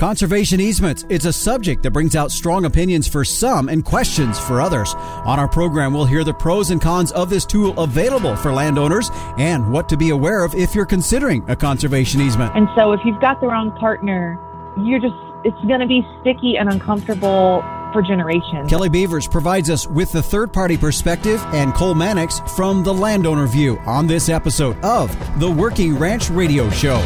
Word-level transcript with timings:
Conservation 0.00 0.62
easements. 0.62 1.04
It's 1.10 1.26
a 1.26 1.32
subject 1.32 1.82
that 1.82 1.90
brings 1.90 2.16
out 2.16 2.30
strong 2.30 2.64
opinions 2.64 3.06
for 3.06 3.22
some 3.22 3.68
and 3.68 3.84
questions 3.84 4.38
for 4.38 4.58
others. 4.58 4.94
On 4.94 5.38
our 5.38 5.46
program, 5.46 5.92
we'll 5.92 6.06
hear 6.06 6.24
the 6.24 6.32
pros 6.32 6.70
and 6.70 6.80
cons 6.80 7.12
of 7.12 7.28
this 7.28 7.44
tool 7.44 7.78
available 7.78 8.34
for 8.34 8.50
landowners 8.50 9.10
and 9.36 9.70
what 9.70 9.90
to 9.90 9.98
be 9.98 10.08
aware 10.08 10.42
of 10.42 10.54
if 10.54 10.74
you're 10.74 10.86
considering 10.86 11.44
a 11.50 11.54
conservation 11.54 12.22
easement. 12.22 12.56
And 12.56 12.66
so 12.74 12.92
if 12.92 13.00
you've 13.04 13.20
got 13.20 13.42
the 13.42 13.48
wrong 13.48 13.72
partner, 13.72 14.38
you're 14.82 15.00
just, 15.00 15.12
it's 15.44 15.68
going 15.68 15.80
to 15.80 15.86
be 15.86 16.00
sticky 16.22 16.56
and 16.56 16.72
uncomfortable 16.72 17.60
for 17.92 18.00
generations. 18.00 18.70
Kelly 18.70 18.88
Beavers 18.88 19.28
provides 19.28 19.68
us 19.68 19.86
with 19.86 20.10
the 20.12 20.22
third 20.22 20.50
party 20.50 20.78
perspective 20.78 21.44
and 21.48 21.74
Cole 21.74 21.94
Mannix 21.94 22.40
from 22.56 22.82
the 22.82 22.94
landowner 22.94 23.46
view 23.46 23.76
on 23.80 24.06
this 24.06 24.30
episode 24.30 24.82
of 24.82 25.14
the 25.38 25.50
Working 25.50 25.98
Ranch 25.98 26.30
Radio 26.30 26.70
Show. 26.70 26.96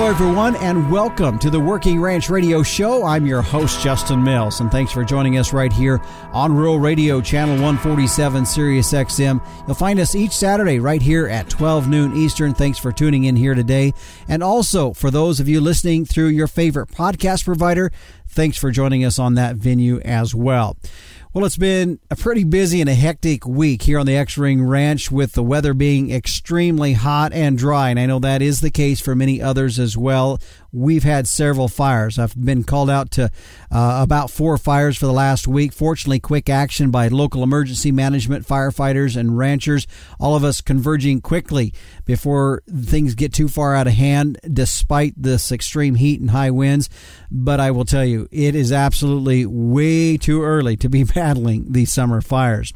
Hello 0.00 0.10
everyone, 0.10 0.56
and 0.56 0.90
welcome 0.90 1.38
to 1.38 1.50
the 1.50 1.60
Working 1.60 2.00
Ranch 2.00 2.30
Radio 2.30 2.62
Show. 2.62 3.04
I'm 3.04 3.26
your 3.26 3.42
host, 3.42 3.82
Justin 3.82 4.24
Mills, 4.24 4.60
and 4.60 4.72
thanks 4.72 4.90
for 4.90 5.04
joining 5.04 5.36
us 5.36 5.52
right 5.52 5.70
here 5.70 6.00
on 6.32 6.56
Rural 6.56 6.80
Radio, 6.80 7.20
Channel 7.20 7.56
147, 7.56 8.46
Sirius 8.46 8.94
XM. 8.94 9.46
You'll 9.66 9.74
find 9.74 10.00
us 10.00 10.14
each 10.14 10.32
Saturday 10.32 10.78
right 10.78 11.02
here 11.02 11.26
at 11.26 11.50
12 11.50 11.90
noon 11.90 12.16
Eastern. 12.16 12.54
Thanks 12.54 12.78
for 12.78 12.92
tuning 12.92 13.24
in 13.24 13.36
here 13.36 13.54
today. 13.54 13.92
And 14.26 14.42
also, 14.42 14.94
for 14.94 15.10
those 15.10 15.38
of 15.38 15.48
you 15.48 15.60
listening 15.60 16.06
through 16.06 16.28
your 16.28 16.46
favorite 16.46 16.88
podcast 16.88 17.44
provider, 17.44 17.92
thanks 18.26 18.56
for 18.56 18.70
joining 18.70 19.04
us 19.04 19.18
on 19.18 19.34
that 19.34 19.56
venue 19.56 20.00
as 20.00 20.34
well. 20.34 20.78
Well, 21.32 21.44
it's 21.44 21.56
been 21.56 22.00
a 22.10 22.16
pretty 22.16 22.42
busy 22.42 22.80
and 22.80 22.90
a 22.90 22.94
hectic 22.94 23.46
week 23.46 23.82
here 23.82 24.00
on 24.00 24.06
the 24.06 24.16
X 24.16 24.36
Ring 24.36 24.64
Ranch 24.64 25.12
with 25.12 25.34
the 25.34 25.44
weather 25.44 25.74
being 25.74 26.10
extremely 26.10 26.94
hot 26.94 27.32
and 27.32 27.56
dry. 27.56 27.90
And 27.90 28.00
I 28.00 28.06
know 28.06 28.18
that 28.18 28.42
is 28.42 28.60
the 28.60 28.70
case 28.72 29.00
for 29.00 29.14
many 29.14 29.40
others 29.40 29.78
as 29.78 29.96
well 29.96 30.40
we've 30.72 31.02
had 31.02 31.26
several 31.26 31.68
fires. 31.68 32.18
I've 32.18 32.34
been 32.36 32.64
called 32.64 32.90
out 32.90 33.10
to 33.12 33.30
uh, 33.70 34.00
about 34.02 34.30
four 34.30 34.56
fires 34.58 34.96
for 34.96 35.06
the 35.06 35.12
last 35.12 35.48
week. 35.48 35.72
Fortunately, 35.72 36.20
quick 36.20 36.48
action 36.48 36.90
by 36.90 37.08
local 37.08 37.42
emergency 37.42 37.92
management, 37.92 38.46
firefighters, 38.46 39.16
and 39.16 39.36
ranchers, 39.36 39.86
all 40.18 40.36
of 40.36 40.44
us 40.44 40.60
converging 40.60 41.20
quickly 41.20 41.72
before 42.04 42.62
things 42.68 43.14
get 43.14 43.32
too 43.32 43.48
far 43.48 43.74
out 43.74 43.86
of 43.86 43.94
hand, 43.94 44.38
despite 44.52 45.14
this 45.16 45.52
extreme 45.52 45.96
heat 45.96 46.20
and 46.20 46.30
high 46.30 46.50
winds. 46.50 46.88
But 47.30 47.60
I 47.60 47.70
will 47.70 47.84
tell 47.84 48.04
you, 48.04 48.28
it 48.30 48.54
is 48.54 48.72
absolutely 48.72 49.46
way 49.46 50.16
too 50.16 50.42
early 50.42 50.76
to 50.78 50.88
be 50.88 51.04
battling 51.14 51.72
these 51.72 51.92
summer 51.92 52.20
fires. 52.20 52.72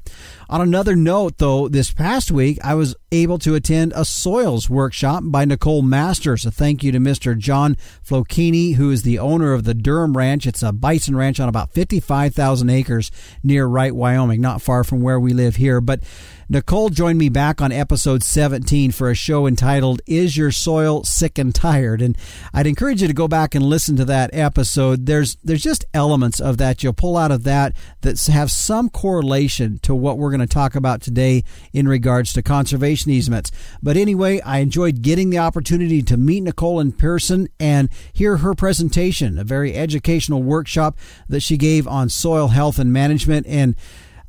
On 0.49 0.61
another 0.61 0.95
note, 0.95 1.39
though, 1.39 1.69
this 1.69 1.91
past 1.91 2.31
week 2.31 2.59
I 2.63 2.75
was 2.75 2.95
able 3.11 3.39
to 3.39 3.55
attend 3.55 3.93
a 3.95 4.05
soils 4.05 4.69
workshop 4.69 5.23
by 5.27 5.45
Nicole 5.45 5.83
Masters. 5.83 6.45
A 6.45 6.51
thank 6.51 6.83
you 6.83 6.93
to 6.93 6.99
Mr. 6.99 7.37
John 7.37 7.77
Flocchini, 8.07 8.75
who 8.75 8.91
is 8.91 9.03
the 9.03 9.19
owner 9.19 9.53
of 9.53 9.65
the 9.65 9.75
Durham 9.75 10.17
Ranch. 10.17 10.47
It's 10.47 10.63
a 10.63 10.73
bison 10.73 11.17
ranch 11.17 11.41
on 11.41 11.49
about 11.49 11.73
55,000 11.73 12.69
acres 12.69 13.11
near 13.43 13.67
Wright, 13.67 13.95
Wyoming, 13.95 14.41
not 14.41 14.61
far 14.61 14.85
from 14.85 15.01
where 15.01 15.19
we 15.19 15.33
live 15.33 15.57
here. 15.57 15.81
But 15.81 16.01
Nicole 16.49 16.91
joined 16.91 17.19
me 17.19 17.31
back 17.31 17.63
on 17.63 17.73
episode 17.73 18.23
17 18.23 18.91
for 18.91 19.11
a 19.11 19.15
show 19.15 19.47
entitled 19.47 20.03
Is 20.07 20.37
Your 20.37 20.51
Soil 20.51 21.03
Sick 21.03 21.39
and 21.39 21.55
Tired? 21.55 22.03
And 22.03 22.19
I'd 22.53 22.67
encourage 22.67 23.01
you 23.01 23.09
to 23.09 23.15
go 23.15 23.29
back 23.29 23.55
and 23.55 23.65
listen 23.65 23.97
to 23.97 24.05
that 24.05 24.29
episode. 24.35 25.07
There's 25.07 25.37
there's 25.43 25.63
just 25.63 25.87
elements 25.95 26.41
of 26.41 26.59
that 26.59 26.83
you'll 26.83 26.93
pull 26.93 27.17
out 27.17 27.31
of 27.31 27.45
that 27.45 27.75
that 28.03 28.21
have 28.27 28.51
some 28.51 28.91
correlation 28.91 29.79
to 29.79 29.95
what 29.95 30.19
we're 30.19 30.31
going 30.31 30.41
to 30.41 30.47
talk 30.47 30.75
about 30.75 31.01
today 31.01 31.45
in 31.73 31.89
regards 31.89 32.33
to 32.35 32.43
conservation 32.43 33.11
easements. 33.11 33.51
But 33.83 33.97
anyway, 33.97 34.41
I 34.43 34.59
enjoyed 34.59 35.01
getting 35.01 35.31
the 35.31 35.39
opportunity 35.39 36.03
to 36.03 36.19
meet 36.19 36.43
Nicole 36.43 36.79
in 36.79 36.93
person 36.93 37.49
and 37.59 37.89
hear 38.13 38.39
her 38.39 38.55
presentation, 38.55 39.39
a 39.39 39.45
very 39.45 39.75
educational 39.75 40.43
workshop 40.43 40.99
that 41.27 41.41
she 41.41 41.57
gave 41.57 41.89
on 41.89 42.11
soil 42.11 42.49
health 42.49 42.79
and 42.79 42.93
management 42.93 43.47
and 43.47 43.77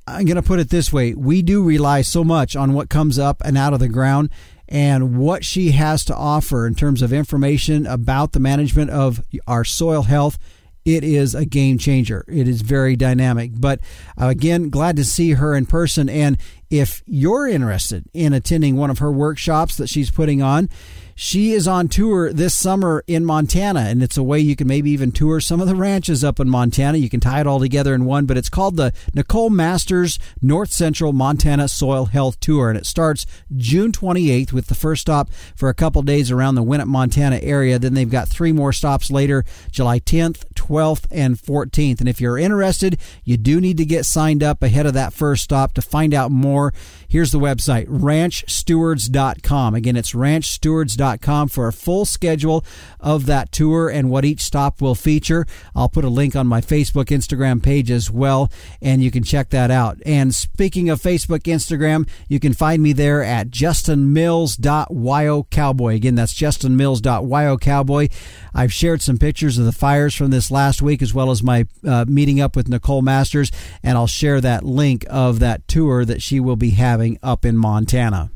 I'm 0.08 0.26
going 0.26 0.36
to 0.36 0.44
put 0.44 0.60
it 0.60 0.70
this 0.70 0.94
way 0.94 1.14
we 1.14 1.42
do 1.42 1.64
rely 1.64 2.02
so 2.02 2.24
much 2.24 2.56
on 2.56 2.74
what 2.74 2.90
comes 2.90 3.18
up 3.18 3.42
and 3.44 3.58
out 3.58 3.74
of 3.74 3.80
the 3.80 3.88
ground 3.88 4.30
and 4.68 5.18
what 5.18 5.44
she 5.44 5.72
has 5.72 6.04
to 6.06 6.16
offer 6.16 6.66
in 6.66 6.76
terms 6.76 7.02
of 7.02 7.14
information 7.14 7.86
about 7.86 8.32
the 8.32 8.40
management 8.40 8.90
of 8.92 9.24
our 9.48 9.64
soil 9.64 10.04
health. 10.04 10.38
It 10.84 11.04
is 11.04 11.34
a 11.34 11.46
game 11.46 11.80
changer. 11.80 12.24
It 12.28 12.48
is 12.48 12.62
very 12.62 12.96
dynamic. 12.96 13.52
But 13.56 13.80
uh, 14.20 14.28
again, 14.28 14.70
glad 14.70 14.96
to 14.98 15.06
see 15.06 15.32
her 15.34 15.56
in 15.56 15.66
person. 15.66 16.10
And 16.10 16.38
if 16.70 17.02
you're 17.08 17.48
interested 17.48 18.06
in 18.14 18.34
attending 18.34 18.76
one 18.76 18.92
of 18.92 19.00
her 19.00 19.12
workshops 19.12 19.78
that 19.78 19.90
she's 19.90 20.12
putting 20.12 20.44
on, 20.44 20.70
she 21.18 21.54
is 21.54 21.66
on 21.66 21.88
tour 21.88 22.34
this 22.34 22.54
summer 22.54 23.02
in 23.08 23.24
Montana, 23.24 23.80
and 23.82 24.04
it's 24.04 24.18
a 24.18 24.24
way 24.24 24.38
you 24.38 24.54
can 24.54 24.68
maybe 24.68 24.92
even 24.92 25.14
tour 25.14 25.40
some 25.40 25.62
of 25.62 25.68
the 25.68 25.76
ranches 25.76 26.26
up 26.26 26.42
in 26.42 26.50
Montana. 26.50 26.98
You 26.98 27.10
can 27.10 27.22
tie 27.22 27.40
it 27.40 27.48
all 27.48 27.62
together 27.62 27.94
in 27.96 28.04
one, 28.04 28.26
but 28.26 28.36
it's 28.38 28.50
called 28.50 28.76
the 28.76 28.92
Nicole 29.14 29.50
Masters 29.50 30.20
North 30.42 30.74
Central 30.74 31.14
Montana 31.14 31.70
Soil 31.70 32.06
Health 32.06 32.38
Tour, 32.42 32.70
and 32.70 32.78
it 32.78 32.86
starts 32.86 33.26
June 33.56 33.94
28th 33.94 34.52
with 34.52 34.68
the 34.68 34.76
first 34.76 35.04
stop 35.04 35.30
for 35.56 35.70
a 35.70 35.74
couple 35.74 36.02
days 36.02 36.32
around 36.32 36.56
the 36.56 36.64
Winnett, 36.64 36.88
Montana 36.88 37.40
area. 37.42 37.80
Then 37.80 37.94
they've 37.94 38.10
got 38.10 38.28
three 38.28 38.52
more 38.52 38.74
stops 38.74 39.10
later, 39.10 39.46
July 39.72 40.00
10th, 40.00 40.44
12th, 40.56 41.06
and 41.12 41.38
14th. 41.38 42.00
And 42.00 42.10
if 42.10 42.20
you're 42.20 42.38
interested, 42.38 42.98
you 43.24 43.38
do 43.38 43.62
need 43.62 43.78
to 43.78 43.86
get 43.86 44.06
signed 44.06 44.44
up 44.44 44.64
ahead 44.64 44.86
of 44.86 44.94
that 44.94 45.14
first 45.14 45.44
stop 45.44 45.74
to 45.74 45.82
find 45.82 46.14
out 46.14 46.32
more. 46.32 46.74
Here's 47.08 47.32
the 47.32 47.40
website, 47.40 47.88
ranchstewards.com. 47.88 49.76
Again, 49.76 49.96
it's 49.96 50.14
ranchstewards.com 50.14 51.48
for 51.50 51.68
a 51.68 51.74
full 51.74 52.06
schedule 52.06 52.66
of 53.00 53.28
that 53.28 53.52
tour 53.52 53.90
and 53.90 54.10
what 54.10 54.26
each 54.26 54.42
stop 54.42 54.82
will 54.82 54.96
feature. 54.96 55.46
I'll 55.76 55.90
put 55.90 56.04
a 56.04 56.10
link 56.10 56.36
on 56.36 56.48
my 56.48 56.62
Facebook, 56.62 57.06
Instagram 57.06 57.62
page 57.64 57.92
as 57.92 58.12
well, 58.12 58.52
and 58.82 59.04
you 59.04 59.12
can 59.12 59.24
check 59.24 59.50
that 59.50 59.72
out. 59.72 59.98
And 60.06 60.36
speaking 60.36 60.90
of 60.90 61.02
Facebook, 61.02 61.44
Instagram, 61.44 62.10
you 62.28 62.40
can 62.40 62.54
find 62.54 62.82
me 62.82 62.94
there 62.94 63.24
at 63.24 63.50
justinmills.yocowboy. 63.50 65.96
Again, 65.96 66.16
that's 66.16 66.34
justinmills.yocowboy. 66.34 68.12
I've 68.54 68.74
shared 68.74 69.02
some 69.02 69.18
pictures 69.18 69.58
of 69.58 69.66
the 69.66 69.72
fires 69.72 70.14
from 70.16 70.32
this 70.32 70.45
last 70.50 70.82
week 70.82 71.02
as 71.02 71.14
well 71.14 71.32
as 71.32 71.44
my 71.44 71.68
uh, 71.88 72.06
meeting 72.08 72.42
up 72.42 72.56
with 72.56 72.68
Nicole 72.68 73.02
Masters, 73.02 73.52
and 73.84 73.98
I'll 73.98 74.08
share 74.08 74.42
that 74.42 74.64
link 74.64 75.06
of 75.10 75.40
that 75.40 75.68
tour 75.68 76.04
that 76.06 76.22
she 76.22 76.40
will 76.40 76.56
be 76.56 76.72
having 76.72 76.96
having 76.96 77.20
up 77.22 77.46
in 77.46 77.58
Montana. 77.58 78.30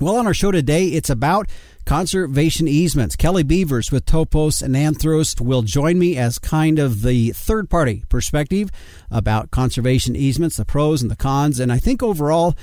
Well, 0.00 0.16
on 0.16 0.26
our 0.26 0.32
show 0.32 0.50
today, 0.50 0.86
it's 0.86 1.10
about 1.10 1.48
conservation 1.84 2.66
easements. 2.66 3.14
Kelly 3.14 3.42
Beavers 3.42 3.92
with 3.92 4.06
Topos 4.06 4.62
and 4.62 4.74
Anthros 4.74 5.40
will 5.40 5.62
join 5.62 5.98
me 5.98 6.16
as 6.16 6.38
kind 6.38 6.78
of 6.78 7.02
the 7.02 7.32
third 7.32 7.68
party 7.68 8.04
perspective 8.08 8.70
about 9.10 9.50
conservation 9.50 10.16
easements, 10.16 10.56
the 10.56 10.64
pros 10.64 11.02
and 11.02 11.10
the 11.10 11.16
cons, 11.16 11.60
and 11.60 11.70
I 11.70 11.78
think 11.78 12.02
overall, 12.02 12.54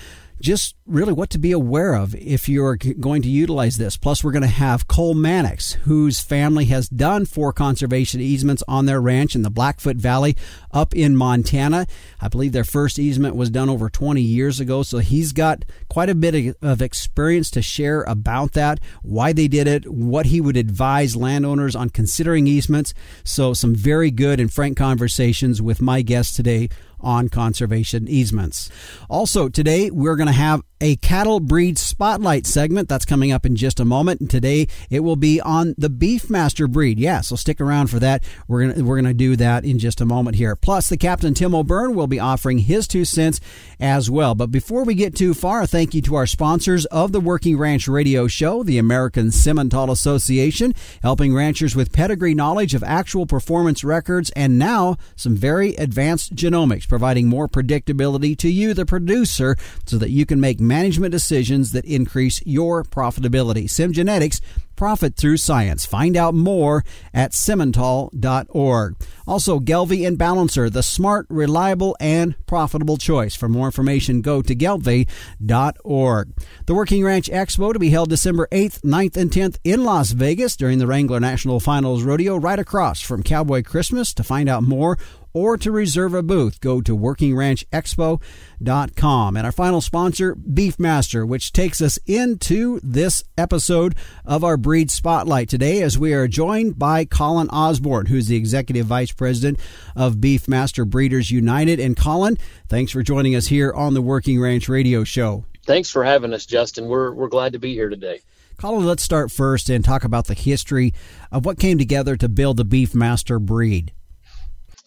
just 0.42 0.76
really 0.86 1.14
what 1.14 1.30
to 1.32 1.38
be 1.38 1.52
aware 1.52 1.94
of 1.94 2.16
if 2.16 2.48
you're 2.48 2.76
going 2.76 3.22
to 3.22 3.30
utilize 3.30 3.78
this. 3.78 3.98
Plus, 3.98 4.24
we're 4.24 4.32
going 4.32 4.42
to 4.42 4.48
have 4.48 4.88
Cole 4.88 5.14
Mannix, 5.14 5.74
whose 5.74 6.20
family 6.20 6.66
has 6.66 6.88
done 6.88 7.26
four 7.26 7.52
conservation 7.52 8.22
easements 8.22 8.64
on 8.68 8.86
their 8.86 9.02
ranch 9.02 9.36
in 9.36 9.42
the 9.42 9.50
Blackfoot 9.50 9.98
Valley 9.98 10.36
up 10.72 10.96
in 10.96 11.16
Montana. 11.16 11.88
I 12.22 12.28
believe 12.28 12.52
their 12.52 12.64
first 12.64 13.00
easement 13.00 13.36
was 13.36 13.50
done 13.50 13.70
over 13.70 13.90
20 13.90 14.22
years 14.22 14.60
ago, 14.60 14.84
so 14.84 15.00
he's 15.00 15.34
got 15.34 15.66
quite 15.90 16.10
a 16.10 16.16
bit 16.16 16.56
of 16.62 16.82
experience 16.82 17.50
to 17.52 17.62
share 17.62 18.04
about 18.04 18.54
that, 18.54 18.80
why 19.02 19.34
they 19.34 19.48
did 19.48 19.68
it, 19.68 19.90
what 19.92 20.28
he 20.28 20.40
would 20.40 20.58
advise 20.58 21.16
landowners 21.16 21.76
on 21.76 21.90
considering 21.90 22.48
easements. 22.48 22.94
So, 23.24 23.54
some 23.54 23.76
very 23.76 24.12
good 24.12 24.40
and 24.40 24.52
frank 24.52 24.78
conversations 24.78 25.62
with 25.62 25.82
my 25.82 26.02
guest 26.02 26.36
today 26.36 26.70
on 27.00 27.30
conservation 27.30 28.08
easements. 28.08 28.70
Also, 29.10 29.50
today 29.50 29.90
we're 29.92 30.16
going 30.16 30.28
to 30.28 30.34
have 30.34 30.62
a 30.80 30.96
cattle 30.98 31.40
breed 31.40 31.78
spotlight 31.78 32.46
segment 32.46 32.88
that's 32.88 33.06
coming 33.06 33.32
up 33.32 33.46
in 33.46 33.56
just 33.56 33.80
a 33.80 33.86
moment. 33.86 34.22
And 34.22 34.30
today 34.30 34.68
it 34.90 35.00
will 35.00 35.16
be 35.16 35.42
on 35.42 35.74
the 35.78 35.90
Beefmaster 35.90 36.70
breed. 36.72 37.00
Yeah, 37.00 37.22
so 37.22 37.36
stick 37.36 37.60
around 37.60 37.88
for 37.88 38.00
that. 38.00 38.24
We're 38.48 38.68
gonna 38.68 38.84
we're 38.84 38.98
gonna 38.98 39.14
do 39.14 39.36
that 39.38 39.66
in 39.66 39.80
just 39.80 40.02
a 40.02 40.06
moment 40.06 40.36
here. 40.36 40.56
Plus, 40.56 40.90
the 40.90 40.98
Captain 40.98 41.34
Tim 41.34 41.56
O'Byrne 41.56 41.96
will 41.96 42.08
be 42.08 42.20
offering 42.20 42.60
his 42.60 42.88
two 42.88 43.06
cents 43.06 43.40
as 43.80 44.10
well. 44.10 44.36
But 44.36 44.52
before 44.52 44.84
we 44.84 44.94
get 44.94 45.16
too 45.16 45.34
far, 45.34 45.66
thank 45.66 45.94
you 45.94 46.02
to 46.04 46.16
our 46.16 46.28
sponsors 46.28 46.86
of 46.86 47.12
the 47.12 47.20
Working 47.20 47.58
Ranch 47.58 47.88
Radio 47.88 48.28
Show, 48.28 48.64
the 48.64 48.78
American 48.78 49.28
Simmental 49.28 49.90
Association, 49.90 50.74
helping 51.02 51.34
ranchers 51.34 51.76
with 51.76 51.94
pedigree 51.94 52.36
knowledge 52.36 52.74
of 52.74 52.84
actual 52.84 53.26
performance 53.26 53.84
records, 53.84 54.30
and 54.32 54.60
now 54.60 54.98
some 55.16 55.36
very 55.36 55.76
advanced 55.76 56.36
genomics, 56.36 56.87
providing 56.88 57.28
more 57.28 57.48
predictability 57.48 58.38
to 58.38 58.50
you, 58.50 58.74
the 58.74 58.86
producer, 58.86 59.56
so 59.86 59.98
that 59.98 60.10
you 60.10 60.26
can 60.26 60.40
make 60.40 60.60
management 60.60 61.12
decisions 61.12 61.72
that 61.72 61.86
increase 61.86 62.42
your 62.46 62.84
profitability. 62.84 63.66
SimGenetics 63.66 64.42
profit 64.78 65.18
through 65.18 65.36
science. 65.36 65.86
Find 65.86 66.16
out 66.16 66.34
more 66.34 66.86
at 67.14 67.34
simmental.org. 67.34 68.96
Also, 69.28 69.60
Gelbvieh 69.60 70.08
and 70.08 70.18
Balancer, 70.18 70.70
the 70.70 70.84
smart, 70.84 71.26
reliable, 71.30 71.98
and 72.00 72.36
profitable 72.46 72.96
choice. 72.96 73.36
For 73.36 73.50
more 73.50 73.66
information, 73.66 74.22
go 74.22 74.42
to 74.42 74.56
gelbvieh.org. 74.56 76.34
The 76.66 76.76
Working 76.76 77.04
Ranch 77.04 77.30
Expo 77.30 77.74
to 77.74 77.80
be 77.80 77.90
held 77.90 78.10
December 78.10 78.48
8th, 78.54 78.82
9th, 78.82 79.18
and 79.18 79.30
10th 79.30 79.58
in 79.66 79.84
Las 79.84 80.12
Vegas 80.12 80.56
during 80.56 80.78
the 80.78 80.88
Wrangler 80.88 81.20
National 81.20 81.60
Finals 81.60 82.04
Rodeo 82.04 82.38
right 82.38 82.60
across 82.60 83.02
from 83.02 83.24
Cowboy 83.24 83.64
Christmas. 83.64 84.14
To 84.14 84.24
find 84.24 84.48
out 84.48 84.64
more, 84.64 84.98
or 85.38 85.56
to 85.56 85.72
reserve 85.72 86.16
a 86.16 86.24
booth, 86.24 86.60
go 86.60 86.82
to 86.82 86.98
workingranchexpo.com. 86.98 89.38
And 89.38 89.46
our 89.46 89.52
final 89.52 89.82
sponsor, 89.82 90.36
Beefmaster, 90.36 91.28
which 91.28 91.54
takes 91.54 91.80
us 91.80 92.00
into 92.08 92.80
this 92.82 93.24
episode 93.38 93.94
of 94.26 94.44
our 94.44 94.58
Breed 94.58 94.90
Spotlight 94.90 95.48
today 95.48 95.84
as 95.84 96.00
we 96.00 96.16
are 96.16 96.28
joined 96.28 96.80
by 96.80 97.06
Colin 97.06 97.50
Osborne, 97.50 98.08
who's 98.08 98.26
the 98.26 98.36
Executive 98.36 98.88
Vice 98.88 99.12
President 99.12 99.60
of 99.96 100.16
Beefmaster 100.16 100.90
Breeders 100.90 101.30
United. 101.30 101.80
And 101.80 101.96
Colin, 101.96 102.40
thanks 102.68 102.92
for 102.92 103.04
joining 103.04 103.36
us 103.36 103.46
here 103.46 103.72
on 103.72 103.94
the 103.94 104.02
Working 104.02 104.42
Ranch 104.42 104.68
Radio 104.68 105.04
Show. 105.04 105.46
Thanks 105.68 105.92
for 105.92 106.04
having 106.04 106.34
us, 106.34 106.48
Justin. 106.48 106.88
We're, 106.88 107.12
we're 107.12 107.28
glad 107.28 107.54
to 107.54 107.60
be 107.60 107.76
here 107.76 107.90
today. 107.90 108.22
Colin, 108.58 108.88
let's 108.88 109.04
start 109.04 109.32
first 109.32 109.70
and 109.70 109.86
talk 109.86 110.04
about 110.04 110.26
the 110.26 110.34
history 110.34 110.96
of 111.32 111.46
what 111.46 111.60
came 111.60 111.78
together 111.78 112.18
to 112.18 112.28
build 112.28 112.58
the 112.58 112.66
Beefmaster 112.66 113.40
breed. 113.40 113.94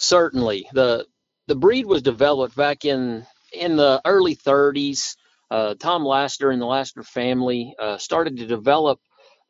Certainly, 0.00 0.68
the 0.74 1.06
the 1.48 1.56
breed 1.56 1.86
was 1.86 2.02
developed 2.02 2.56
back 2.56 2.86
in 2.86 3.26
in 3.54 3.76
the 3.76 4.02
early 4.06 4.36
30s. 4.36 5.16
Uh, 5.52 5.76
Tom 5.76 6.04
Lasater 6.06 6.50
and 6.52 6.62
the 6.62 6.66
Lasater 6.66 7.04
family 7.04 7.76
uh, 7.80 7.98
started 7.98 8.38
to 8.38 8.48
develop 8.48 9.00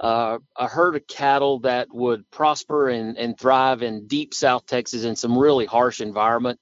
uh, 0.00 0.38
a 0.58 0.68
herd 0.68 0.96
of 0.96 1.08
cattle 1.08 1.60
that 1.62 1.88
would 1.92 2.30
prosper 2.32 2.90
and, 2.90 3.18
and 3.18 3.40
thrive 3.40 3.82
in 3.82 4.08
deep 4.08 4.34
South 4.34 4.66
Texas 4.66 5.04
in 5.04 5.16
some 5.16 5.38
really 5.38 5.66
harsh 5.66 6.02
environment. 6.02 6.60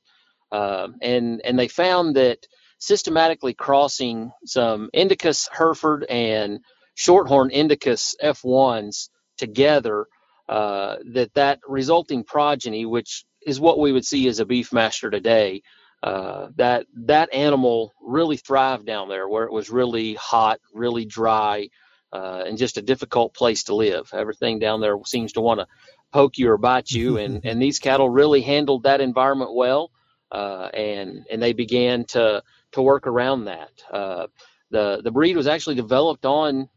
Uh, 0.52 0.88
and 1.02 1.43
and 1.44 1.58
they 1.58 1.69
found 1.69 2.17
that 2.17 2.38
systematically 2.81 3.55
crossing 3.55 4.32
some 4.46 4.91
Indicus 4.94 5.49
Hereford 5.52 6.05
and 6.05 6.61
Shorthorn 6.96 7.50
Indicus 7.52 8.17
F1s 8.23 9.11
together, 9.38 10.06
uh, 10.49 10.96
that 11.14 11.34
that 11.34 11.61
resulting 11.69 12.25
progeny, 12.25 12.87
which 12.87 13.25
is 13.49 13.61
what 13.61 13.79
we 13.79 13.93
would 13.93 14.05
see 14.05 14.29
as 14.29 14.41
a 14.41 14.45
beefmaster 14.45 15.11
today. 15.11 15.62
Uh, 16.03 16.49
that 16.56 16.87
that 16.95 17.33
animal 17.35 17.93
really 18.00 18.37
thrived 18.37 18.87
down 18.87 19.09
there 19.09 19.29
where 19.29 19.45
it 19.45 19.53
was 19.53 19.69
really 19.69 20.15
hot, 20.15 20.61
really 20.73 21.05
dry, 21.05 21.69
uh, 22.12 22.45
and 22.47 22.56
just 22.56 22.77
a 22.79 22.83
difficult 22.83 23.35
place 23.35 23.65
to 23.65 23.75
live. 23.75 24.09
Everything 24.12 24.61
down 24.61 24.81
there 24.81 24.97
seems 25.06 25.33
to 25.33 25.41
want 25.41 25.59
to 25.59 25.67
poke 26.12 26.39
you 26.39 26.50
or 26.50 26.59
bite 26.59 26.91
you, 26.91 27.19
and 27.19 27.41
and 27.45 27.61
these 27.61 27.81
cattle 27.81 28.09
really 28.09 28.43
handled 28.43 28.85
that 28.85 29.00
environment 29.00 29.53
well, 29.55 29.91
uh, 30.31 30.69
and 30.73 31.27
and 31.31 31.43
they 31.43 31.53
began 31.53 32.05
to 32.05 32.43
to 32.73 32.83
work 32.83 33.09
around 33.09 33.47
that. 33.47 33.71
Uh, 33.93 34.29
the 34.71 35.01
the 35.03 35.11
breed 35.11 35.37
was 35.37 35.49
actually 35.49 35.77
developed 35.77 36.27
on 36.27 36.69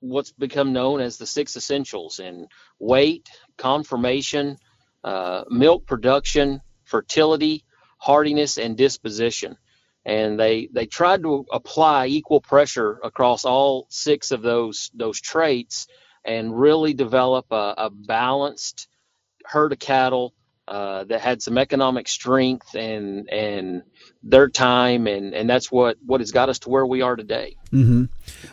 what's 0.00 0.32
become 0.32 0.72
known 0.72 1.00
as 1.00 1.16
the 1.16 1.26
six 1.26 1.56
essentials 1.56 2.18
in 2.18 2.46
weight, 2.78 3.28
conformation, 3.56 4.56
uh, 5.04 5.44
milk 5.50 5.86
production, 5.86 6.60
fertility, 6.84 7.64
hardiness, 7.98 8.58
and 8.58 8.76
disposition. 8.76 9.56
And 10.04 10.38
they 10.38 10.68
they 10.72 10.86
tried 10.86 11.22
to 11.22 11.46
apply 11.52 12.06
equal 12.06 12.40
pressure 12.40 12.98
across 13.02 13.44
all 13.44 13.86
six 13.90 14.32
of 14.32 14.42
those 14.42 14.90
those 14.94 15.20
traits 15.20 15.86
and 16.24 16.58
really 16.58 16.94
develop 16.94 17.46
a, 17.50 17.74
a 17.76 17.90
balanced 17.90 18.88
herd 19.44 19.72
of 19.72 19.78
cattle 19.78 20.34
uh, 20.66 21.04
that 21.04 21.20
had 21.20 21.42
some 21.42 21.58
economic 21.58 22.08
strength 22.08 22.74
and 22.74 23.28
and 23.30 23.82
their 24.22 24.48
time 24.48 25.06
and 25.06 25.34
and 25.34 25.48
that's 25.48 25.70
what 25.70 25.96
what 26.04 26.20
has 26.20 26.32
got 26.32 26.48
us 26.48 26.58
to 26.60 26.70
where 26.70 26.86
we 26.86 27.02
are 27.02 27.16
today. 27.16 27.56
Mm-hmm. 27.72 28.04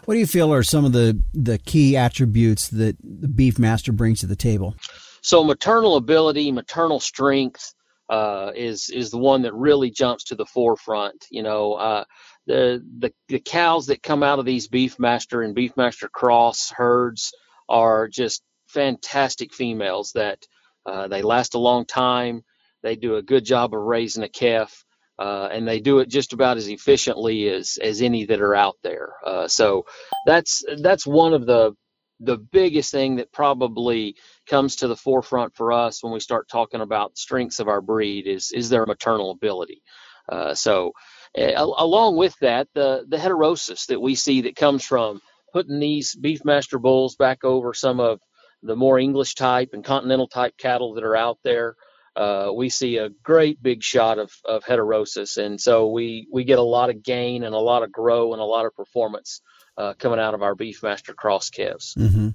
What 0.05 0.13
do 0.13 0.19
you 0.19 0.27
feel 0.27 0.53
are 0.53 0.63
some 0.63 0.85
of 0.85 0.91
the 0.93 1.21
the 1.33 1.57
key 1.57 1.95
attributes 1.95 2.67
that 2.69 2.97
the 3.03 3.27
Beefmaster 3.27 3.95
brings 3.95 4.19
to 4.21 4.27
the 4.27 4.35
table? 4.35 4.75
So 5.21 5.43
maternal 5.43 5.95
ability, 5.97 6.51
maternal 6.51 6.99
strength 6.99 7.73
uh, 8.09 8.51
is 8.55 8.89
is 8.89 9.11
the 9.11 9.17
one 9.17 9.43
that 9.43 9.53
really 9.53 9.91
jumps 9.91 10.25
to 10.25 10.35
the 10.35 10.45
forefront. 10.45 11.25
You 11.31 11.43
know, 11.43 11.73
uh, 11.73 12.05
the, 12.47 12.83
the 12.99 13.13
the 13.29 13.39
cows 13.39 13.87
that 13.87 14.03
come 14.03 14.23
out 14.23 14.39
of 14.39 14.45
these 14.45 14.69
Beefmaster 14.69 15.45
and 15.45 15.55
Beefmaster 15.55 16.11
Cross 16.11 16.71
herds 16.75 17.33
are 17.69 18.07
just 18.07 18.43
fantastic 18.67 19.53
females 19.53 20.13
that 20.13 20.39
uh, 20.85 21.07
they 21.07 21.21
last 21.21 21.55
a 21.55 21.59
long 21.59 21.85
time. 21.85 22.43
They 22.83 22.95
do 22.95 23.17
a 23.17 23.23
good 23.23 23.45
job 23.45 23.73
of 23.73 23.81
raising 23.81 24.23
a 24.23 24.29
calf. 24.29 24.85
Uh, 25.19 25.49
and 25.51 25.67
they 25.67 25.79
do 25.79 25.99
it 25.99 26.09
just 26.09 26.33
about 26.33 26.57
as 26.57 26.69
efficiently 26.69 27.49
as 27.49 27.77
as 27.81 28.03
any 28.03 28.25
that 28.25 28.39
are 28.41 28.55
out 28.55 28.77
there. 28.83 29.13
Uh, 29.25 29.47
so 29.47 29.85
that's 30.27 30.63
that's 30.81 31.07
one 31.07 31.33
of 31.33 31.45
the 31.47 31.73
the 32.21 32.37
biggest 32.37 32.91
thing 32.91 33.17
that 33.17 33.31
probably 33.33 34.15
comes 34.51 34.77
to 34.77 34.89
the 34.89 34.97
forefront 34.97 35.55
for 35.55 35.71
us 35.71 36.03
when 36.03 36.13
we 36.13 36.19
start 36.19 36.49
talking 36.49 36.81
about 36.81 37.17
strengths 37.17 37.61
of 37.61 37.69
our 37.69 37.81
breed 37.81 38.27
is 38.27 38.51
is 38.53 38.69
their 38.69 38.85
maternal 38.85 39.31
ability. 39.31 39.81
Uh, 40.29 40.53
so, 40.53 40.91
uh, 41.39 41.53
along 41.55 42.17
with 42.17 42.35
that, 42.41 42.67
the 42.75 43.05
the 43.09 43.17
heterosis 43.17 43.87
that 43.87 44.01
we 44.01 44.15
see 44.15 44.41
that 44.41 44.57
comes 44.57 44.85
from 44.85 45.21
putting 45.53 45.79
these 45.79 46.15
Beefmaster 46.15 46.81
bulls 46.81 47.15
back 47.15 47.45
over 47.45 47.73
some 47.73 48.01
of 48.01 48.19
the 48.63 48.75
more 48.75 48.99
English 48.99 49.35
type 49.35 49.69
and 49.73 49.85
continental 49.85 50.27
type 50.27 50.55
cattle 50.59 50.95
that 50.95 51.05
are 51.05 51.17
out 51.17 51.39
there. 51.43 51.75
Uh, 52.15 52.51
we 52.53 52.69
see 52.69 52.97
a 52.97 53.09
great 53.23 53.63
big 53.63 53.81
shot 53.81 54.19
of, 54.19 54.31
of 54.45 54.65
heterosis, 54.65 55.37
and 55.37 55.61
so 55.61 55.89
we 55.91 56.27
we 56.33 56.43
get 56.43 56.59
a 56.59 56.73
lot 56.77 56.89
of 56.89 57.03
gain 57.03 57.43
and 57.45 57.55
a 57.55 57.65
lot 57.71 57.83
of 57.83 57.91
grow 57.91 58.33
and 58.33 58.41
a 58.41 58.51
lot 58.55 58.65
of 58.67 58.75
performance 58.75 59.41
uh, 59.77 59.93
coming 59.93 60.19
out 60.19 60.33
of 60.33 60.41
our 60.41 60.55
Beefmaster 60.55 61.15
Cross 61.15 61.51
calves. 61.51 61.95
Mm-hmm. 61.95 62.29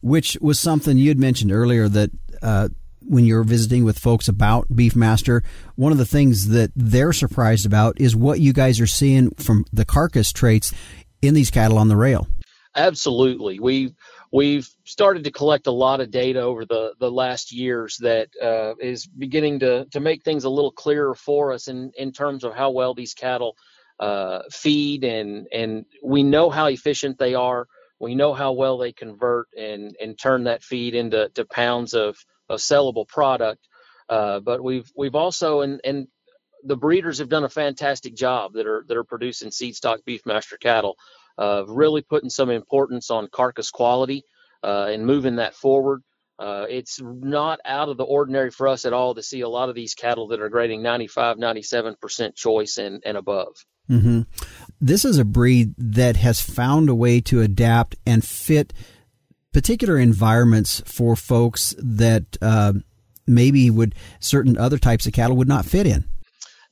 Which 0.00 0.36
was 0.40 0.58
something 0.58 0.98
you 0.98 1.08
had 1.08 1.18
mentioned 1.18 1.52
earlier 1.52 1.88
that 1.88 2.10
uh, 2.42 2.68
when 3.06 3.24
you're 3.24 3.44
visiting 3.44 3.84
with 3.84 3.98
folks 3.98 4.28
about 4.28 4.68
Beefmaster, 4.68 5.42
one 5.76 5.92
of 5.92 5.98
the 5.98 6.06
things 6.06 6.48
that 6.48 6.70
they're 6.76 7.12
surprised 7.12 7.66
about 7.66 8.00
is 8.00 8.14
what 8.14 8.40
you 8.40 8.52
guys 8.52 8.80
are 8.80 8.86
seeing 8.86 9.30
from 9.32 9.64
the 9.72 9.84
carcass 9.84 10.32
traits 10.32 10.72
in 11.20 11.34
these 11.34 11.50
cattle 11.50 11.78
on 11.78 11.88
the 11.88 11.96
rail. 11.96 12.28
Absolutely, 12.74 13.60
we 13.60 13.94
we've 14.32 14.68
started 14.84 15.24
to 15.24 15.30
collect 15.30 15.66
a 15.66 15.72
lot 15.72 16.00
of 16.00 16.10
data 16.10 16.40
over 16.40 16.64
the 16.64 16.94
the 16.98 17.10
last 17.10 17.52
years 17.52 17.98
that 18.00 18.28
uh, 18.42 18.74
is 18.80 19.06
beginning 19.06 19.58
to 19.60 19.84
to 19.90 20.00
make 20.00 20.24
things 20.24 20.44
a 20.44 20.50
little 20.50 20.72
clearer 20.72 21.14
for 21.14 21.52
us 21.52 21.68
in 21.68 21.92
in 21.98 22.12
terms 22.12 22.44
of 22.44 22.54
how 22.54 22.70
well 22.70 22.94
these 22.94 23.12
cattle 23.12 23.56
uh, 24.00 24.40
feed 24.50 25.04
and 25.04 25.46
and 25.52 25.84
we 26.04 26.22
know 26.22 26.50
how 26.50 26.66
efficient 26.66 27.18
they 27.18 27.34
are. 27.34 27.66
We 28.00 28.14
know 28.14 28.34
how 28.34 28.52
well 28.52 28.78
they 28.78 28.92
convert 28.92 29.48
and 29.56 29.96
and 30.00 30.18
turn 30.18 30.44
that 30.44 30.62
feed 30.62 30.94
into 30.94 31.30
to 31.34 31.44
pounds 31.46 31.94
of 31.94 32.16
of 32.48 32.60
sellable 32.60 33.08
product. 33.08 33.66
Uh, 34.08 34.40
but 34.40 34.62
we've 34.62 34.90
we've 34.96 35.14
also 35.14 35.62
and 35.62 35.80
and 35.84 36.08
the 36.64 36.76
breeders 36.76 37.18
have 37.18 37.30
done 37.30 37.44
a 37.44 37.48
fantastic 37.50 38.14
job 38.16 38.54
that 38.54 38.66
are 38.66 38.84
that 38.88 38.96
are 38.96 39.04
producing 39.04 39.50
seed 39.50 39.76
stock 39.76 40.00
Beefmaster 40.08 40.60
cattle 40.60 40.96
of 41.38 41.70
really 41.70 42.02
putting 42.02 42.30
some 42.30 42.50
importance 42.50 43.10
on 43.10 43.28
carcass 43.32 43.70
quality 43.70 44.24
uh, 44.64 44.88
and 44.90 45.06
moving 45.06 45.36
that 45.36 45.54
forward. 45.54 46.02
Uh, 46.38 46.66
it's 46.68 47.00
not 47.02 47.60
out 47.64 47.88
of 47.88 47.96
the 47.96 48.04
ordinary 48.04 48.50
for 48.50 48.68
us 48.68 48.84
at 48.84 48.92
all 48.92 49.14
to 49.14 49.22
see 49.22 49.42
a 49.42 49.48
lot 49.48 49.68
of 49.68 49.74
these 49.76 49.94
cattle 49.94 50.28
that 50.28 50.40
are 50.40 50.48
grading 50.48 50.82
95, 50.82 51.36
97% 51.38 52.34
choice 52.34 52.78
and, 52.78 53.02
and 53.06 53.16
above. 53.16 53.54
Mm-hmm. 53.90 54.22
This 54.80 55.04
is 55.04 55.18
a 55.18 55.24
breed 55.24 55.74
that 55.76 56.16
has 56.16 56.40
found 56.40 56.88
a 56.88 56.94
way 56.94 57.20
to 57.22 57.40
adapt 57.40 57.96
and 58.06 58.24
fit 58.24 58.72
particular 59.52 59.98
environments 59.98 60.82
for 60.86 61.14
folks 61.14 61.74
that 61.78 62.38
uh, 62.40 62.72
maybe 63.26 63.70
would 63.70 63.94
certain 64.18 64.56
other 64.56 64.78
types 64.78 65.06
of 65.06 65.12
cattle 65.12 65.36
would 65.36 65.48
not 65.48 65.66
fit 65.66 65.86
in. 65.86 66.04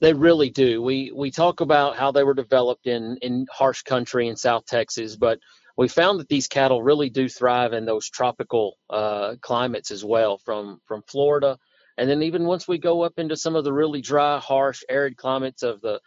They 0.00 0.14
really 0.14 0.49
do. 0.49 0.81
We 0.81 1.12
we 1.14 1.31
talk 1.31 1.61
about 1.61 1.97
how 1.97 2.11
they 2.11 2.25
were 2.25 2.35
developed 2.35 2.87
in 2.87 3.19
in 3.21 3.47
harsh 3.52 3.83
country 3.83 4.29
in 4.29 4.37
South 4.37 4.64
Texas, 4.64 5.17
but 5.17 5.38
we 5.76 5.88
found 5.88 6.21
that 6.21 6.29
these 6.29 6.49
cattle 6.49 6.83
really 6.83 7.11
do 7.11 7.29
thrive 7.29 7.75
in 7.75 7.85
those 7.85 8.09
tropical 8.09 8.79
uh, 8.88 9.35
climates 9.43 9.90
as 9.90 10.02
well, 10.02 10.38
from 10.38 10.81
from 10.87 11.02
Florida, 11.07 11.59
and 11.99 12.09
then 12.09 12.23
even 12.23 12.45
once 12.45 12.67
we 12.67 12.79
go 12.79 13.02
up 13.02 13.19
into 13.19 13.37
some 13.37 13.57
of 13.57 13.64
the 13.64 13.75
really 13.75 14.00
dry, 14.00 14.38
harsh, 14.38 14.83
arid 14.88 15.19
climates 15.19 15.62
of 15.62 15.83
the 15.83 16.00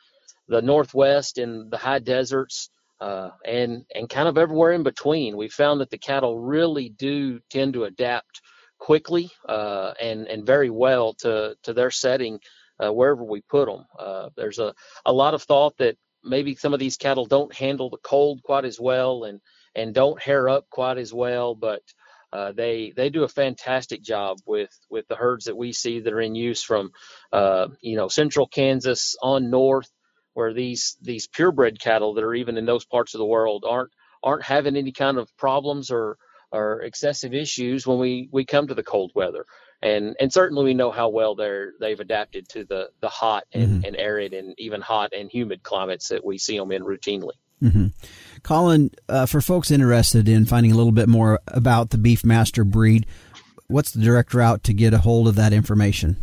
the 0.47 0.61
Northwest 0.61 1.37
and 1.39 1.71
the 1.71 1.77
high 1.77 1.99
deserts, 1.99 2.69
uh, 3.01 3.31
and 3.45 3.85
and 3.95 4.09
kind 4.09 4.27
of 4.29 4.37
everywhere 4.37 4.73
in 4.73 4.83
between. 4.83 5.37
We 5.37 5.49
found 5.49 5.81
that 5.81 5.89
the 5.91 5.97
cattle 5.99 6.39
really 6.39 6.89
do 6.89 7.39
tend 7.51 7.73
to 7.75 7.85
adapt 7.85 8.41
quickly 8.79 9.31
uh, 9.49 9.93
and 10.01 10.27
and 10.27 10.45
very 10.45 10.69
well 10.71 11.13
to 11.19 11.55
to 11.63 11.73
their 11.73 11.91
setting 11.91 12.39
uh, 12.83 12.91
wherever 12.93 13.23
we 13.23 13.41
put 13.41 13.67
them. 13.67 13.85
Uh, 13.99 14.29
there's 14.37 14.59
a 14.59 14.73
a 15.05 15.13
lot 15.13 15.33
of 15.35 15.43
thought 15.43 15.77
that 15.77 15.97
maybe 16.23 16.55
some 16.55 16.73
of 16.73 16.79
these 16.79 16.97
cattle 16.97 17.25
don't 17.25 17.53
handle 17.55 17.89
the 17.89 17.97
cold 18.03 18.41
quite 18.43 18.65
as 18.65 18.79
well 18.79 19.25
and 19.25 19.41
and 19.75 19.93
don't 19.95 20.21
hair 20.21 20.49
up 20.49 20.65
quite 20.69 20.97
as 20.99 21.13
well, 21.13 21.55
but 21.55 21.81
Uh, 22.33 22.51
they 22.51 22.93
they 22.95 23.09
do 23.09 23.23
a 23.23 23.27
fantastic 23.43 24.01
job 24.03 24.37
with 24.45 24.69
with 24.89 25.07
the 25.07 25.15
herds 25.15 25.45
that 25.45 25.57
we 25.57 25.73
see 25.73 25.99
that 26.01 26.13
are 26.13 26.21
in 26.21 26.35
use 26.35 26.63
from 26.63 26.91
uh, 27.31 27.67
you 27.81 27.95
know 27.97 28.07
central 28.09 28.47
Kansas 28.47 29.15
on 29.21 29.49
north, 29.49 29.89
where 30.33 30.53
these 30.53 30.97
these 31.01 31.27
purebred 31.27 31.79
cattle 31.79 32.13
that 32.15 32.23
are 32.23 32.33
even 32.33 32.57
in 32.57 32.65
those 32.65 32.85
parts 32.85 33.13
of 33.13 33.19
the 33.19 33.25
world 33.25 33.63
aren't 33.67 33.91
aren't 34.23 34.43
having 34.43 34.75
any 34.75 34.91
kind 34.91 35.17
of 35.17 35.35
problems 35.37 35.91
or 35.91 36.17
or 36.51 36.81
excessive 36.81 37.33
issues 37.33 37.85
when 37.85 37.99
we 37.99 38.29
we 38.31 38.45
come 38.45 38.67
to 38.67 38.75
the 38.75 38.83
cold 38.83 39.11
weather. 39.15 39.45
And 39.81 40.15
and 40.19 40.31
certainly 40.31 40.63
we 40.63 40.73
know 40.73 40.91
how 40.91 41.09
well 41.09 41.35
they're 41.35 41.73
they've 41.79 41.99
adapted 41.99 42.47
to 42.49 42.63
the 42.63 42.89
the 43.01 43.09
hot 43.09 43.43
and, 43.51 43.67
mm-hmm. 43.67 43.85
and 43.85 43.95
arid 43.97 44.33
and 44.33 44.55
even 44.57 44.81
hot 44.81 45.13
and 45.13 45.29
humid 45.29 45.63
climates 45.63 46.09
that 46.09 46.23
we 46.23 46.37
see 46.37 46.57
them 46.57 46.71
in 46.71 46.83
routinely. 46.83 47.33
Mm-hmm. 47.61 47.87
Colin, 48.43 48.91
uh, 49.07 49.25
for 49.25 49.41
folks 49.41 49.71
interested 49.71 50.27
in 50.27 50.45
finding 50.45 50.71
a 50.71 50.75
little 50.75 50.91
bit 50.91 51.07
more 51.07 51.39
about 51.47 51.91
the 51.91 51.97
Beefmaster 51.97 52.69
breed, 52.69 53.05
what's 53.67 53.91
the 53.91 54.01
direct 54.01 54.33
route 54.33 54.63
to 54.65 54.73
get 54.73 54.93
a 54.93 54.99
hold 54.99 55.27
of 55.27 55.35
that 55.35 55.53
information? 55.53 56.17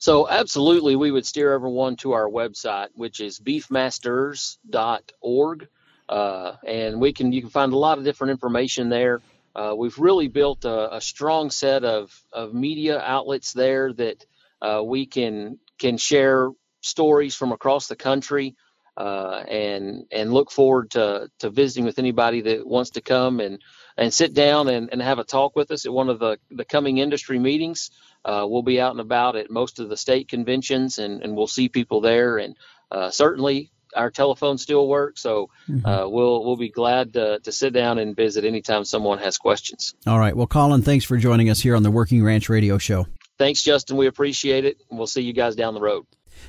So, 0.00 0.28
absolutely, 0.28 0.96
we 0.96 1.10
would 1.10 1.26
steer 1.26 1.52
everyone 1.52 1.96
to 1.96 2.12
our 2.12 2.26
website, 2.26 2.88
which 2.94 3.20
is 3.20 3.38
beefmasters.org. 3.38 5.68
Uh, 6.08 6.52
and 6.66 6.98
we 7.00 7.12
can 7.12 7.32
you 7.32 7.42
can 7.42 7.50
find 7.50 7.74
a 7.74 7.78
lot 7.78 7.98
of 7.98 8.04
different 8.04 8.30
information 8.30 8.88
there. 8.88 9.20
Uh, 9.54 9.74
we've 9.76 9.98
really 9.98 10.28
built 10.28 10.64
a, 10.64 10.96
a, 10.96 11.02
strong 11.02 11.50
set 11.50 11.84
of, 11.84 12.18
of 12.32 12.54
media 12.54 12.98
outlets 12.98 13.52
there 13.52 13.92
that 13.92 14.24
uh, 14.62 14.82
we 14.82 15.04
can 15.06 15.58
can 15.78 15.98
share 15.98 16.48
stories 16.80 17.34
from 17.34 17.52
across 17.52 17.86
the 17.86 17.96
country 17.96 18.56
uh, 18.96 19.42
and 19.48 20.06
and 20.10 20.32
look 20.32 20.50
forward 20.50 20.90
to 20.92 21.28
to 21.40 21.50
visiting 21.50 21.84
with 21.84 21.98
anybody 21.98 22.40
that 22.40 22.66
wants 22.66 22.88
to 22.90 23.02
come 23.02 23.38
and 23.38 23.60
and 23.96 24.12
sit 24.12 24.34
down 24.34 24.68
and, 24.68 24.90
and 24.92 25.02
have 25.02 25.18
a 25.18 25.24
talk 25.24 25.56
with 25.56 25.70
us 25.70 25.86
at 25.86 25.92
one 25.92 26.08
of 26.08 26.18
the 26.18 26.38
the 26.50 26.64
coming 26.64 26.98
industry 26.98 27.38
meetings. 27.38 27.90
Uh, 28.24 28.44
we'll 28.46 28.62
be 28.62 28.80
out 28.80 28.90
and 28.90 29.00
about 29.00 29.36
at 29.36 29.50
most 29.50 29.78
of 29.78 29.88
the 29.88 29.96
state 29.96 30.28
conventions, 30.28 30.98
and, 30.98 31.22
and 31.22 31.34
we'll 31.34 31.46
see 31.46 31.68
people 31.68 32.00
there. 32.00 32.36
And 32.36 32.54
uh, 32.90 33.10
certainly, 33.10 33.70
our 33.96 34.10
telephone 34.10 34.58
still 34.58 34.86
works, 34.86 35.22
so 35.22 35.48
mm-hmm. 35.68 35.86
uh, 35.86 36.06
we'll 36.06 36.44
we'll 36.44 36.56
be 36.56 36.70
glad 36.70 37.14
to, 37.14 37.40
to 37.40 37.52
sit 37.52 37.72
down 37.72 37.98
and 37.98 38.14
visit 38.14 38.44
anytime 38.44 38.84
someone 38.84 39.18
has 39.18 39.38
questions. 39.38 39.94
All 40.06 40.18
right. 40.18 40.36
Well, 40.36 40.46
Colin, 40.46 40.82
thanks 40.82 41.04
for 41.04 41.16
joining 41.16 41.50
us 41.50 41.60
here 41.60 41.76
on 41.76 41.82
the 41.82 41.90
Working 41.90 42.22
Ranch 42.22 42.48
Radio 42.48 42.78
Show. 42.78 43.06
Thanks, 43.38 43.62
Justin. 43.62 43.96
We 43.96 44.06
appreciate 44.06 44.66
it. 44.66 44.82
We'll 44.90 45.06
see 45.06 45.22
you 45.22 45.32
guys 45.32 45.56
down 45.56 45.72
the 45.72 45.80
road. 45.80 46.04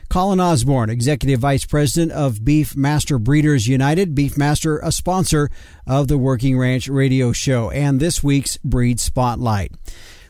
Colin 0.09 0.39
Osborne, 0.39 0.89
Executive 0.89 1.39
Vice 1.39 1.65
President 1.65 2.11
of 2.11 2.39
Beefmaster 2.39 3.19
Breeders 3.19 3.67
United. 3.67 4.15
Beefmaster, 4.15 4.79
a 4.83 4.91
sponsor 4.91 5.49
of 5.87 6.07
the 6.07 6.17
Working 6.17 6.57
Ranch 6.57 6.87
Radio 6.87 7.31
Show 7.31 7.69
and 7.71 7.99
this 7.99 8.23
week's 8.23 8.57
Breed 8.57 8.99
Spotlight. 8.99 9.71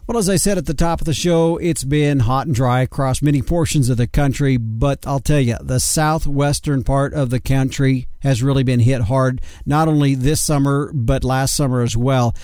Well, 0.07 0.17
as 0.17 0.29
I 0.29 0.35
said 0.35 0.57
at 0.57 0.65
the 0.65 0.73
top 0.73 0.99
of 0.99 1.05
the 1.05 1.13
show, 1.13 1.57
it's 1.57 1.83
been 1.83 2.19
hot 2.19 2.45
and 2.45 2.53
dry 2.53 2.81
across 2.81 3.21
many 3.21 3.41
portions 3.41 3.87
of 3.87 3.97
the 3.97 4.07
country, 4.07 4.57
but 4.57 5.07
I'll 5.07 5.19
tell 5.19 5.39
you, 5.39 5.55
the 5.61 5.79
southwestern 5.79 6.83
part 6.83 7.13
of 7.13 7.29
the 7.29 7.39
country 7.39 8.07
has 8.19 8.43
really 8.43 8.63
been 8.63 8.81
hit 8.81 9.03
hard, 9.03 9.41
not 9.65 9.87
only 9.87 10.15
this 10.15 10.41
summer, 10.41 10.91
but 10.93 11.23
last 11.23 11.55
summer 11.55 11.81
as 11.81 11.95
well 11.95 12.35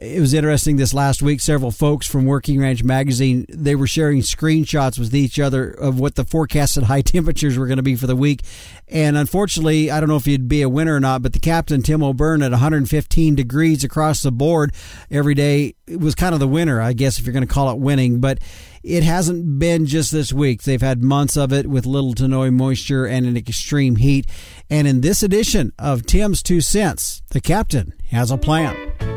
it 0.00 0.20
was 0.20 0.34
interesting 0.34 0.76
this 0.76 0.92
last 0.92 1.22
week. 1.22 1.40
Several 1.40 1.70
folks 1.70 2.06
from 2.06 2.24
Working 2.24 2.60
Ranch 2.60 2.82
Magazine 2.82 3.46
they 3.48 3.74
were 3.74 3.86
sharing 3.86 4.20
screenshots 4.20 4.98
with 4.98 5.14
each 5.14 5.38
other 5.38 5.70
of 5.70 5.98
what 5.98 6.14
the 6.16 6.24
forecasted 6.24 6.82
high 6.84 7.02
temperatures 7.02 7.56
were 7.56 7.66
going 7.66 7.76
to 7.76 7.82
be 7.82 7.96
for 7.96 8.06
the 8.06 8.16
week. 8.16 8.42
And 8.88 9.16
unfortunately, 9.16 9.90
I 9.90 10.00
don't 10.00 10.08
know 10.08 10.16
if 10.16 10.26
you'd 10.26 10.48
be 10.48 10.62
a 10.62 10.68
winner 10.68 10.96
or 10.96 11.00
not, 11.00 11.22
but 11.22 11.32
the 11.32 11.38
captain 11.38 11.82
Tim 11.82 12.02
O'Byrne 12.02 12.42
at 12.42 12.50
115 12.50 13.34
degrees 13.34 13.84
across 13.84 14.22
the 14.22 14.32
board 14.32 14.74
every 15.10 15.34
day 15.34 15.74
was 15.88 16.14
kind 16.14 16.34
of 16.34 16.40
the 16.40 16.48
winner, 16.48 16.80
I 16.80 16.92
guess, 16.92 17.18
if 17.18 17.24
you're 17.24 17.32
going 17.32 17.46
to 17.46 17.52
call 17.52 17.70
it 17.70 17.78
winning. 17.78 18.20
But 18.20 18.40
it 18.82 19.02
hasn't 19.02 19.58
been 19.58 19.86
just 19.86 20.12
this 20.12 20.32
week. 20.32 20.62
They've 20.62 20.80
had 20.80 21.02
months 21.02 21.36
of 21.36 21.52
it 21.52 21.66
with 21.66 21.86
little 21.86 22.14
to 22.14 22.28
no 22.28 22.50
moisture 22.50 23.06
and 23.06 23.26
an 23.26 23.36
extreme 23.36 23.96
heat. 23.96 24.26
And 24.68 24.86
in 24.86 25.00
this 25.00 25.22
edition 25.22 25.72
of 25.78 26.04
Tim's 26.04 26.42
Two 26.42 26.60
Cents, 26.60 27.22
the 27.30 27.40
captain 27.40 27.94
has 28.10 28.30
a 28.30 28.36
plan. 28.36 29.13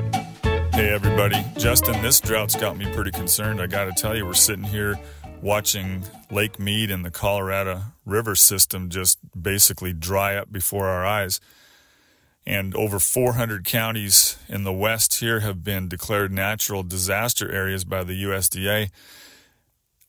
Hey, 0.78 0.90
everybody. 0.90 1.44
Justin, 1.58 2.04
this 2.04 2.22
drought's 2.22 2.56
got 2.56 2.78
me 2.78 2.86
pretty 2.94 3.10
concerned. 3.10 3.60
I 3.60 3.66
got 3.66 3.86
to 3.86 3.94
tell 3.94 4.16
you, 4.16 4.28
we're 4.28 4.36
sitting 4.36 4.64
here 4.64 5.00
watching 5.42 6.04
Lake 6.30 6.60
Mead 6.60 6.92
and 6.92 7.04
the 7.04 7.10
Colorado 7.10 7.82
River 8.06 8.36
system 8.36 8.90
just 8.90 9.18
basically 9.34 9.92
dry 9.92 10.36
up 10.36 10.52
before 10.52 10.86
our 10.86 11.04
eyes. 11.04 11.42
And 12.46 12.76
over 12.76 13.00
400 13.00 13.66
counties 13.66 14.38
in 14.48 14.66
the 14.66 14.72
west 14.72 15.16
here 15.16 15.40
have 15.40 15.64
been 15.64 15.88
declared 15.88 16.32
natural 16.32 16.84
disaster 16.84 17.52
areas 17.52 17.84
by 17.84 18.04
the 18.04 18.26
USDA. 18.26 18.92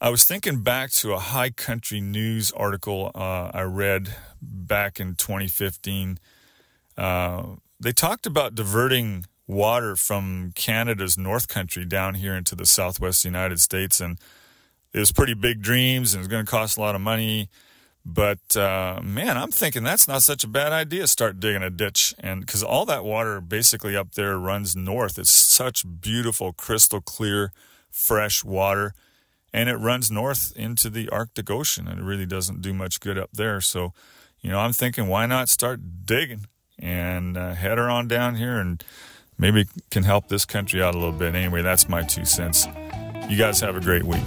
I 0.03 0.11
was 0.11 0.25
thinking 0.25 0.63
back 0.63 0.91
to 0.91 1.15
a 1.15 1.19
high 1.19 1.49
country 1.49 2.03
news 2.03 2.53
article 2.53 3.11
uh, 3.15 3.53
I 3.55 3.63
read 3.63 4.15
back 4.43 5.01
in 5.01 5.15
2015. 5.15 6.19
Uh, 6.99 7.43
they 7.81 7.93
talked 7.93 8.27
about 8.27 8.55
diverting 8.55 9.25
water 9.49 9.97
from 9.97 10.53
Canada's 10.55 11.19
North 11.19 11.49
Country 11.49 11.85
down 11.85 12.15
here 12.15 12.37
into 12.37 12.55
the 12.55 12.67
Southwest 12.67 13.25
United 13.25 13.61
States, 13.61 14.01
and 14.01 14.19
it 14.93 14.99
was 15.01 15.11
pretty 15.11 15.35
big 15.35 15.63
dreams, 15.63 16.13
and 16.13 16.21
it 16.21 16.23
was 16.23 16.29
going 16.29 16.45
to 16.45 16.51
cost 16.51 16.77
a 16.77 16.81
lot 16.81 16.95
of 16.95 17.01
money. 17.01 17.49
But 18.05 18.57
uh, 18.57 19.01
man, 19.03 19.37
I'm 19.37 19.51
thinking 19.51 19.83
that's 19.83 20.07
not 20.07 20.23
such 20.23 20.45
a 20.45 20.49
bad 20.49 20.73
idea. 20.73 21.07
Start 21.07 21.41
digging 21.41 21.63
a 21.63 21.71
ditch, 21.71 22.15
and 22.21 22.41
because 22.41 22.63
all 22.63 22.85
that 22.87 23.05
water 23.05 23.41
basically 23.41 23.97
up 23.97 24.13
there 24.13 24.39
runs 24.39 24.77
north. 24.77 25.19
It's 25.19 25.31
such 25.31 25.85
beautiful, 26.01 26.53
crystal 26.53 27.01
clear, 27.01 27.53
fresh 27.91 28.45
water, 28.45 28.95
and 29.53 29.69
it 29.69 29.77
runs 29.77 30.11
north 30.11 30.53
into 30.57 30.91
the 30.91 31.09
Arctic 31.09 31.51
Ocean. 31.51 31.89
And 31.89 32.01
it 32.01 32.05
really 32.05 32.27
doesn't 32.27 32.63
do 32.63 32.73
much 32.73 33.01
good 33.01 33.19
up 33.19 33.31
there. 33.33 33.61
So, 33.61 33.93
you 34.41 34.51
know, 34.51 34.59
I'm 34.59 34.73
thinking, 34.73 35.09
why 35.09 35.27
not 35.27 35.49
start 35.49 36.07
digging 36.07 36.47
and 36.79 37.37
uh, 37.37 37.55
head 37.55 37.77
her 37.77 37.91
on 37.91 38.09
down 38.09 38.37
here 38.37 38.59
and 38.59 38.83
maybe 39.39 39.67
can 39.91 40.05
help 40.05 40.29
this 40.29 40.45
country 40.45 40.83
out 40.83 40.95
a 40.95 40.99
little 40.99 41.13
bit. 41.13 41.35
Anyway, 41.35 41.63
that's 41.63 41.89
my 41.89 42.03
two 42.03 42.25
cents. 42.25 42.67
You 43.29 43.37
guys 43.37 43.61
have 43.61 43.77
a 43.77 43.81
great 43.81 44.05
week. 44.05 44.25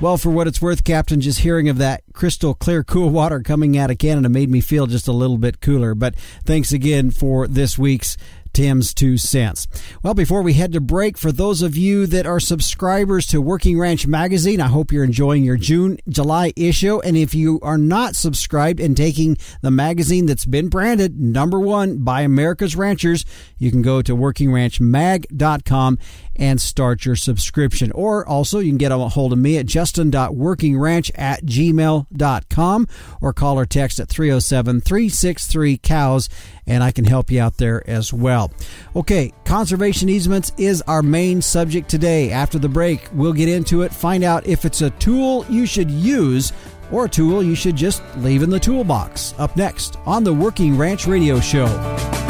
Well, 0.00 0.16
for 0.16 0.30
what 0.30 0.48
it's 0.48 0.60
worth, 0.60 0.82
Captain, 0.82 1.20
just 1.20 1.38
hearing 1.38 1.68
of 1.68 1.78
that 1.78 2.02
crystal 2.12 2.54
clear, 2.54 2.82
cool 2.82 3.10
water 3.10 3.40
coming 3.40 3.78
out 3.78 3.88
of 3.88 3.98
Canada 3.98 4.28
made 4.28 4.50
me 4.50 4.60
feel 4.60 4.88
just 4.88 5.06
a 5.06 5.12
little 5.12 5.38
bit 5.38 5.60
cooler. 5.60 5.94
But 5.94 6.16
thanks 6.44 6.72
again 6.72 7.12
for 7.12 7.46
this 7.46 7.78
week's 7.78 8.16
Tim's 8.52 8.94
two 8.94 9.16
cents. 9.16 9.66
Well, 10.02 10.14
before 10.14 10.42
we 10.42 10.54
head 10.54 10.72
to 10.72 10.80
break, 10.80 11.16
for 11.16 11.32
those 11.32 11.62
of 11.62 11.76
you 11.76 12.06
that 12.06 12.26
are 12.26 12.40
subscribers 12.40 13.26
to 13.28 13.40
Working 13.40 13.78
Ranch 13.78 14.06
Magazine, 14.06 14.60
I 14.60 14.68
hope 14.68 14.92
you're 14.92 15.04
enjoying 15.04 15.44
your 15.44 15.56
June, 15.56 15.98
July 16.08 16.52
issue. 16.56 17.00
And 17.00 17.16
if 17.16 17.34
you 17.34 17.58
are 17.62 17.78
not 17.78 18.16
subscribed 18.16 18.80
and 18.80 18.96
taking 18.96 19.36
the 19.60 19.70
magazine 19.70 20.26
that's 20.26 20.44
been 20.44 20.68
branded 20.68 21.18
number 21.18 21.58
one 21.58 21.98
by 22.04 22.22
America's 22.22 22.76
Ranchers, 22.76 23.24
you 23.58 23.70
can 23.70 23.82
go 23.82 24.02
to 24.02 24.16
workingranchmag.com 24.16 25.98
and 26.36 26.60
start 26.60 27.04
your 27.04 27.16
subscription. 27.16 27.92
Or 27.92 28.26
also, 28.26 28.58
you 28.58 28.70
can 28.70 28.78
get 28.78 28.92
a 28.92 28.98
hold 28.98 29.32
of 29.32 29.38
me 29.38 29.58
at 29.58 29.66
justin.workingranch 29.66 31.10
at 31.14 31.44
gmail.com 31.44 32.88
or 33.20 33.32
call 33.32 33.58
or 33.58 33.66
text 33.66 34.00
at 34.00 34.08
307 34.08 34.80
363 34.80 35.78
COWS 35.78 36.28
and 36.66 36.82
I 36.82 36.92
can 36.92 37.04
help 37.04 37.30
you 37.30 37.40
out 37.40 37.56
there 37.56 37.88
as 37.88 38.12
well. 38.12 38.52
Okay, 38.94 39.32
conservation 39.44 40.08
easements 40.08 40.52
is 40.58 40.82
our 40.82 41.02
main 41.02 41.42
subject 41.42 41.88
today. 41.88 42.30
After 42.30 42.58
the 42.58 42.68
break, 42.68 43.08
we'll 43.12 43.32
get 43.32 43.48
into 43.48 43.82
it, 43.82 43.92
find 43.92 44.24
out 44.24 44.46
if 44.46 44.64
it's 44.64 44.82
a 44.82 44.90
tool 44.90 45.44
you 45.48 45.66
should 45.66 45.90
use 45.90 46.52
or 46.90 47.06
a 47.06 47.08
tool 47.08 47.42
you 47.42 47.54
should 47.54 47.76
just 47.76 48.02
leave 48.18 48.42
in 48.42 48.50
the 48.50 48.60
toolbox. 48.60 49.34
Up 49.38 49.56
next 49.56 49.96
on 50.06 50.24
the 50.24 50.32
Working 50.32 50.76
Ranch 50.76 51.06
Radio 51.06 51.40
Show. 51.40 52.21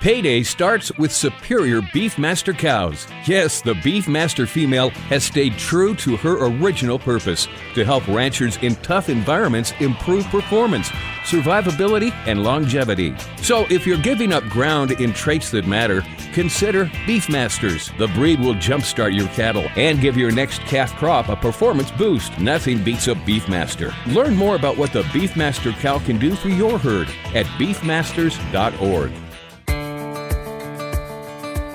Payday 0.00 0.42
starts 0.44 0.90
with 0.96 1.12
superior 1.12 1.82
Beefmaster 1.82 2.56
cows. 2.56 3.06
Yes, 3.26 3.60
the 3.60 3.74
Beefmaster 3.74 4.48
female 4.48 4.88
has 5.10 5.24
stayed 5.24 5.58
true 5.58 5.94
to 5.96 6.16
her 6.16 6.46
original 6.46 6.98
purpose 6.98 7.46
to 7.74 7.84
help 7.84 8.08
ranchers 8.08 8.56
in 8.62 8.76
tough 8.76 9.10
environments 9.10 9.74
improve 9.78 10.24
performance, 10.28 10.88
survivability, 11.24 12.12
and 12.26 12.42
longevity. 12.42 13.14
So, 13.42 13.66
if 13.68 13.86
you're 13.86 13.98
giving 13.98 14.32
up 14.32 14.42
ground 14.44 14.92
in 14.92 15.12
traits 15.12 15.50
that 15.50 15.66
matter, 15.66 16.02
consider 16.32 16.86
Beefmasters. 17.06 17.94
The 17.98 18.08
breed 18.08 18.40
will 18.40 18.54
jumpstart 18.54 19.14
your 19.14 19.28
cattle 19.28 19.68
and 19.76 20.00
give 20.00 20.16
your 20.16 20.30
next 20.30 20.62
calf 20.62 20.94
crop 20.94 21.28
a 21.28 21.36
performance 21.36 21.90
boost. 21.90 22.38
Nothing 22.38 22.82
beats 22.82 23.08
a 23.08 23.14
Beefmaster. 23.14 23.92
Learn 24.14 24.34
more 24.34 24.56
about 24.56 24.78
what 24.78 24.94
the 24.94 25.02
Beefmaster 25.02 25.78
cow 25.78 25.98
can 25.98 26.18
do 26.18 26.34
for 26.36 26.48
your 26.48 26.78
herd 26.78 27.08
at 27.34 27.44
beefmasters.org. 27.58 29.12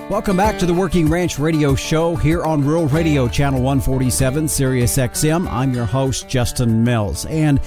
Welcome 0.08 0.36
back 0.36 0.56
to 0.60 0.66
the 0.66 0.72
Working 0.72 1.10
Ranch 1.10 1.36
Radio 1.36 1.74
Show 1.74 2.14
here 2.14 2.44
on 2.44 2.64
Rural 2.64 2.86
Radio 2.86 3.26
Channel 3.26 3.60
147, 3.60 4.46
Sirius 4.46 4.96
XM. 4.96 5.50
I'm 5.50 5.74
your 5.74 5.84
host, 5.84 6.28
Justin 6.28 6.84
Mills. 6.84 7.26
And 7.26 7.60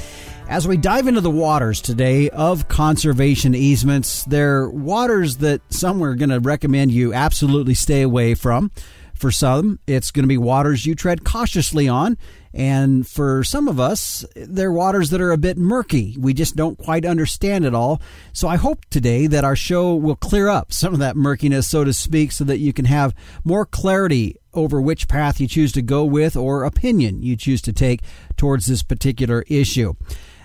As 0.48 0.66
we 0.66 0.78
dive 0.78 1.08
into 1.08 1.20
the 1.20 1.30
waters 1.30 1.82
today 1.82 2.30
of 2.30 2.70
conservation 2.70 3.54
easements, 3.54 4.24
they're 4.24 4.70
waters 4.70 5.38
that 5.38 5.62
some 5.72 6.02
are 6.02 6.16
going 6.16 6.30
to 6.30 6.40
recommend 6.40 6.92
you 6.92 7.14
absolutely 7.14 7.74
stay 7.74 8.02
away 8.02 8.36
from. 8.36 8.72
For 9.14 9.32
some, 9.32 9.80
it's 9.86 10.10
going 10.10 10.24
to 10.24 10.28
be 10.30 10.38
waters 10.38 10.86
you 10.86 10.96
tread 10.96 11.26
cautiously 11.26 11.90
on. 11.90 12.18
And 12.54 13.08
for 13.08 13.44
some 13.44 13.68
of 13.68 13.80
us, 13.80 14.26
they're 14.36 14.72
waters 14.72 15.12
that 15.12 15.22
are 15.22 15.32
a 15.32 15.38
bit 15.38 15.58
murky. 15.58 16.16
We 16.18 16.34
just 16.34 16.56
don't 16.56 16.78
quite 16.78 17.06
understand 17.06 17.66
it 17.66 17.76
all. 17.76 18.02
So 18.34 18.48
I 18.48 18.56
hope 18.56 18.86
today 18.90 19.28
that 19.28 19.44
our 19.44 19.56
show 19.56 19.96
will 19.96 20.16
clear 20.16 20.48
up 20.48 20.74
some 20.74 20.94
of 20.94 21.00
that 21.00 21.16
murkiness, 21.16 21.68
so 21.68 21.84
to 21.84 21.94
speak, 21.94 22.32
so 22.32 22.44
that 22.46 22.58
you 22.58 22.74
can 22.74 22.86
have 22.86 23.14
more 23.44 23.66
clarity 23.66 24.36
over 24.54 24.82
which 24.82 25.08
path 25.08 25.40
you 25.40 25.48
choose 25.48 25.72
to 25.74 25.82
go 25.82 26.04
with 26.04 26.36
or 26.36 26.64
opinion 26.64 27.22
you 27.22 27.36
choose 27.36 27.62
to 27.62 27.72
take 27.72 28.02
towards 28.36 28.66
this 28.66 28.82
particular 28.82 29.44
issue. 29.48 29.94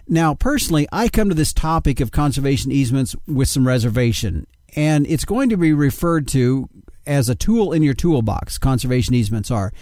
Now, 0.07 0.35
personally, 0.35 0.87
I 0.93 1.09
come 1.09 1.31
to 1.31 1.35
this 1.35 1.55
topic 1.55 2.01
of 2.01 2.13
conservation 2.13 2.71
easements 2.71 3.17
with 3.27 3.49
some 3.49 3.67
reservation, 3.67 4.47
and 4.77 5.07
it's 5.07 5.25
going 5.25 5.49
to 5.49 5.57
be 5.57 5.73
referred 5.73 6.29
to 6.29 6.69
as 7.07 7.31
a 7.31 7.35
tool 7.35 7.73
in 7.73 7.83
your 7.83 7.95
toolbox. 7.95 8.59
Conservation 8.59 9.15
easements 9.15 9.51
are. 9.51 9.73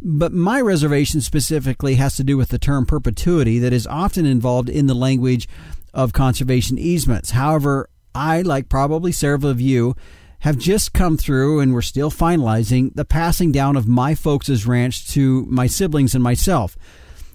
But 0.00 0.32
my 0.32 0.60
reservation 0.60 1.20
specifically 1.20 1.96
has 1.96 2.16
to 2.16 2.24
do 2.24 2.36
with 2.36 2.50
the 2.50 2.58
term 2.58 2.86
perpetuity 2.86 3.58
that 3.58 3.72
is 3.72 3.86
often 3.86 4.26
involved 4.26 4.68
in 4.68 4.86
the 4.86 4.94
language 4.94 5.48
of 5.92 6.12
conservation 6.12 6.78
easements. 6.78 7.30
However, 7.30 7.88
I, 8.14 8.42
like 8.42 8.68
probably 8.68 9.12
several 9.12 9.50
of 9.50 9.60
you, 9.60 9.96
have 10.40 10.58
just 10.58 10.92
come 10.92 11.16
through 11.16 11.60
and 11.60 11.74
we're 11.74 11.82
still 11.82 12.10
finalizing 12.10 12.94
the 12.94 13.04
passing 13.04 13.50
down 13.50 13.76
of 13.76 13.88
my 13.88 14.14
folks' 14.14 14.66
ranch 14.66 15.08
to 15.08 15.44
my 15.46 15.66
siblings 15.66 16.14
and 16.14 16.22
myself. 16.22 16.76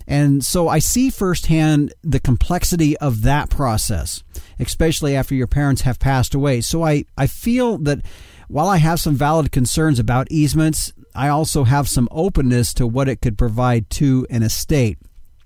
And 0.08 0.43
so 0.43 0.67
I 0.67 0.79
see 0.79 1.10
firsthand 1.10 1.93
the 2.01 2.20
complexity 2.20 2.98
of 2.98 3.22
that 3.24 3.50
process, 3.50 4.24
especially 4.60 5.15
after 5.15 5.36
your 5.36 5.48
parents 5.48 5.82
have 5.82 6.00
passed 6.00 6.34
away. 6.34 6.62
So 6.62 6.84
I, 6.84 7.05
I 7.17 7.27
feel 7.27 7.77
that 7.79 8.00
while 8.48 8.67
I 8.67 8.77
have 8.77 9.00
some 9.00 9.15
valid 9.15 9.51
concerns 9.51 10.00
about 10.00 10.27
easements, 10.29 10.93
I 11.15 11.29
also 11.29 11.63
have 11.63 11.88
some 11.88 12.08
openness 12.12 12.74
to 12.75 12.88
what 12.88 13.08
it 13.08 13.22
could 13.22 13.38
provide 13.38 13.89
to 13.91 14.25
an 14.29 14.43
estate. 14.43 14.98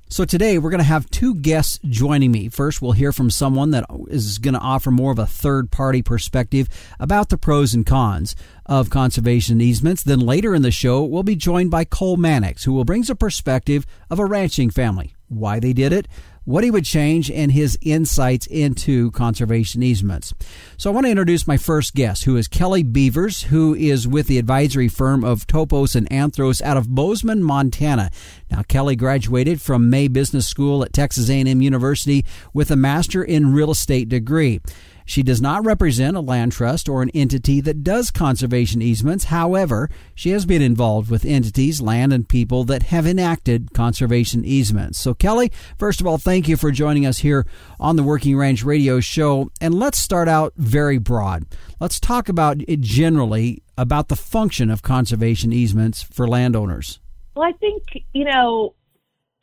So 0.09 0.23
today 0.23 0.57
we're 0.57 0.69
going 0.69 0.79
to 0.79 0.85
have 0.85 1.09
two 1.09 1.35
guests 1.35 1.79
joining 1.83 2.31
me. 2.31 2.47
First, 2.47 2.81
we'll 2.81 2.93
hear 2.93 3.11
from 3.11 3.29
someone 3.29 3.71
that 3.71 3.85
is 4.07 4.37
going 4.37 4.53
to 4.53 4.59
offer 4.61 4.89
more 4.89 5.11
of 5.11 5.19
a 5.19 5.25
third 5.25 5.69
party 5.69 6.01
perspective 6.01 6.69
about 6.97 7.27
the 7.27 7.37
pros 7.37 7.73
and 7.73 7.85
cons 7.85 8.33
of 8.65 8.89
conservation 8.89 9.59
easements. 9.59 10.03
Then 10.03 10.21
later 10.21 10.55
in 10.55 10.61
the 10.61 10.71
show, 10.71 11.03
we'll 11.03 11.23
be 11.23 11.35
joined 11.35 11.71
by 11.71 11.83
Cole 11.83 12.15
Mannix, 12.15 12.63
who 12.63 12.71
will 12.71 12.85
bring 12.85 13.03
a 13.09 13.15
perspective 13.15 13.85
of 14.09 14.17
a 14.17 14.25
ranching 14.25 14.69
family, 14.69 15.13
why 15.27 15.59
they 15.59 15.73
did 15.73 15.91
it, 15.91 16.07
what 16.47 16.63
he 16.63 16.71
would 16.71 16.85
change, 16.85 17.29
and 17.29 17.51
his 17.51 17.77
insights 17.81 18.47
into 18.47 19.11
conservation 19.11 19.83
easements. 19.83 20.33
So 20.77 20.89
I 20.89 20.93
want 20.93 21.05
to 21.05 21.11
introduce 21.11 21.45
my 21.45 21.57
first 21.57 21.93
guest, 21.93 22.23
who 22.23 22.37
is 22.37 22.47
Kelly 22.47 22.83
Beavers, 22.83 23.43
who 23.43 23.75
is 23.75 24.07
with 24.07 24.27
the 24.27 24.37
advisory 24.37 24.87
firm 24.87 25.25
of 25.25 25.45
Topos 25.45 25.93
and 25.93 26.09
Anthros 26.09 26.61
out 26.61 26.77
of 26.77 26.87
Bozeman, 26.87 27.43
Montana. 27.43 28.09
Now, 28.49 28.63
Kelly 28.63 28.95
graduated 28.95 29.61
from 29.61 29.89
Mays 29.89 30.07
Business 30.07 30.47
School 30.47 30.85
at 30.85 30.93
Texas 30.93 31.29
A&M 31.29 31.61
University 31.61 32.23
with 32.53 32.71
a 32.71 32.77
master 32.77 33.21
in 33.21 33.51
real 33.51 33.71
estate 33.71 34.07
degree. 34.07 34.61
She 35.07 35.23
does 35.23 35.41
not 35.41 35.65
represent 35.65 36.17
a 36.17 36.21
land 36.21 36.51
trust 36.51 36.89
or 36.89 37.01
an 37.01 37.09
entity 37.11 37.61
that 37.61 37.81
does 37.81 38.11
conservation 38.11 38.81
easements. 38.81 39.25
However, 39.25 39.89
she 40.13 40.31
has 40.31 40.45
been 40.45 40.61
involved 40.61 41.09
with 41.09 41.23
entities, 41.23 41.81
land, 41.81 42.11
and 42.11 42.27
people 42.27 42.65
that 42.65 42.83
have 42.83 43.07
enacted 43.07 43.73
conservation 43.73 44.43
easements. 44.43 44.99
So, 44.99 45.13
Kelly, 45.13 45.49
first 45.77 46.01
of 46.01 46.07
all, 46.07 46.17
thank 46.17 46.49
you 46.49 46.57
for 46.57 46.71
joining 46.71 47.05
us 47.05 47.19
here 47.19 47.47
on 47.79 47.95
the 47.95 48.03
Working 48.03 48.37
Ranch 48.37 48.65
Radio 48.65 48.99
Show. 48.99 49.49
And 49.61 49.73
let's 49.73 49.97
start 49.97 50.27
out 50.27 50.51
very 50.57 50.97
broad. 50.97 51.45
Let's 51.79 52.01
talk 52.01 52.27
about 52.27 52.57
it 52.67 52.81
generally 52.81 53.63
about 53.77 54.09
the 54.09 54.17
function 54.17 54.69
of 54.69 54.81
conservation 54.81 55.53
easements 55.53 56.03
for 56.03 56.27
landowners. 56.27 56.99
Well, 57.33 57.47
I 57.47 57.53
think, 57.53 57.83
you 58.11 58.25
know, 58.25 58.75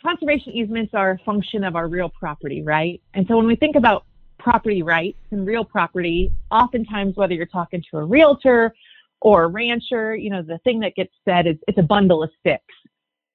conservation 0.03 0.53
easements 0.53 0.93
are 0.93 1.13
a 1.13 1.19
function 1.25 1.65
of 1.65 1.75
our 1.75 1.89
real 1.89 2.11
property, 2.11 2.63
right? 2.63 3.01
And 3.15 3.27
so 3.27 3.39
when 3.39 3.47
we 3.47 3.57
think 3.57 3.77
about 3.77 4.05
property 4.45 4.83
rights 4.83 5.19
and 5.31 5.47
real 5.47 5.65
property, 5.65 6.31
oftentimes 6.51 7.17
whether 7.17 7.33
you're 7.33 7.47
talking 7.47 7.83
to 7.91 7.97
a 7.97 8.05
realtor 8.05 8.75
or 9.23 9.45
a 9.45 9.49
rancher, 9.49 10.15
you 10.15 10.29
know, 10.29 10.43
the 10.43 10.59
thing 10.59 10.79
that 10.81 10.95
gets 10.95 11.13
said 11.25 11.47
is 11.47 11.57
it's 11.67 11.79
a 11.79 11.83
bundle 11.83 12.23
of 12.23 12.31
sticks, 12.39 12.75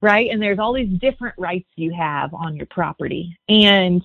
right? 0.04 0.30
And 0.30 0.40
there's 0.40 0.60
all 0.60 0.72
these 0.72 1.00
different 1.00 1.34
rights 1.40 1.68
you 1.76 1.92
have 1.94 2.32
on 2.34 2.56
your 2.56 2.68
property. 2.68 3.36
And 3.50 4.02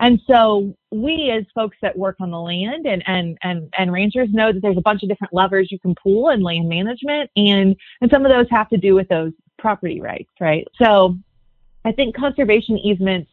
and 0.00 0.20
so 0.28 0.76
we 0.92 1.30
as 1.30 1.44
folks 1.54 1.76
that 1.82 1.96
work 1.96 2.16
on 2.20 2.30
the 2.30 2.40
land 2.40 2.86
and, 2.86 3.02
and, 3.06 3.36
and, 3.42 3.72
and 3.76 3.92
ranchers 3.92 4.28
know 4.30 4.52
that 4.52 4.62
there's 4.62 4.76
a 4.76 4.80
bunch 4.80 5.02
of 5.02 5.08
different 5.08 5.34
levers 5.34 5.72
you 5.72 5.78
can 5.80 5.92
pull 6.00 6.30
in 6.30 6.40
land 6.40 6.68
management 6.68 7.28
and, 7.34 7.74
and 8.00 8.08
some 8.08 8.24
of 8.24 8.30
those 8.30 8.46
have 8.48 8.68
to 8.68 8.76
do 8.76 8.94
with 8.94 9.08
those 9.08 9.32
property 9.58 10.00
rights, 10.00 10.30
right? 10.40 10.68
So 10.80 11.16
I 11.84 11.90
think 11.90 12.14
conservation 12.14 12.78
easements 12.78 13.28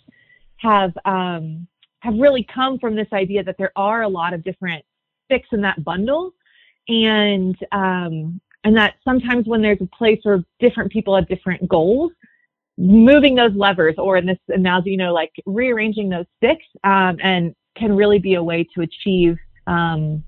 have 0.57 0.91
um, 1.05 1.67
have 2.05 2.13
really 2.19 2.43
come 2.53 2.77
from 2.77 2.95
this 2.95 3.07
idea 3.11 3.43
that 3.43 3.57
there 3.57 3.71
are 3.75 4.03
a 4.03 4.07
lot 4.07 4.33
of 4.33 4.43
different 4.43 4.85
sticks 5.25 5.47
in 5.51 5.61
that 5.61 5.83
bundle, 5.83 6.31
and 6.87 7.57
um, 7.71 8.39
and 8.63 8.77
that 8.77 8.95
sometimes 9.03 9.47
when 9.47 9.61
there's 9.61 9.81
a 9.81 9.87
place 9.87 10.19
where 10.23 10.43
different 10.59 10.91
people 10.91 11.15
have 11.15 11.27
different 11.27 11.67
goals, 11.67 12.11
moving 12.77 13.33
those 13.33 13.53
levers, 13.55 13.95
or 13.97 14.17
in 14.17 14.25
this 14.27 14.37
analogy, 14.49 14.91
you 14.91 14.97
know, 14.97 15.13
like 15.13 15.31
rearranging 15.47 16.09
those 16.09 16.25
sticks, 16.37 16.65
um, 16.83 17.17
and 17.23 17.55
can 17.75 17.95
really 17.95 18.19
be 18.19 18.35
a 18.35 18.43
way 18.43 18.65
to 18.75 18.81
achieve 18.81 19.37
um, 19.65 20.23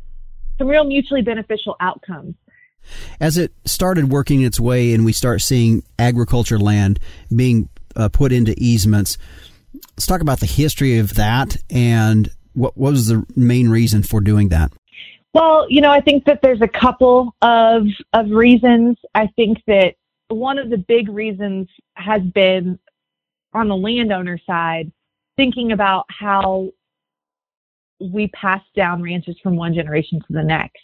some 0.58 0.68
real 0.68 0.84
mutually 0.84 1.22
beneficial 1.22 1.76
outcomes. 1.80 2.36
As 3.20 3.38
it 3.38 3.54
started 3.66 4.10
working 4.10 4.42
its 4.42 4.60
way, 4.60 4.94
and 4.94 5.06
we 5.06 5.14
start 5.14 5.42
seeing 5.42 5.84
agriculture 6.00 6.58
land 6.58 7.00
being 7.36 7.70
uh, 7.96 8.10
put 8.10 8.32
into 8.32 8.56
easements 8.58 9.18
Let's 9.92 10.06
talk 10.06 10.22
about 10.22 10.40
the 10.40 10.46
history 10.46 10.98
of 10.98 11.16
that 11.16 11.58
and 11.70 12.30
what, 12.54 12.78
what 12.78 12.92
was 12.92 13.08
the 13.08 13.26
main 13.36 13.70
reason 13.70 14.04
for 14.04 14.22
doing 14.22 14.50
that? 14.50 14.72
Well, 15.34 15.68
you 15.70 15.82
know, 15.82 15.92
I 15.92 16.02
think 16.02 16.26
that 16.26 16.42
there's 16.42 16.62
a 16.62 16.68
couple 16.68 17.36
of 17.42 17.86
of 18.14 18.32
reasons. 18.32 18.98
I 19.14 19.28
think 19.36 19.60
that 19.68 19.96
one 20.30 20.58
of 20.58 20.70
the 20.70 20.78
big 20.78 21.10
reasons 21.10 21.68
has 21.96 22.22
been 22.22 22.80
on 23.54 23.68
the 23.68 23.76
landowner 23.76 24.40
side, 24.46 24.92
thinking 25.36 25.72
about 25.72 26.06
how 26.10 26.70
we 28.00 28.28
pass 28.30 28.62
down 28.76 29.02
ranches 29.02 29.38
from 29.42 29.56
one 29.56 29.74
generation 29.74 30.20
to 30.20 30.34
the 30.34 30.44
next. 30.44 30.82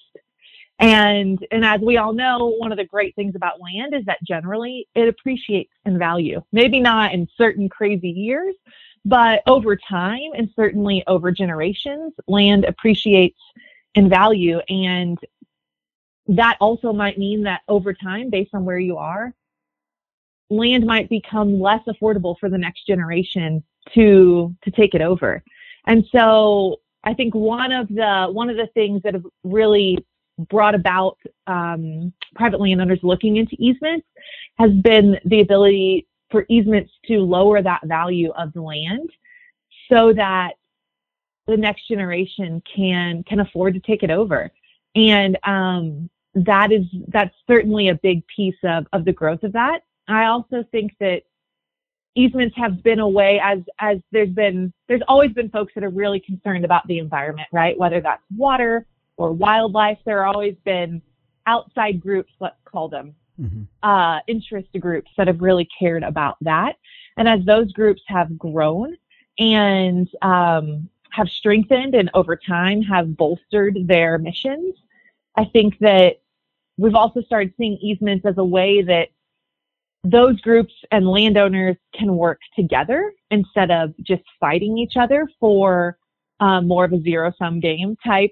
And 0.80 1.46
and 1.52 1.64
as 1.64 1.82
we 1.82 1.98
all 1.98 2.14
know, 2.14 2.56
one 2.58 2.72
of 2.72 2.78
the 2.78 2.86
great 2.86 3.16
things 3.16 3.36
about 3.36 3.62
land 3.62 3.94
is 3.96 4.06
that 4.06 4.18
generally 4.24 4.88
it 4.96 5.08
appreciates 5.08 5.72
in 5.86 5.98
value. 5.98 6.42
Maybe 6.52 6.80
not 6.80 7.14
in 7.14 7.28
certain 7.38 7.70
crazy 7.70 8.10
years, 8.10 8.56
but 9.06 9.42
over 9.48 9.76
time 9.76 10.32
and 10.36 10.50
certainly 10.56 11.04
over 11.08 11.32
generations, 11.32 12.14
land 12.28 12.66
appreciates 12.66 13.40
in 13.96 14.10
value. 14.10 14.60
And 14.70 15.18
that 16.28 16.58
also 16.62 16.94
might 16.94 17.18
mean 17.18 17.44
that 17.44 17.62
over 17.68 17.94
time, 17.94 18.30
based 18.30 18.54
on 18.54 18.66
where 18.66 18.80
you 18.80 18.98
are, 18.98 19.34
land 20.50 20.86
might 20.86 21.10
become 21.10 21.60
less 21.60 21.82
affordable 21.88 22.38
for 22.40 22.50
the 22.50 22.58
next 22.58 22.86
generation 22.88 23.64
to 23.94 24.56
to 24.64 24.72
take 24.72 24.94
it 24.94 25.02
over. 25.02 25.44
And 25.88 26.06
so 26.12 26.80
I 27.04 27.14
think 27.14 27.36
one 27.36 27.72
of 27.72 27.90
the 27.90 28.30
one 28.32 28.50
of 28.50 28.56
the 28.56 28.68
things 28.68 29.02
that 29.04 29.14
have 29.14 29.26
really 29.44 29.98
brought 30.50 30.76
about 30.76 31.18
um, 31.48 32.14
private 32.36 32.60
landowners 32.60 33.00
looking 33.04 33.38
into 33.38 33.56
easements 33.60 34.08
has 34.58 34.72
been 34.72 35.20
the 35.26 35.42
ability 35.42 36.08
for 36.34 36.46
easements 36.50 36.92
to 37.06 37.20
lower 37.20 37.62
that 37.62 37.82
value 37.86 38.32
of 38.32 38.52
the 38.54 38.62
land 38.62 39.08
so 39.90 40.12
that 40.14 40.54
the 41.46 41.56
next 41.56 41.88
generation 41.88 42.62
can 42.76 43.24
can 43.24 43.40
afford 43.40 43.76
to 43.76 43.80
take 43.80 44.02
it 44.02 44.10
over. 44.10 44.52
And 44.96 45.38
um, 45.44 46.10
that 46.34 46.72
is 46.72 46.86
that's 47.10 47.36
certainly 47.48 47.90
a 47.90 47.96
big 47.96 48.26
piece 48.28 48.58
of 48.64 48.88
of 48.94 49.06
the 49.06 49.14
growth 49.14 49.44
of 49.44 49.54
that. 49.54 49.84
I 50.08 50.26
also 50.26 50.66
think 50.72 50.94
that 51.00 51.22
easements 52.16 52.58
have 52.58 52.82
been 52.82 53.00
a 53.00 53.08
way 53.08 53.40
as 53.44 53.60
as 53.80 54.00
there's 54.12 54.30
been 54.30 54.74
there's 54.88 55.04
always 55.08 55.32
been 55.34 55.50
folks 55.50 55.74
that 55.76 55.84
are 55.84 55.90
really 55.90 56.20
concerned 56.20 56.66
about 56.66 56.88
the 56.88 56.98
environment 56.98 57.48
right? 57.52 57.78
Whether 57.78 58.02
that's 58.02 58.24
water 58.36 58.88
or 59.18 59.32
wildlife 59.32 60.00
there 60.06 60.26
have 60.26 60.36
always 60.36 60.56
been 60.66 61.00
outside 61.46 62.02
groups 62.02 62.32
let's 62.40 62.56
call 62.66 62.90
them 62.90 63.14
mm-hmm. 63.40 63.64
uh, 63.88 64.20
interest 64.28 64.70
groups 64.80 65.12
that 65.18 65.28
have 65.28 65.42
really 65.42 65.68
cared 65.80 66.04
about 66.04 66.38
that. 66.42 66.78
And 67.18 67.28
as 67.28 67.44
those 67.46 67.72
groups 67.72 68.02
have 68.08 68.38
grown 68.38 68.98
and 69.40 70.10
um, 70.22 70.90
have 71.12 71.30
strengthened 71.30 71.96
and 71.96 72.10
over 72.14 72.36
time 72.36 72.82
have 72.82 73.16
bolstered 73.16 73.88
their 73.88 74.18
missions, 74.18 74.76
I 75.36 75.46
think 75.46 75.78
that 75.80 76.22
we've 76.78 76.96
also 76.96 77.22
started 77.22 77.54
seeing 77.58 77.78
easements 77.78 78.26
as 78.26 78.38
a 78.38 78.44
way 78.44 78.82
that 78.82 79.10
those 80.04 80.40
groups 80.42 80.74
and 80.92 81.08
landowners 81.08 81.78
can 81.96 82.18
work 82.18 82.40
together 82.56 83.14
instead 83.32 83.72
of 83.72 83.94
just 84.04 84.24
fighting 84.40 84.78
each 84.78 84.98
other 84.98 85.28
for 85.40 85.98
um, 86.40 86.68
more 86.68 86.84
of 86.84 86.92
a 86.92 87.02
zero 87.02 87.32
sum 87.38 87.60
game 87.60 87.96
type 88.06 88.32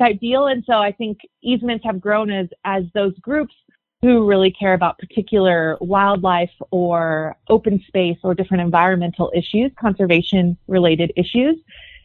type 0.00 0.20
deal. 0.20 0.46
And 0.46 0.62
so 0.64 0.74
I 0.74 0.92
think 0.92 1.18
easements 1.42 1.84
have 1.84 2.00
grown 2.00 2.30
as 2.30 2.46
as 2.64 2.84
those 2.94 3.18
groups 3.18 3.54
who 4.02 4.26
really 4.26 4.50
care 4.50 4.74
about 4.74 4.98
particular 4.98 5.76
wildlife 5.80 6.52
or 6.70 7.36
open 7.48 7.82
space 7.86 8.18
or 8.22 8.34
different 8.34 8.62
environmental 8.62 9.32
issues, 9.34 9.72
conservation 9.78 10.56
related 10.68 11.12
issues, 11.16 11.56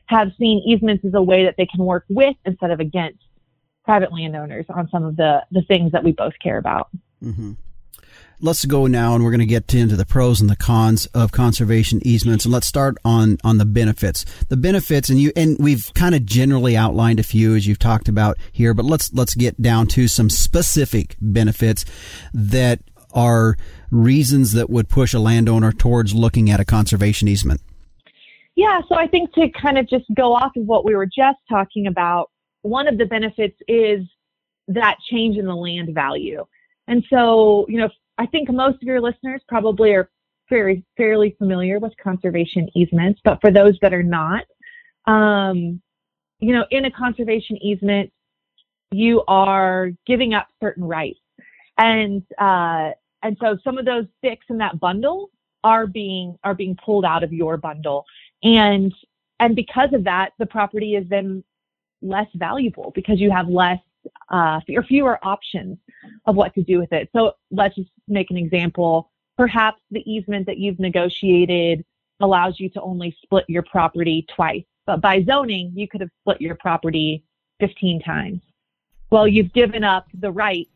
have 0.07 0.31
seen 0.39 0.59
easements 0.65 1.05
as 1.05 1.13
a 1.13 1.21
way 1.21 1.45
that 1.45 1.55
they 1.57 1.65
can 1.65 1.83
work 1.83 2.05
with 2.09 2.35
instead 2.45 2.71
of 2.71 2.79
against 2.79 3.19
private 3.85 4.11
landowners 4.11 4.65
on 4.69 4.89
some 4.89 5.03
of 5.03 5.15
the, 5.17 5.45
the 5.51 5.61
things 5.63 5.91
that 5.91 6.03
we 6.03 6.11
both 6.11 6.33
care 6.41 6.57
about. 6.57 6.89
Mm-hmm. 7.23 7.53
Let's 8.43 8.65
go 8.65 8.87
now, 8.87 9.15
and 9.15 9.23
we're 9.23 9.31
going 9.31 9.39
to 9.39 9.45
get 9.45 9.73
into 9.73 9.95
the 9.95 10.05
pros 10.05 10.41
and 10.41 10.49
the 10.49 10.57
cons 10.57 11.05
of 11.13 11.31
conservation 11.31 12.05
easements. 12.05 12.43
And 12.43 12.53
let's 12.53 12.67
start 12.67 12.97
on 13.05 13.37
on 13.41 13.57
the 13.57 13.65
benefits. 13.65 14.25
The 14.49 14.57
benefits, 14.57 15.09
and 15.09 15.17
you 15.17 15.31
and 15.37 15.55
we've 15.59 15.89
kind 15.93 16.13
of 16.13 16.25
generally 16.25 16.75
outlined 16.75 17.21
a 17.21 17.23
few 17.23 17.55
as 17.55 17.65
you've 17.65 17.79
talked 17.79 18.09
about 18.09 18.37
here, 18.51 18.73
but 18.73 18.83
let's 18.83 19.13
let's 19.13 19.33
get 19.33 19.61
down 19.61 19.87
to 19.87 20.09
some 20.09 20.29
specific 20.29 21.15
benefits 21.21 21.85
that 22.33 22.81
are 23.13 23.55
reasons 23.91 24.51
that 24.51 24.69
would 24.69 24.89
push 24.89 25.13
a 25.13 25.19
landowner 25.19 25.71
towards 25.71 26.13
looking 26.13 26.49
at 26.49 26.59
a 26.59 26.65
conservation 26.65 27.29
easement. 27.29 27.61
Yeah, 28.57 28.81
so 28.89 28.95
I 28.95 29.07
think 29.07 29.31
to 29.35 29.47
kind 29.51 29.77
of 29.77 29.87
just 29.87 30.03
go 30.17 30.35
off 30.35 30.51
of 30.57 30.65
what 30.65 30.83
we 30.83 30.97
were 30.97 31.05
just 31.05 31.39
talking 31.49 31.87
about, 31.87 32.29
one 32.61 32.89
of 32.89 32.97
the 32.97 33.05
benefits 33.05 33.55
is 33.69 34.01
that 34.67 34.97
change 35.09 35.37
in 35.37 35.45
the 35.45 35.55
land 35.55 35.95
value. 35.95 36.45
And 36.89 37.05
so, 37.09 37.65
you 37.69 37.79
know, 37.79 37.87
I 38.17 38.25
think 38.27 38.51
most 38.51 38.75
of 38.75 38.83
your 38.83 39.01
listeners 39.01 39.41
probably 39.47 39.91
are 39.91 40.09
very 40.49 40.83
fairly 40.97 41.35
familiar 41.37 41.79
with 41.79 41.93
conservation 42.01 42.69
easements, 42.75 43.19
but 43.23 43.39
for 43.41 43.51
those 43.51 43.77
that 43.81 43.93
are 43.93 44.03
not, 44.03 44.45
um, 45.05 45.81
you 46.39 46.53
know, 46.53 46.65
in 46.71 46.85
a 46.85 46.91
conservation 46.91 47.57
easement, 47.57 48.11
you 48.91 49.23
are 49.27 49.91
giving 50.05 50.33
up 50.33 50.47
certain 50.61 50.83
rights, 50.83 51.19
and 51.77 52.21
uh, 52.39 52.91
and 53.23 53.37
so 53.41 53.57
some 53.63 53.77
of 53.77 53.85
those 53.85 54.05
sticks 54.19 54.45
in 54.49 54.57
that 54.59 54.79
bundle 54.79 55.31
are 55.63 55.87
being 55.87 56.37
are 56.43 56.53
being 56.53 56.77
pulled 56.83 57.05
out 57.05 57.23
of 57.23 57.33
your 57.33 57.57
bundle, 57.57 58.05
and 58.43 58.93
and 59.39 59.55
because 59.55 59.91
of 59.93 60.03
that, 60.03 60.33
the 60.37 60.45
property 60.45 60.95
is 60.95 61.07
then 61.09 61.43
less 62.01 62.27
valuable 62.35 62.91
because 62.93 63.19
you 63.19 63.31
have 63.31 63.47
less 63.47 63.79
uh, 64.29 64.59
or 64.75 64.83
fewer 64.83 65.19
options 65.23 65.77
of 66.25 66.35
what 66.35 66.53
to 66.55 66.63
do 66.63 66.79
with 66.79 66.91
it. 66.91 67.09
So 67.15 67.33
let's 67.51 67.75
just 67.75 67.89
make 68.07 68.31
an 68.31 68.37
example. 68.37 69.11
Perhaps 69.37 69.81
the 69.91 70.09
easement 70.11 70.45
that 70.45 70.57
you've 70.57 70.79
negotiated 70.79 71.83
allows 72.19 72.59
you 72.59 72.69
to 72.69 72.81
only 72.81 73.15
split 73.21 73.45
your 73.47 73.63
property 73.63 74.25
twice, 74.33 74.63
but 74.85 75.01
by 75.01 75.23
zoning, 75.23 75.71
you 75.75 75.87
could 75.87 76.01
have 76.01 76.09
split 76.21 76.39
your 76.39 76.55
property 76.55 77.23
15 77.59 78.01
times. 78.01 78.41
Well, 79.09 79.27
you've 79.27 79.53
given 79.53 79.83
up 79.83 80.07
the 80.13 80.31
right 80.31 80.67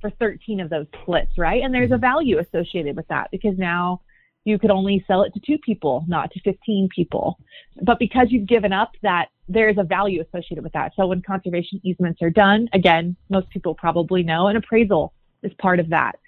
for 0.00 0.10
13 0.10 0.60
of 0.60 0.70
those 0.70 0.86
splits, 1.02 1.38
right? 1.38 1.62
And 1.62 1.74
there's 1.74 1.92
a 1.92 1.96
value 1.96 2.38
associated 2.38 2.96
with 2.96 3.08
that 3.08 3.30
because 3.30 3.56
now 3.56 4.02
you 4.44 4.58
could 4.58 4.70
only 4.70 5.02
sell 5.06 5.22
it 5.22 5.32
to 5.34 5.40
two 5.40 5.58
people, 5.58 6.04
not 6.06 6.30
to 6.32 6.40
15 6.40 6.88
people. 6.94 7.38
But 7.82 7.98
because 7.98 8.28
you've 8.30 8.46
given 8.46 8.72
up 8.72 8.92
that, 9.02 9.28
there's 9.48 9.78
a 9.78 9.82
value 9.82 10.22
associated 10.22 10.62
with 10.62 10.72
that. 10.74 10.92
So 10.96 11.06
when 11.06 11.22
conservation 11.22 11.80
easements 11.82 12.22
are 12.22 12.30
done, 12.30 12.68
again, 12.72 13.16
most 13.30 13.48
people 13.50 13.74
probably 13.74 14.22
know 14.22 14.48
an 14.48 14.56
appraisal 14.56 15.12
is 15.42 15.52
part 15.54 15.80
of 15.80 15.88
that. 15.90 16.18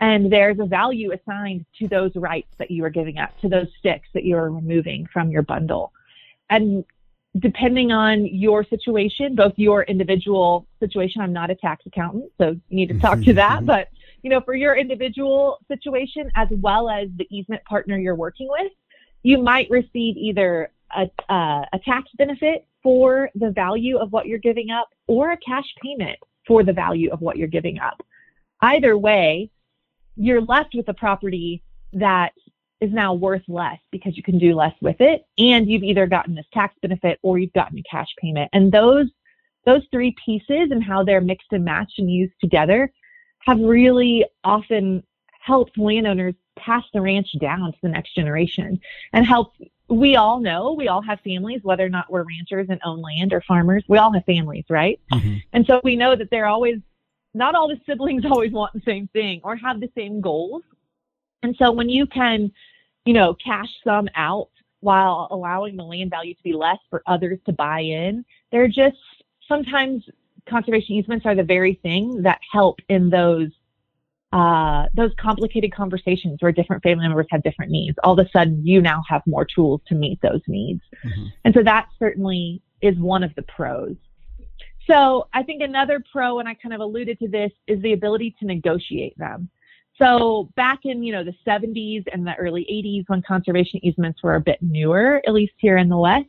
And 0.00 0.32
there's 0.32 0.58
a 0.58 0.64
value 0.64 1.12
assigned 1.12 1.66
to 1.78 1.88
those 1.88 2.14
rights 2.16 2.54
that 2.58 2.70
you 2.70 2.84
are 2.84 2.90
giving 2.90 3.18
up, 3.18 3.38
to 3.40 3.48
those 3.48 3.68
sticks 3.78 4.08
that 4.14 4.24
you 4.24 4.36
are 4.36 4.50
removing 4.50 5.06
from 5.12 5.30
your 5.30 5.42
bundle. 5.42 5.92
And 6.50 6.84
depending 7.38 7.92
on 7.92 8.26
your 8.26 8.64
situation, 8.64 9.34
both 9.34 9.54
your 9.56 9.82
individual 9.84 10.66
situation, 10.80 11.22
I'm 11.22 11.32
not 11.32 11.50
a 11.50 11.54
tax 11.54 11.84
accountant, 11.86 12.30
so 12.38 12.50
you 12.68 12.76
need 12.76 12.88
to 12.88 12.98
talk 12.98 13.22
to 13.22 13.34
that, 13.34 13.64
but 13.66 13.88
you 14.24 14.30
know, 14.30 14.40
for 14.40 14.54
your 14.54 14.74
individual 14.74 15.58
situation 15.68 16.30
as 16.34 16.48
well 16.50 16.88
as 16.88 17.08
the 17.18 17.26
easement 17.30 17.62
partner 17.64 17.98
you're 17.98 18.14
working 18.14 18.48
with, 18.48 18.72
you 19.22 19.36
might 19.36 19.68
receive 19.70 20.16
either 20.16 20.70
a, 20.96 21.02
uh, 21.28 21.64
a 21.74 21.78
tax 21.84 22.08
benefit 22.16 22.66
for 22.82 23.28
the 23.34 23.50
value 23.50 23.98
of 23.98 24.10
what 24.12 24.26
you're 24.26 24.38
giving 24.38 24.70
up 24.70 24.88
or 25.08 25.32
a 25.32 25.36
cash 25.36 25.66
payment 25.82 26.18
for 26.46 26.62
the 26.62 26.72
value 26.72 27.10
of 27.12 27.20
what 27.20 27.36
you're 27.36 27.46
giving 27.46 27.78
up. 27.78 28.02
Either 28.62 28.96
way, 28.96 29.50
you're 30.16 30.40
left 30.40 30.74
with 30.74 30.88
a 30.88 30.94
property 30.94 31.62
that 31.92 32.32
is 32.80 32.90
now 32.92 33.12
worth 33.12 33.42
less 33.46 33.78
because 33.92 34.16
you 34.16 34.22
can 34.22 34.38
do 34.38 34.54
less 34.54 34.74
with 34.80 35.00
it 35.00 35.26
and 35.36 35.68
you've 35.68 35.82
either 35.82 36.06
gotten 36.06 36.34
this 36.34 36.46
tax 36.52 36.74
benefit 36.80 37.18
or 37.22 37.38
you've 37.38 37.52
gotten 37.52 37.78
a 37.78 37.82
cash 37.90 38.08
payment 38.18 38.48
and 38.52 38.72
those 38.72 39.06
those 39.64 39.82
three 39.90 40.14
pieces 40.24 40.68
and 40.70 40.82
how 40.82 41.02
they're 41.02 41.20
mixed 41.20 41.52
and 41.52 41.64
matched 41.64 41.98
and 41.98 42.10
used 42.10 42.34
together 42.40 42.90
have 43.44 43.60
really 43.60 44.24
often 44.42 45.02
helped 45.40 45.78
landowners 45.78 46.34
pass 46.56 46.84
the 46.92 47.00
ranch 47.00 47.28
down 47.38 47.72
to 47.72 47.78
the 47.82 47.88
next 47.88 48.14
generation 48.14 48.80
and 49.12 49.26
help 49.26 49.52
we 49.88 50.16
all 50.16 50.40
know 50.40 50.72
we 50.72 50.88
all 50.88 51.02
have 51.02 51.20
families 51.20 51.60
whether 51.62 51.84
or 51.84 51.88
not 51.88 52.10
we're 52.10 52.24
ranchers 52.24 52.66
and 52.70 52.80
own 52.84 53.02
land 53.02 53.32
or 53.32 53.40
farmers 53.42 53.84
we 53.88 53.98
all 53.98 54.12
have 54.12 54.24
families 54.24 54.64
right 54.70 55.00
mm-hmm. 55.12 55.36
and 55.52 55.66
so 55.66 55.80
we 55.84 55.96
know 55.96 56.16
that 56.16 56.30
they're 56.30 56.46
always 56.46 56.78
not 57.34 57.54
all 57.54 57.68
the 57.68 57.78
siblings 57.84 58.24
always 58.30 58.52
want 58.52 58.72
the 58.72 58.80
same 58.84 59.08
thing 59.08 59.40
or 59.44 59.56
have 59.56 59.80
the 59.80 59.90
same 59.96 60.20
goals 60.20 60.62
and 61.42 61.54
so 61.58 61.70
when 61.70 61.88
you 61.88 62.06
can 62.06 62.50
you 63.04 63.12
know 63.12 63.34
cash 63.34 63.68
some 63.82 64.08
out 64.14 64.48
while 64.80 65.28
allowing 65.30 65.76
the 65.76 65.84
land 65.84 66.10
value 66.10 66.34
to 66.34 66.42
be 66.42 66.52
less 66.52 66.78
for 66.88 67.02
others 67.06 67.38
to 67.44 67.52
buy 67.52 67.80
in 67.80 68.24
they're 68.52 68.68
just 68.68 68.96
sometimes 69.46 70.04
conservation 70.48 70.96
easements 70.96 71.26
are 71.26 71.34
the 71.34 71.42
very 71.42 71.74
thing 71.82 72.22
that 72.22 72.40
help 72.52 72.80
in 72.88 73.10
those 73.10 73.50
uh, 74.32 74.86
those 74.94 75.12
complicated 75.16 75.72
conversations 75.72 76.38
where 76.40 76.50
different 76.50 76.82
family 76.82 77.06
members 77.06 77.26
have 77.30 77.40
different 77.44 77.70
needs. 77.70 77.96
All 78.02 78.18
of 78.18 78.26
a 78.26 78.28
sudden, 78.30 78.66
you 78.66 78.82
now 78.82 79.00
have 79.08 79.22
more 79.26 79.44
tools 79.44 79.80
to 79.86 79.94
meet 79.94 80.20
those 80.22 80.40
needs, 80.48 80.80
mm-hmm. 81.04 81.26
and 81.44 81.54
so 81.54 81.62
that 81.62 81.88
certainly 81.98 82.60
is 82.82 82.96
one 82.98 83.22
of 83.22 83.32
the 83.36 83.42
pros. 83.42 83.94
So 84.88 85.28
I 85.32 85.44
think 85.44 85.62
another 85.62 86.02
pro, 86.12 86.40
and 86.40 86.48
I 86.48 86.54
kind 86.54 86.74
of 86.74 86.80
alluded 86.80 87.18
to 87.20 87.28
this, 87.28 87.52
is 87.68 87.80
the 87.80 87.92
ability 87.92 88.34
to 88.40 88.46
negotiate 88.46 89.16
them. 89.16 89.48
So 89.98 90.50
back 90.56 90.80
in 90.82 91.04
you 91.04 91.12
know 91.12 91.22
the 91.22 91.36
70s 91.46 92.04
and 92.12 92.26
the 92.26 92.34
early 92.34 92.66
80s, 92.70 93.04
when 93.08 93.22
conservation 93.22 93.84
easements 93.84 94.22
were 94.22 94.34
a 94.34 94.40
bit 94.40 94.58
newer, 94.60 95.22
at 95.26 95.32
least 95.32 95.54
here 95.58 95.76
in 95.76 95.88
the 95.88 95.96
West, 95.96 96.26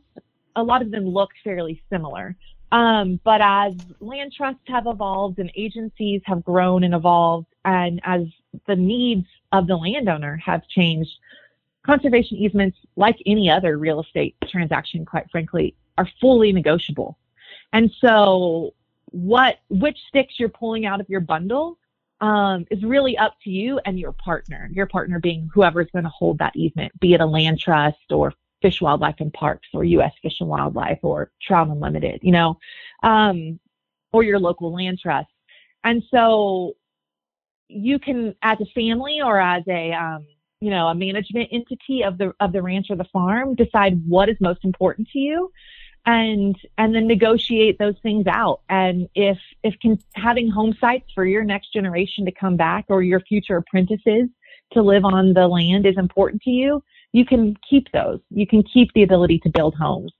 a 0.54 0.62
lot 0.62 0.80
of 0.80 0.90
them 0.90 1.06
looked 1.06 1.36
fairly 1.42 1.82
similar. 1.90 2.36
Um, 2.72 3.20
but 3.22 3.40
as 3.40 3.74
land 4.00 4.32
trusts 4.32 4.62
have 4.66 4.86
evolved 4.86 5.38
and 5.38 5.50
agencies 5.54 6.20
have 6.24 6.44
grown 6.44 6.84
and 6.84 6.94
evolved, 6.94 7.46
and 7.64 8.00
as 8.04 8.22
the 8.66 8.76
needs 8.76 9.26
of 9.52 9.66
the 9.66 9.76
landowner 9.76 10.36
have 10.36 10.66
changed, 10.68 11.12
conservation 11.84 12.36
easements, 12.36 12.76
like 12.96 13.16
any 13.24 13.48
other 13.48 13.78
real 13.78 14.00
estate 14.00 14.34
transaction, 14.48 15.04
quite 15.04 15.30
frankly, 15.30 15.74
are 15.96 16.08
fully 16.20 16.52
negotiable. 16.52 17.16
And 17.72 17.90
so, 18.00 18.74
what 19.12 19.58
which 19.68 19.98
sticks 20.08 20.38
you're 20.38 20.48
pulling 20.48 20.84
out 20.84 21.00
of 21.00 21.08
your 21.08 21.20
bundle 21.20 21.78
um, 22.20 22.66
is 22.70 22.82
really 22.82 23.16
up 23.16 23.36
to 23.44 23.50
you 23.50 23.80
and 23.84 23.98
your 23.98 24.12
partner. 24.12 24.68
Your 24.72 24.86
partner 24.86 25.20
being 25.20 25.50
whoever 25.52 25.80
is 25.80 25.88
going 25.92 26.04
to 26.04 26.10
hold 26.10 26.38
that 26.38 26.56
easement, 26.56 26.98
be 27.00 27.14
it 27.14 27.20
a 27.20 27.26
land 27.26 27.60
trust 27.60 28.10
or 28.10 28.32
Fish, 28.62 28.80
Wildlife, 28.80 29.16
and 29.20 29.32
Parks 29.32 29.68
or 29.74 29.84
U.S. 29.84 30.12
Fish 30.22 30.40
and 30.40 30.48
Wildlife 30.48 30.98
or 31.02 31.30
Trout 31.42 31.68
Unlimited, 31.68 32.20
you 32.22 32.32
know, 32.32 32.58
um, 33.02 33.58
or 34.12 34.22
your 34.22 34.38
local 34.38 34.72
land 34.74 34.98
trust. 35.00 35.28
And 35.84 36.02
so 36.10 36.76
you 37.68 37.98
can, 37.98 38.34
as 38.42 38.60
a 38.60 38.66
family 38.66 39.20
or 39.22 39.40
as 39.40 39.62
a, 39.68 39.92
um, 39.92 40.26
you 40.60 40.70
know, 40.70 40.88
a 40.88 40.94
management 40.94 41.50
entity 41.52 42.02
of 42.02 42.18
the 42.18 42.32
of 42.40 42.52
the 42.52 42.62
ranch 42.62 42.86
or 42.90 42.96
the 42.96 43.04
farm, 43.04 43.54
decide 43.54 44.02
what 44.08 44.28
is 44.28 44.36
most 44.40 44.64
important 44.64 45.08
to 45.12 45.18
you, 45.18 45.52
and 46.06 46.56
and 46.78 46.94
then 46.94 47.06
negotiate 47.06 47.78
those 47.78 47.96
things 48.02 48.26
out. 48.26 48.62
And 48.68 49.08
if 49.14 49.38
if 49.62 49.78
can, 49.80 49.98
having 50.14 50.50
home 50.50 50.74
sites 50.80 51.10
for 51.14 51.26
your 51.26 51.44
next 51.44 51.72
generation 51.72 52.24
to 52.24 52.32
come 52.32 52.56
back 52.56 52.86
or 52.88 53.02
your 53.02 53.20
future 53.20 53.58
apprentices 53.58 54.28
to 54.72 54.82
live 54.82 55.04
on 55.04 55.34
the 55.34 55.46
land 55.46 55.86
is 55.86 55.98
important 55.98 56.42
to 56.42 56.50
you, 56.50 56.82
you 57.12 57.24
can 57.24 57.56
keep 57.68 57.86
those. 57.92 58.20
You 58.30 58.46
can 58.46 58.62
keep 58.62 58.92
the 58.94 59.02
ability 59.02 59.40
to 59.40 59.50
build 59.50 59.74
homes. 59.74 60.12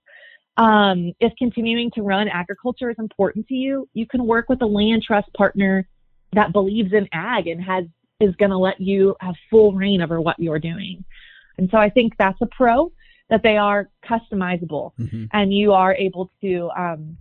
Um, 0.57 1.13
if 1.19 1.31
continuing 1.37 1.91
to 1.91 2.01
run 2.01 2.27
agriculture 2.27 2.89
is 2.89 2.95
important 2.97 3.47
to 3.47 3.53
you, 3.53 3.87
you 3.93 4.07
can 4.07 4.25
work 4.25 4.49
with 4.49 4.61
a 4.61 4.65
land 4.65 5.03
trust 5.03 5.31
partner 5.33 5.87
that 6.33 6.51
believes 6.51 6.93
in 6.93 7.07
ag 7.13 7.47
and 7.47 7.63
has 7.63 7.85
is 8.19 8.35
going 8.37 8.49
to 8.49 8.57
let 8.57 8.81
you 8.81 9.15
have 9.19 9.35
full 9.49 9.73
reign 9.73 10.01
over 10.01 10.19
what 10.19 10.39
you're 10.39 10.59
doing. 10.59 11.05
And 11.59 11.69
so 11.69 11.77
I 11.77 11.89
think 11.89 12.13
that's 12.17 12.41
a 12.41 12.47
pro 12.47 12.91
that 13.29 13.43
they 13.43 13.57
are 13.57 13.89
customizable 14.03 14.93
mm-hmm. 14.99 15.25
and 15.33 15.53
you 15.53 15.73
are 15.73 15.93
able 15.93 16.31
to 16.41 16.69
um, 16.75 17.17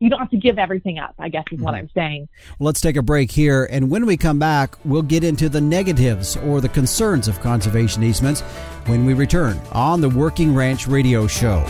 you 0.00 0.08
don't 0.08 0.20
have 0.20 0.30
to 0.30 0.36
give 0.36 0.58
everything 0.58 0.98
up, 0.98 1.14
I 1.18 1.28
guess 1.28 1.44
is 1.50 1.60
what 1.60 1.74
mm-hmm. 1.74 1.82
I'm 1.82 1.90
saying. 1.94 2.28
Let's 2.60 2.80
take 2.80 2.96
a 2.96 3.02
break 3.02 3.30
here. 3.30 3.64
And 3.70 3.90
when 3.90 4.06
we 4.06 4.16
come 4.16 4.38
back, 4.38 4.76
we'll 4.84 5.02
get 5.02 5.24
into 5.24 5.48
the 5.48 5.60
negatives 5.60 6.36
or 6.36 6.60
the 6.60 6.68
concerns 6.68 7.28
of 7.28 7.40
conservation 7.40 8.02
easements 8.02 8.40
when 8.86 9.04
we 9.04 9.14
return 9.14 9.60
on 9.72 10.00
the 10.00 10.08
Working 10.08 10.54
Ranch 10.54 10.86
Radio 10.86 11.26
Show. 11.26 11.64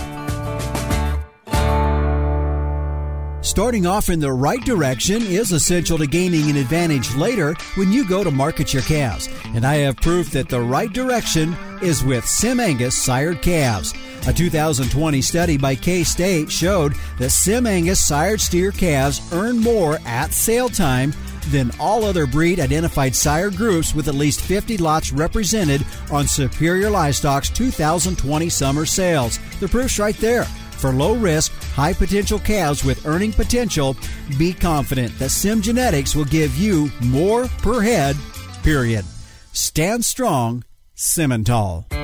Starting 3.41 3.87
off 3.87 4.11
in 4.11 4.21
the 4.21 4.31
right 4.31 4.63
direction 4.65 5.23
is 5.23 5.53
essential 5.53 5.97
to 5.97 6.07
gaining 6.07 6.51
an 6.51 6.57
advantage 6.57 7.15
later 7.15 7.55
when 7.77 7.91
you 7.91 8.07
go 8.07 8.23
to 8.23 8.31
market 8.31 8.75
your 8.75 8.83
calves. 8.83 9.29
And 9.55 9.65
I 9.65 9.77
have 9.77 9.97
proof 9.97 10.31
that 10.33 10.51
the 10.51 10.61
right 10.61 10.93
direction 10.93 11.57
is 11.81 12.05
with 12.05 12.25
SimAngus 12.25 12.93
sired 12.93 13.41
calves. 13.41 13.95
A 14.29 14.33
2020 14.33 15.23
study 15.23 15.57
by 15.57 15.75
K 15.75 16.05
State 16.05 16.53
showed 16.53 16.93
that 17.19 17.31
SimAngus 17.31 17.97
sired 17.97 18.43
steer 18.43 18.71
calves 18.71 19.23
earn 19.33 19.59
more 19.59 19.99
at 20.05 20.35
sale 20.35 20.69
time 20.69 21.15
than 21.47 21.71
all 21.81 22.05
other 22.05 22.27
breed 22.27 22.61
identified 22.61 23.17
sire 23.17 23.51
groups 23.51 23.95
with 23.95 24.07
at 24.07 24.15
least 24.15 24.43
50 24.43 24.77
lots 24.77 25.13
represented 25.13 25.83
on 26.11 26.27
Superior 26.27 26.91
Livestock's 26.91 27.49
2020 27.49 28.51
summer 28.51 28.85
sales. 28.85 29.39
The 29.61 29.69
proof's 29.69 29.99
right 29.99 30.17
there. 30.19 30.45
For 30.73 30.93
low 30.93 31.15
risk, 31.15 31.51
high 31.73 31.95
potential 31.95 32.39
calves 32.39 32.85
with 32.85 33.07
earning 33.07 33.33
potential, 33.33 33.97
be 34.39 34.53
confident 34.53 35.19
that 35.19 35.31
SimGenetics 35.31 36.15
will 36.15 36.27
give 36.27 36.55
you 36.55 36.91
more 37.01 37.49
per 37.63 37.81
head, 37.81 38.15
period. 38.63 39.07
Stand 39.55 40.05
strong, 40.05 40.65
Simmental. 40.95 41.98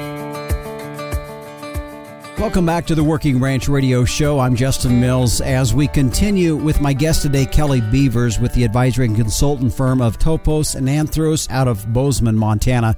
Welcome 2.39 2.67
back 2.67 2.85
to 2.87 2.97
the 2.97 3.05
Working 3.05 3.39
Ranch 3.39 3.69
Radio 3.69 4.05
Show. 4.05 4.41
I'm 4.41 4.57
Justin 4.57 5.01
Mills 5.01 5.41
as 5.41 5.73
we 5.73 5.87
continue 5.87 6.57
with 6.57 6.81
my 6.81 6.93
guest 6.93 7.23
today, 7.23 7.47
Kelly 7.47 7.81
Beavers, 7.81 8.41
with 8.41 8.53
the 8.55 8.65
advisory 8.65 9.07
and 9.07 9.15
consultant 9.15 9.73
firm 9.73 10.03
of 10.03 10.19
Topos 10.19 10.75
and 10.75 10.89
Anthros 10.89 11.49
out 11.49 11.69
of 11.69 11.91
Bozeman, 11.93 12.37
Montana. 12.37 12.97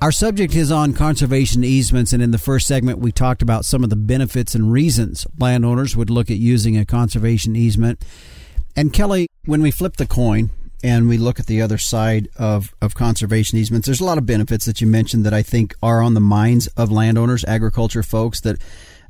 Our 0.00 0.12
subject 0.12 0.54
is 0.54 0.70
on 0.70 0.94
conservation 0.94 1.64
easements, 1.64 2.12
and 2.12 2.22
in 2.22 2.30
the 2.30 2.38
first 2.38 2.68
segment, 2.68 3.00
we 3.00 3.10
talked 3.10 3.42
about 3.42 3.64
some 3.64 3.82
of 3.82 3.90
the 3.90 3.96
benefits 3.96 4.54
and 4.54 4.70
reasons 4.70 5.26
landowners 5.36 5.96
would 5.96 6.08
look 6.08 6.30
at 6.30 6.38
using 6.38 6.78
a 6.78 6.86
conservation 6.86 7.56
easement. 7.56 8.04
And 8.76 8.92
Kelly, 8.92 9.26
when 9.46 9.62
we 9.62 9.72
flip 9.72 9.96
the 9.96 10.06
coin 10.06 10.50
and 10.82 11.08
we 11.08 11.18
look 11.18 11.38
at 11.38 11.46
the 11.46 11.62
other 11.62 11.78
side 11.78 12.28
of, 12.36 12.74
of 12.80 12.94
conservation 12.94 13.58
easements, 13.58 13.86
there's 13.86 14.00
a 14.00 14.04
lot 14.04 14.18
of 14.18 14.26
benefits 14.26 14.64
that 14.66 14.80
you 14.80 14.86
mentioned 14.86 15.24
that 15.24 15.34
I 15.34 15.42
think 15.42 15.74
are 15.82 16.02
on 16.02 16.14
the 16.14 16.20
minds 16.20 16.66
of 16.68 16.90
landowners, 16.90 17.44
agriculture 17.44 18.02
folks 18.02 18.40
that 18.42 18.60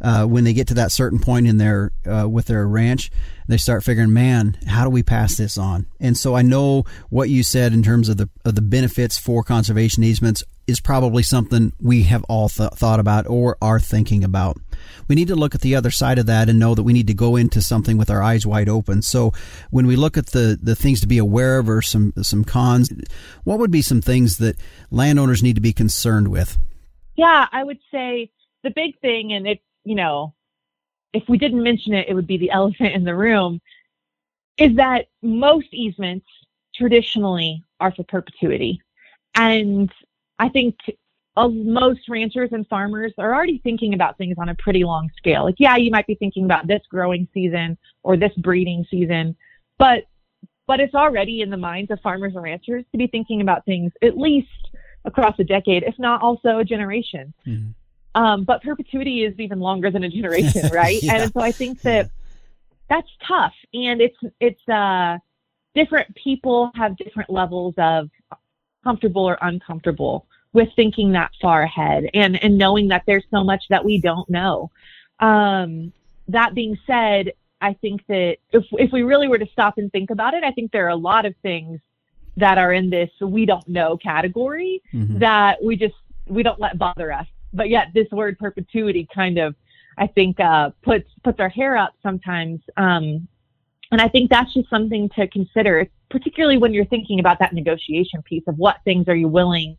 uh, 0.02 0.24
when 0.24 0.44
they 0.44 0.52
get 0.52 0.66
to 0.68 0.74
that 0.74 0.92
certain 0.92 1.18
point 1.18 1.46
in 1.46 1.58
their 1.58 1.92
uh, 2.10 2.26
with 2.28 2.46
their 2.46 2.66
ranch, 2.66 3.10
they 3.48 3.58
start 3.58 3.84
figuring, 3.84 4.12
man, 4.12 4.56
how 4.66 4.84
do 4.84 4.90
we 4.90 5.02
pass 5.02 5.36
this 5.36 5.58
on? 5.58 5.86
And 6.00 6.16
so 6.16 6.34
I 6.34 6.42
know 6.42 6.84
what 7.10 7.28
you 7.28 7.42
said 7.42 7.72
in 7.72 7.82
terms 7.82 8.08
of 8.08 8.16
the 8.16 8.28
of 8.44 8.54
the 8.54 8.62
benefits 8.62 9.18
for 9.18 9.42
conservation 9.42 10.02
easements 10.02 10.42
is 10.66 10.80
probably 10.80 11.22
something 11.22 11.72
we 11.80 12.04
have 12.04 12.24
all 12.24 12.48
th- 12.48 12.70
thought 12.70 13.00
about 13.00 13.28
or 13.28 13.58
are 13.60 13.80
thinking 13.80 14.24
about. 14.24 14.56
We 15.08 15.14
need 15.14 15.28
to 15.28 15.36
look 15.36 15.54
at 15.54 15.60
the 15.60 15.74
other 15.74 15.90
side 15.90 16.18
of 16.18 16.26
that 16.26 16.48
and 16.48 16.58
know 16.58 16.74
that 16.74 16.82
we 16.82 16.92
need 16.92 17.06
to 17.08 17.14
go 17.14 17.36
into 17.36 17.60
something 17.60 17.96
with 17.96 18.10
our 18.10 18.22
eyes 18.22 18.46
wide 18.46 18.68
open. 18.68 19.02
So 19.02 19.32
when 19.70 19.86
we 19.86 19.96
look 19.96 20.16
at 20.16 20.26
the, 20.26 20.58
the 20.60 20.76
things 20.76 21.00
to 21.00 21.06
be 21.06 21.18
aware 21.18 21.58
of 21.58 21.68
or 21.68 21.82
some 21.82 22.12
some 22.22 22.44
cons, 22.44 22.90
what 23.44 23.58
would 23.58 23.70
be 23.70 23.82
some 23.82 24.00
things 24.00 24.38
that 24.38 24.56
landowners 24.90 25.42
need 25.42 25.54
to 25.56 25.60
be 25.60 25.72
concerned 25.72 26.28
with? 26.28 26.58
Yeah, 27.16 27.46
I 27.52 27.64
would 27.64 27.80
say 27.90 28.30
the 28.62 28.70
big 28.70 28.98
thing, 29.00 29.32
and 29.32 29.46
it, 29.46 29.60
you 29.84 29.94
know, 29.94 30.34
if 31.12 31.24
we 31.28 31.38
didn't 31.38 31.62
mention 31.62 31.92
it, 31.94 32.08
it 32.08 32.14
would 32.14 32.26
be 32.26 32.38
the 32.38 32.50
elephant 32.52 32.94
in 32.94 33.04
the 33.04 33.14
room, 33.14 33.60
is 34.56 34.76
that 34.76 35.06
most 35.22 35.68
easements 35.72 36.26
traditionally 36.74 37.64
are 37.78 37.92
for 37.92 38.04
perpetuity. 38.04 38.80
And 39.34 39.90
I 40.38 40.48
think 40.48 40.76
most 41.48 42.00
ranchers 42.08 42.50
and 42.52 42.66
farmers 42.68 43.12
are 43.18 43.34
already 43.34 43.60
thinking 43.62 43.94
about 43.94 44.18
things 44.18 44.36
on 44.38 44.48
a 44.48 44.54
pretty 44.56 44.84
long 44.84 45.10
scale. 45.16 45.44
Like, 45.44 45.56
yeah, 45.58 45.76
you 45.76 45.90
might 45.90 46.06
be 46.06 46.14
thinking 46.14 46.44
about 46.44 46.66
this 46.66 46.82
growing 46.90 47.28
season 47.32 47.78
or 48.02 48.16
this 48.16 48.32
breeding 48.38 48.84
season, 48.90 49.36
but 49.78 50.04
but 50.66 50.78
it's 50.78 50.94
already 50.94 51.40
in 51.40 51.50
the 51.50 51.56
minds 51.56 51.90
of 51.90 51.98
farmers 52.00 52.34
and 52.34 52.44
ranchers 52.44 52.84
to 52.92 52.98
be 52.98 53.08
thinking 53.08 53.40
about 53.40 53.64
things 53.64 53.90
at 54.02 54.16
least 54.16 54.48
across 55.04 55.36
a 55.40 55.44
decade, 55.44 55.82
if 55.82 55.98
not 55.98 56.22
also 56.22 56.58
a 56.58 56.64
generation. 56.64 57.34
Mm-hmm. 57.46 58.20
Um, 58.20 58.44
but 58.44 58.62
perpetuity 58.62 59.24
is 59.24 59.34
even 59.38 59.60
longer 59.60 59.90
than 59.90 60.04
a 60.04 60.08
generation, 60.08 60.68
right? 60.72 61.02
yeah. 61.02 61.22
And 61.22 61.32
so 61.32 61.40
I 61.40 61.52
think 61.52 61.80
that 61.82 62.10
that's 62.88 63.08
tough, 63.26 63.54
and 63.72 64.00
it's 64.00 64.16
it's 64.40 64.68
uh, 64.68 65.18
different 65.74 66.14
people 66.16 66.70
have 66.74 66.96
different 66.96 67.30
levels 67.30 67.74
of 67.78 68.08
comfortable 68.84 69.24
or 69.24 69.38
uncomfortable 69.42 70.26
with 70.52 70.68
thinking 70.74 71.12
that 71.12 71.30
far 71.40 71.62
ahead, 71.62 72.08
and 72.14 72.42
and 72.42 72.58
knowing 72.58 72.88
that 72.88 73.02
there's 73.06 73.24
so 73.30 73.44
much 73.44 73.64
that 73.70 73.84
we 73.84 74.00
don't 74.00 74.28
know. 74.28 74.70
Um, 75.20 75.92
that 76.28 76.54
being 76.54 76.78
said, 76.86 77.32
I 77.60 77.74
think 77.74 78.06
that 78.08 78.36
if 78.52 78.64
if 78.72 78.92
we 78.92 79.02
really 79.02 79.28
were 79.28 79.38
to 79.38 79.48
stop 79.52 79.78
and 79.78 79.90
think 79.92 80.10
about 80.10 80.34
it, 80.34 80.44
I 80.44 80.52
think 80.52 80.72
there 80.72 80.86
are 80.86 80.90
a 80.90 80.96
lot 80.96 81.26
of 81.26 81.34
things 81.42 81.80
that 82.36 82.58
are 82.58 82.72
in 82.72 82.90
this 82.90 83.10
we 83.20 83.44
don't 83.44 83.66
know 83.68 83.96
category 83.96 84.82
mm-hmm. 84.94 85.18
that 85.18 85.62
we 85.62 85.76
just 85.76 85.94
we 86.26 86.42
don't 86.42 86.60
let 86.60 86.78
bother 86.78 87.12
us 87.12 87.26
but 87.52 87.68
yet 87.68 87.88
this 87.92 88.08
word 88.12 88.38
perpetuity 88.38 89.06
kind 89.12 89.36
of 89.36 89.54
I 89.98 90.06
think 90.06 90.40
uh, 90.40 90.70
puts 90.82 91.10
puts 91.22 91.40
our 91.40 91.48
hair 91.48 91.76
up 91.76 91.92
sometimes. 92.02 92.60
Um, 92.76 93.28
and 93.92 94.00
I 94.00 94.08
think 94.08 94.30
that's 94.30 94.54
just 94.54 94.70
something 94.70 95.08
to 95.10 95.26
consider, 95.28 95.86
particularly 96.10 96.58
when 96.58 96.72
you're 96.72 96.86
thinking 96.86 97.20
about 97.20 97.38
that 97.40 97.52
negotiation 97.52 98.22
piece 98.22 98.44
of 98.46 98.56
what 98.56 98.76
things 98.84 99.08
are 99.08 99.16
you 99.16 99.28
willing 99.28 99.76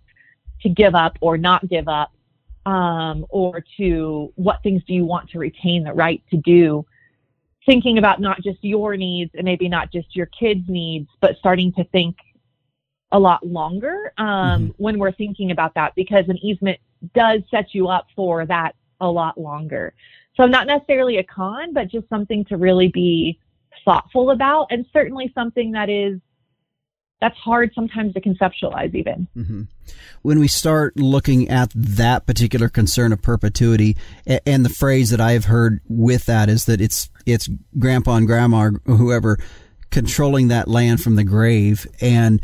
to 0.64 0.70
give 0.70 0.96
up 0.96 1.18
or 1.22 1.38
not 1.38 1.68
give 1.68 1.88
up, 1.88 2.12
um, 2.66 3.26
or 3.30 3.64
to 3.78 4.32
what 4.36 4.62
things 4.64 4.84
do 4.88 4.94
you 4.94 5.06
want 5.06 5.30
to 5.32 5.40
retain 5.40 5.84
the 5.84 5.94
right 5.94 6.24
to 6.32 6.38
do. 6.38 6.86
Thinking 7.66 7.98
about 7.98 8.20
not 8.20 8.42
just 8.42 8.58
your 8.62 8.98
needs 8.98 9.32
and 9.36 9.46
maybe 9.46 9.70
not 9.70 9.92
just 9.92 10.16
your 10.16 10.26
kids' 10.28 10.68
needs, 10.68 11.08
but 11.20 11.38
starting 11.38 11.72
to 11.74 11.84
think 11.86 12.16
a 13.12 13.20
lot 13.20 13.46
longer 13.46 14.14
um, 14.18 14.26
mm-hmm. 14.28 14.68
when 14.78 14.98
we're 14.98 15.12
thinking 15.12 15.52
about 15.52 15.74
that 15.76 15.94
because 15.96 16.28
an 16.30 16.38
easement 16.38 16.80
does 17.14 17.42
set 17.52 17.74
you 17.74 17.88
up 17.88 18.08
for 18.16 18.46
that 18.46 18.76
a 19.00 19.10
lot 19.10 19.38
longer. 19.38 19.94
So 20.36 20.46
not 20.46 20.68
necessarily 20.68 21.18
a 21.18 21.24
con, 21.24 21.74
but 21.74 21.88
just 21.88 22.08
something 22.10 22.46
to 22.46 22.58
really 22.58 22.88
be 22.88 23.38
thoughtful 23.84 24.32
about 24.32 24.68
and 24.70 24.86
certainly 24.94 25.32
something 25.36 25.72
that 25.72 25.90
is 25.90 26.20
that's 27.22 27.38
hard 27.38 27.72
sometimes 27.74 28.14
to 28.16 28.22
conceptualize 28.22 28.94
even. 28.96 29.28
Mm-hmm. 29.38 29.62
When 30.24 30.40
we 30.40 30.48
start 30.48 30.98
looking 30.98 31.50
at 31.50 31.72
that 31.76 32.26
particular 32.26 32.68
concern 32.68 33.14
of 33.14 33.22
perpetuity, 33.22 33.96
and 34.46 34.66
the 34.66 34.70
phrase 34.70 35.12
that 35.12 35.22
I've 35.22 35.46
heard 35.46 35.80
with 35.88 36.26
that 36.26 36.50
is 36.50 36.66
that 36.66 36.82
it's 36.82 37.10
it's 37.26 37.48
grandpa 37.78 38.16
and 38.16 38.28
grandma 38.28 38.70
or 38.70 38.82
whoever 38.86 39.38
controlling 39.92 40.48
that 40.48 40.68
land 40.68 41.02
from 41.02 41.16
the 41.16 41.24
grave, 41.24 41.88
and 42.02 42.42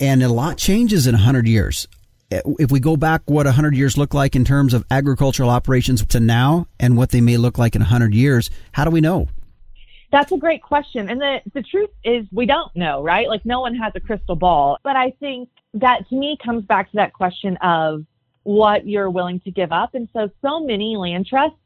and 0.00 0.22
a 0.22 0.28
lot 0.28 0.56
changes 0.56 1.06
in 1.06 1.14
hundred 1.14 1.46
years 1.46 1.86
if 2.30 2.70
we 2.70 2.80
go 2.80 2.96
back 2.96 3.22
what 3.26 3.46
100 3.46 3.74
years 3.74 3.96
look 3.96 4.12
like 4.12 4.36
in 4.36 4.44
terms 4.44 4.74
of 4.74 4.84
agricultural 4.90 5.48
operations 5.48 6.04
to 6.04 6.20
now 6.20 6.66
and 6.78 6.96
what 6.96 7.10
they 7.10 7.20
may 7.20 7.36
look 7.36 7.58
like 7.58 7.74
in 7.74 7.80
100 7.80 8.14
years, 8.14 8.50
how 8.72 8.84
do 8.84 8.90
we 8.90 9.00
know? 9.00 9.28
That's 10.10 10.32
a 10.32 10.38
great 10.38 10.62
question. 10.62 11.08
And 11.10 11.20
the, 11.20 11.40
the 11.52 11.62
truth 11.62 11.90
is, 12.02 12.26
we 12.32 12.46
don't 12.46 12.74
know, 12.74 13.02
right? 13.02 13.28
Like, 13.28 13.44
no 13.44 13.60
one 13.60 13.74
has 13.74 13.92
a 13.94 14.00
crystal 14.00 14.36
ball. 14.36 14.78
But 14.82 14.96
I 14.96 15.10
think 15.20 15.50
that 15.74 16.08
to 16.08 16.16
me 16.16 16.38
comes 16.42 16.64
back 16.64 16.90
to 16.90 16.96
that 16.96 17.12
question 17.12 17.56
of 17.58 18.04
what 18.44 18.86
you're 18.86 19.10
willing 19.10 19.40
to 19.40 19.50
give 19.50 19.70
up. 19.70 19.94
And 19.94 20.08
so, 20.14 20.30
so 20.40 20.60
many 20.60 20.96
land 20.96 21.26
trusts 21.26 21.58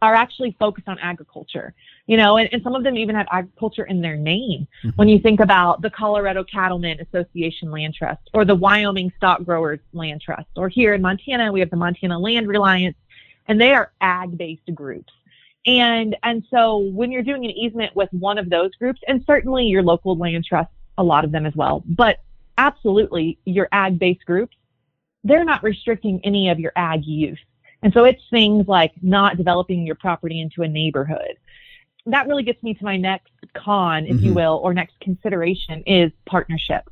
are 0.00 0.14
actually 0.14 0.56
focused 0.58 0.88
on 0.88 0.98
agriculture, 1.00 1.74
you 2.06 2.16
know, 2.16 2.36
and, 2.36 2.48
and 2.52 2.62
some 2.62 2.74
of 2.74 2.84
them 2.84 2.96
even 2.96 3.16
have 3.16 3.26
agriculture 3.30 3.84
in 3.84 4.00
their 4.00 4.16
name. 4.16 4.66
Mm-hmm. 4.84 4.90
When 4.90 5.08
you 5.08 5.18
think 5.18 5.40
about 5.40 5.82
the 5.82 5.90
Colorado 5.90 6.44
Cattlemen 6.44 7.00
Association 7.00 7.70
Land 7.70 7.94
Trust 7.94 8.22
or 8.32 8.44
the 8.44 8.54
Wyoming 8.54 9.12
Stock 9.16 9.44
Growers 9.44 9.80
Land 9.92 10.22
Trust, 10.22 10.48
or 10.56 10.68
here 10.68 10.94
in 10.94 11.02
Montana, 11.02 11.52
we 11.52 11.60
have 11.60 11.70
the 11.70 11.76
Montana 11.76 12.18
Land 12.18 12.46
Reliance, 12.46 12.96
and 13.48 13.60
they 13.60 13.72
are 13.72 13.92
ag 14.00 14.38
based 14.38 14.72
groups. 14.74 15.12
And, 15.66 16.16
and 16.22 16.44
so 16.50 16.78
when 16.78 17.10
you're 17.12 17.22
doing 17.22 17.44
an 17.44 17.50
easement 17.50 17.94
with 17.94 18.08
one 18.12 18.38
of 18.38 18.48
those 18.48 18.74
groups, 18.76 19.00
and 19.06 19.22
certainly 19.26 19.64
your 19.64 19.82
local 19.82 20.16
land 20.16 20.44
trust, 20.44 20.70
a 20.96 21.02
lot 21.02 21.24
of 21.24 21.32
them 21.32 21.46
as 21.46 21.54
well, 21.54 21.82
but 21.86 22.18
absolutely 22.56 23.38
your 23.44 23.68
ag 23.72 23.98
based 23.98 24.24
groups, 24.24 24.56
they're 25.24 25.44
not 25.44 25.62
restricting 25.62 26.20
any 26.24 26.48
of 26.48 26.58
your 26.58 26.72
ag 26.76 27.04
use 27.04 27.38
and 27.82 27.92
so 27.92 28.04
it's 28.04 28.22
things 28.30 28.66
like 28.66 28.92
not 29.02 29.36
developing 29.36 29.86
your 29.86 29.94
property 29.94 30.40
into 30.40 30.62
a 30.62 30.68
neighborhood. 30.68 31.38
That 32.06 32.26
really 32.26 32.42
gets 32.42 32.62
me 32.62 32.74
to 32.74 32.84
my 32.84 32.96
next 32.96 33.32
con, 33.54 34.06
if 34.06 34.16
mm-hmm. 34.16 34.26
you 34.26 34.34
will, 34.34 34.60
or 34.62 34.74
next 34.74 34.98
consideration 35.00 35.82
is 35.86 36.10
partnership. 36.26 36.88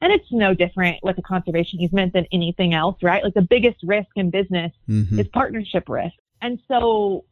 And 0.00 0.12
it's 0.12 0.30
no 0.30 0.54
different 0.54 1.02
with 1.02 1.18
a 1.18 1.22
conservation 1.22 1.80
easement 1.80 2.12
than 2.12 2.26
anything 2.30 2.72
else, 2.72 3.02
right? 3.02 3.24
Like 3.24 3.34
the 3.34 3.42
biggest 3.42 3.78
risk 3.82 4.10
in 4.14 4.30
business 4.30 4.72
mm-hmm. 4.88 5.18
is 5.18 5.26
partnership 5.28 5.88
risk. 5.88 6.14
And 6.40 6.60
so 6.68 7.24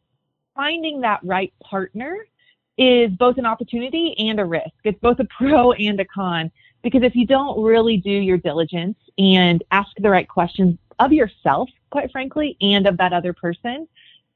finding 0.57 0.99
that 1.01 1.21
right 1.23 1.53
partner 1.63 2.25
is 2.77 3.11
both 3.11 3.37
an 3.37 3.45
opportunity 3.45 4.15
and 4.17 4.39
a 4.39 4.45
risk. 4.45 4.73
It's 4.83 4.99
both 4.99 5.19
a 5.19 5.25
pro 5.25 5.71
and 5.73 5.99
a 5.99 6.05
con 6.05 6.51
because 6.83 7.03
if 7.03 7.15
you 7.15 7.25
don't 7.25 7.61
really 7.61 7.97
do 7.97 8.11
your 8.11 8.37
diligence 8.37 8.97
and 9.17 9.63
ask 9.71 9.89
the 9.97 10.09
right 10.09 10.27
questions 10.27 10.77
of 10.99 11.13
yourself, 11.13 11.69
quite 11.91 12.11
frankly, 12.11 12.57
and 12.59 12.87
of 12.87 12.97
that 12.97 13.13
other 13.13 13.33
person, 13.33 13.87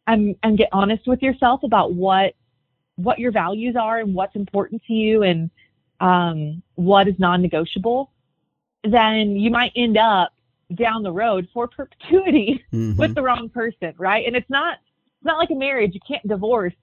and, 0.08 0.36
and 0.44 0.58
get 0.58 0.70
honest 0.72 1.08
with 1.08 1.22
yourself 1.22 1.64
about 1.64 1.94
what 1.94 2.36
what 2.96 3.18
your 3.18 3.32
values 3.32 3.76
are 3.76 4.00
and 4.00 4.14
what's 4.14 4.36
important 4.36 4.82
to 4.86 4.94
you 4.94 5.24
and 5.24 5.50
um, 6.02 6.62
what 6.76 7.08
is 7.08 7.16
non-negotiable, 7.18 8.12
then 8.84 9.36
you 9.36 9.50
might 9.50 9.72
end 9.76 9.98
up 9.98 10.34
down 10.76 11.02
the 11.02 11.12
road 11.12 11.48
for 11.54 11.68
perpetuity 11.68 12.64
mm-hmm. 12.74 13.00
with 13.00 13.16
the 13.16 13.22
wrong 13.22 13.50
person, 13.50 13.94
right? 13.98 14.28
And 14.28 14.36
it's 14.36 14.50
not 14.50 14.78
it's 15.22 15.28
not 15.28 15.38
like 15.38 15.52
a 15.52 15.56
marriage. 15.56 15.94
You 15.94 16.00
can't 16.08 16.28
divorce 16.28 16.74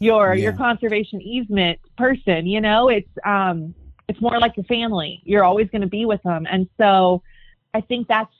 your 0.00 0.34
yeah. 0.34 0.42
your 0.42 0.52
conservation 0.52 1.22
easement 1.22 1.78
person. 1.96 2.44
You 2.44 2.60
know, 2.60 2.88
it's 2.88 3.08
um 3.24 3.72
it's 4.08 4.20
more 4.20 4.40
like 4.40 4.56
your 4.56 4.64
family. 4.64 5.22
You're 5.24 5.44
always 5.44 5.68
going 5.70 5.82
to 5.82 5.86
be 5.88 6.04
with 6.04 6.22
them, 6.24 6.44
and 6.50 6.68
so 6.76 7.22
I 7.72 7.80
think 7.80 8.08
that's 8.08 8.32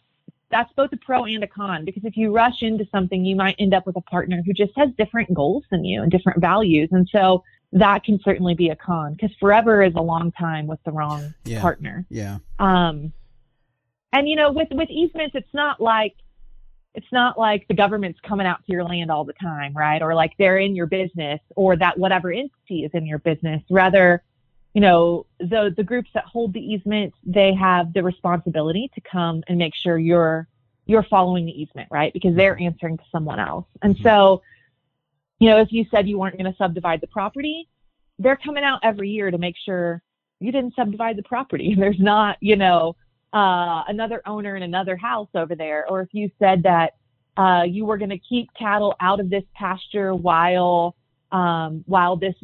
that's 0.51 0.73
both 0.73 0.93
a 0.93 0.97
pro 0.97 1.25
and 1.25 1.45
a 1.45 1.47
con 1.47 1.85
because 1.85 2.05
if 2.05 2.17
you 2.17 2.35
rush 2.35 2.63
into 2.63 2.85
something, 2.91 3.25
you 3.25 3.37
might 3.37 3.55
end 3.61 3.75
up 3.75 3.87
with 3.87 3.97
a 3.97 4.01
partner 4.01 4.43
who 4.45 4.53
just 4.53 4.73
has 4.77 4.89
different 4.99 5.33
goals 5.33 5.63
than 5.71 5.85
you 5.85 6.03
and 6.03 6.11
different 6.11 6.41
values, 6.41 6.89
and 6.91 7.09
so 7.13 7.45
that 7.73 8.03
can 8.03 8.19
certainly 8.25 8.55
be 8.55 8.71
a 8.71 8.77
con 8.77 9.13
because 9.13 9.31
forever 9.39 9.85
is 9.85 9.95
a 9.95 10.03
long 10.03 10.33
time 10.33 10.67
with 10.67 10.83
the 10.85 10.91
wrong 10.91 11.33
yeah. 11.45 11.61
partner. 11.61 12.05
Yeah. 12.11 12.39
Um, 12.59 13.13
and 14.13 14.29
you 14.29 14.35
know, 14.35 14.51
with 14.51 14.69
with 14.73 14.91
easements, 14.91 15.37
it's 15.37 15.55
not 15.55 15.81
like 15.81 16.17
it's 16.95 17.11
not 17.11 17.39
like 17.39 17.67
the 17.69 17.75
government's 17.75 18.21
coming 18.21 18.47
out 18.47 18.65
to 18.65 18.73
your 18.73 18.85
land 18.85 19.11
all 19.11 19.25
the 19.25 19.33
time, 19.35 19.73
right? 19.75 20.01
Or 20.01 20.15
like 20.15 20.33
they're 20.39 20.59
in 20.59 20.77
your 20.77 20.87
business 20.87 21.41
or 21.57 21.77
that 21.77 21.99
whatever 21.99 22.31
entity 22.33 22.85
is 22.85 22.91
in 22.95 23.05
your 23.05 23.19
business. 23.19 23.63
Rather, 23.69 24.23
you 24.75 24.81
know, 24.81 25.27
the 25.41 25.75
the 25.77 25.83
groups 25.83 26.11
that 26.15 26.25
hold 26.25 26.53
the 26.53 26.61
easement, 26.61 27.13
they 27.25 27.53
have 27.55 27.93
the 27.93 28.03
responsibility 28.03 28.91
to 28.95 29.01
come 29.01 29.43
and 29.49 29.59
make 29.59 29.75
sure 29.75 29.99
you're 29.99 30.49
you're 30.87 31.03
following 31.05 31.47
the 31.47 31.53
easement, 31.53 31.89
right? 31.91 32.13
Because 32.13 32.37
they're 32.37 32.61
answering 32.61 32.99
to 32.99 33.05
someone 33.11 33.41
else. 33.41 33.67
And 33.83 33.95
mm-hmm. 33.95 34.05
so, 34.05 34.43
you 35.39 35.49
know, 35.51 35.59
if 35.59 35.73
you 35.73 35.85
said 35.91 36.07
you 36.07 36.19
weren't 36.19 36.37
going 36.37 36.51
to 36.51 36.57
subdivide 36.57 37.01
the 37.01 37.07
property, 37.09 37.69
they're 38.19 38.37
coming 38.37 38.65
out 38.65 38.81
every 38.83 39.09
year 39.09 39.31
to 39.31 39.39
make 39.39 39.57
sure 39.57 40.03
you 40.39 40.53
didn't 40.53 40.75
subdivide 40.75 41.17
the 41.17 41.23
property. 41.25 41.75
There's 41.79 41.99
not, 41.99 42.37
you 42.41 42.57
know, 42.57 42.95
uh, 43.35 43.83
another 43.89 44.23
owner 44.27 44.57
in 44.57 44.63
another 44.63 44.97
house 44.97 45.29
over 45.35 45.55
there, 45.55 45.85
or 45.91 46.01
if 46.01 46.09
you 46.13 46.31
said 46.39 46.63
that 46.63 46.95
uh, 47.37 47.65
you 47.67 47.85
were 47.85 47.99
going 47.99 48.11
to 48.11 48.19
keep 48.19 48.49
cattle 48.55 48.95
out 49.01 49.19
of 49.19 49.29
this 49.29 49.43
pasture 49.55 50.15
while 50.15 50.95
um, 51.33 51.83
while 51.87 52.17
this 52.17 52.37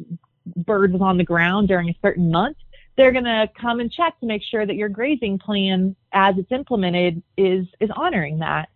bird 0.45 0.91
was 0.91 1.01
on 1.01 1.17
the 1.17 1.23
ground 1.23 1.69
during 1.69 1.89
a 1.89 1.95
certain 2.01 2.29
month, 2.29 2.57
they're 2.97 3.13
going 3.13 3.23
to 3.23 3.49
come 3.59 3.79
and 3.79 3.89
check 3.89 4.19
to 4.19 4.25
make 4.25 4.43
sure 4.43 4.65
that 4.65 4.75
your 4.75 4.89
grazing 4.89 5.39
plan, 5.39 5.95
as 6.11 6.35
it's 6.37 6.51
implemented, 6.51 7.23
is 7.37 7.65
is 7.79 7.89
honoring 7.95 8.39
that. 8.39 8.69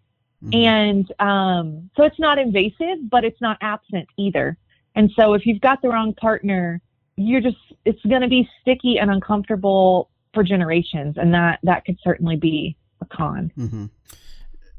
Mm-hmm. 0.44 0.54
And 0.54 1.14
um, 1.20 1.90
so 1.98 2.04
it's 2.04 2.20
not 2.20 2.38
invasive, 2.38 3.10
but 3.10 3.26
it's 3.26 3.42
not 3.42 3.58
absent 3.62 4.08
either. 4.18 4.58
And 4.96 5.12
so 5.18 5.34
if 5.34 5.46
you've 5.46 5.60
got 5.60 5.82
the 5.82 5.90
wrong 5.90 6.14
partner, 6.14 6.80
you're 7.18 7.42
just 7.42 7.58
it's 7.84 8.02
going 8.04 8.22
to 8.22 8.30
be 8.30 8.50
sticky 8.62 9.00
and 9.00 9.12
uncomfortable 9.12 10.10
for 10.36 10.44
generations, 10.44 11.16
and 11.18 11.34
that 11.34 11.58
that 11.64 11.86
could 11.86 11.98
certainly 12.04 12.36
be 12.36 12.78
a 13.02 13.06
con. 13.06 13.52
Mm-hmm. 13.58 13.86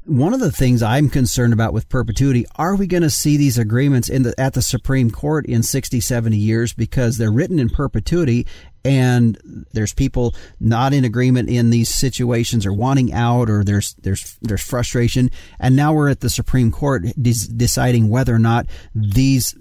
One 0.05 0.33
of 0.33 0.39
the 0.39 0.53
things 0.53 0.81
I'm 0.81 1.09
concerned 1.09 1.51
about 1.51 1.73
with 1.73 1.89
perpetuity, 1.89 2.45
are 2.55 2.77
we 2.77 2.87
going 2.87 3.03
to 3.03 3.09
see 3.09 3.35
these 3.35 3.57
agreements 3.57 4.07
in 4.07 4.23
the, 4.23 4.33
at 4.39 4.53
the 4.53 4.61
Supreme 4.61 5.11
Court 5.11 5.45
in 5.45 5.63
60, 5.63 5.99
70 5.99 6.37
years 6.37 6.71
because 6.71 7.17
they're 7.17 7.29
written 7.29 7.59
in 7.59 7.67
perpetuity 7.67 8.47
and 8.85 9.37
there's 9.73 9.93
people 9.93 10.33
not 10.61 10.93
in 10.93 11.03
agreement 11.03 11.49
in 11.49 11.71
these 11.71 11.93
situations 11.93 12.65
or 12.65 12.71
wanting 12.71 13.11
out 13.11 13.49
or 13.49 13.65
there's 13.65 13.95
there's 13.95 14.37
there's 14.41 14.63
frustration 14.63 15.29
and 15.59 15.75
now 15.75 15.91
we're 15.91 16.07
at 16.07 16.21
the 16.21 16.29
Supreme 16.29 16.71
Court 16.71 17.03
des- 17.21 17.51
deciding 17.53 18.07
whether 18.07 18.33
or 18.33 18.39
not 18.39 18.65
these 18.95 19.55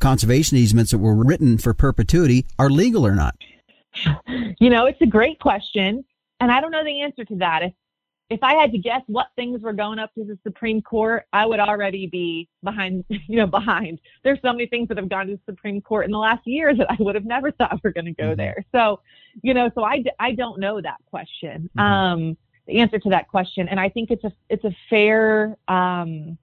conservation 0.00 0.56
easements 0.56 0.90
that 0.90 0.98
were 0.98 1.14
written 1.14 1.58
for 1.58 1.72
perpetuity 1.74 2.44
are 2.58 2.70
legal 2.70 3.06
or 3.06 3.14
not. 3.14 3.36
You 4.58 4.70
know, 4.70 4.86
it's 4.86 5.00
a 5.02 5.06
great 5.06 5.38
question, 5.38 6.04
and 6.40 6.50
I 6.50 6.60
don't 6.60 6.70
know 6.70 6.84
the 6.84 7.02
answer 7.02 7.24
to 7.24 7.36
that. 7.36 7.62
If 7.62 7.72
if 8.32 8.42
I 8.42 8.54
had 8.54 8.72
to 8.72 8.78
guess 8.78 9.02
what 9.08 9.28
things 9.36 9.60
were 9.60 9.74
going 9.74 9.98
up 9.98 10.14
to 10.14 10.24
the 10.24 10.38
Supreme 10.42 10.80
Court, 10.80 11.26
I 11.34 11.44
would 11.44 11.60
already 11.60 12.06
be 12.06 12.48
behind, 12.64 13.04
you 13.08 13.36
know, 13.36 13.46
behind. 13.46 14.00
There's 14.24 14.38
so 14.40 14.52
many 14.52 14.66
things 14.66 14.88
that 14.88 14.96
have 14.96 15.10
gone 15.10 15.26
to 15.26 15.34
the 15.34 15.40
Supreme 15.44 15.82
Court 15.82 16.06
in 16.06 16.10
the 16.10 16.18
last 16.18 16.46
year 16.46 16.74
that 16.74 16.90
I 16.90 16.96
would 16.98 17.14
have 17.14 17.26
never 17.26 17.50
thought 17.52 17.78
were 17.84 17.92
going 17.92 18.06
to 18.06 18.12
go 18.12 18.28
mm-hmm. 18.28 18.36
there. 18.36 18.64
So, 18.72 19.00
you 19.42 19.52
know, 19.52 19.70
so 19.74 19.84
I, 19.84 20.02
I 20.18 20.32
don't 20.32 20.58
know 20.58 20.80
that 20.80 20.96
question, 21.06 21.68
mm-hmm. 21.76 21.80
um, 21.80 22.36
the 22.66 22.78
answer 22.80 22.98
to 22.98 23.10
that 23.10 23.28
question. 23.28 23.68
And 23.68 23.78
I 23.78 23.90
think 23.90 24.10
it's 24.10 24.24
a, 24.24 24.32
it's 24.48 24.64
a 24.64 24.74
fair, 24.88 25.58
um, 25.68 26.38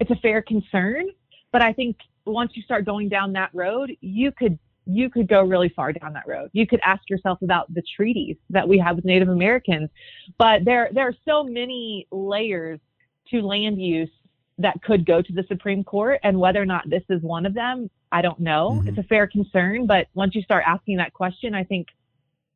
it's 0.00 0.10
a 0.10 0.16
fair 0.16 0.42
concern, 0.42 1.06
but 1.50 1.62
I 1.62 1.72
think 1.72 1.96
once 2.26 2.52
you 2.54 2.62
start 2.62 2.84
going 2.84 3.08
down 3.08 3.32
that 3.32 3.50
road, 3.54 3.96
you 4.02 4.32
could 4.32 4.58
you 4.86 5.10
could 5.10 5.28
go 5.28 5.42
really 5.42 5.68
far 5.68 5.92
down 5.92 6.12
that 6.14 6.26
road. 6.26 6.50
You 6.52 6.66
could 6.66 6.80
ask 6.84 7.08
yourself 7.08 7.42
about 7.42 7.72
the 7.72 7.82
treaties 7.96 8.36
that 8.50 8.68
we 8.68 8.78
have 8.78 8.96
with 8.96 9.04
Native 9.04 9.28
Americans, 9.28 9.90
but 10.38 10.64
there 10.64 10.90
there 10.92 11.06
are 11.06 11.16
so 11.26 11.44
many 11.44 12.06
layers 12.10 12.80
to 13.30 13.42
land 13.42 13.80
use 13.80 14.10
that 14.58 14.82
could 14.82 15.06
go 15.06 15.22
to 15.22 15.32
the 15.32 15.44
Supreme 15.48 15.84
Court, 15.84 16.20
and 16.22 16.38
whether 16.38 16.60
or 16.60 16.66
not 16.66 16.88
this 16.88 17.02
is 17.08 17.22
one 17.22 17.46
of 17.46 17.54
them, 17.54 17.88
I 18.12 18.22
don't 18.22 18.40
know. 18.40 18.72
Mm-hmm. 18.72 18.88
It's 18.88 18.98
a 18.98 19.02
fair 19.04 19.26
concern, 19.26 19.86
but 19.86 20.08
once 20.14 20.34
you 20.34 20.42
start 20.42 20.64
asking 20.66 20.98
that 20.98 21.12
question, 21.14 21.54
I 21.54 21.64
think 21.64 21.88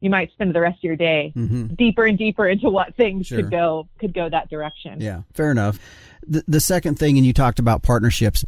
you 0.00 0.10
might 0.10 0.30
spend 0.32 0.54
the 0.54 0.60
rest 0.60 0.78
of 0.78 0.84
your 0.84 0.96
day 0.96 1.32
mm-hmm. 1.34 1.68
deeper 1.74 2.04
and 2.04 2.18
deeper 2.18 2.46
into 2.46 2.68
what 2.68 2.94
things 2.94 3.26
sure. 3.26 3.38
could 3.38 3.50
go 3.50 3.88
could 3.98 4.12
go 4.12 4.28
that 4.28 4.50
direction. 4.50 5.00
Yeah, 5.00 5.22
fair 5.32 5.50
enough. 5.50 5.78
The, 6.26 6.44
the 6.46 6.60
second 6.60 6.98
thing, 6.98 7.16
and 7.16 7.26
you 7.26 7.32
talked 7.32 7.58
about 7.58 7.82
partnerships. 7.82 8.44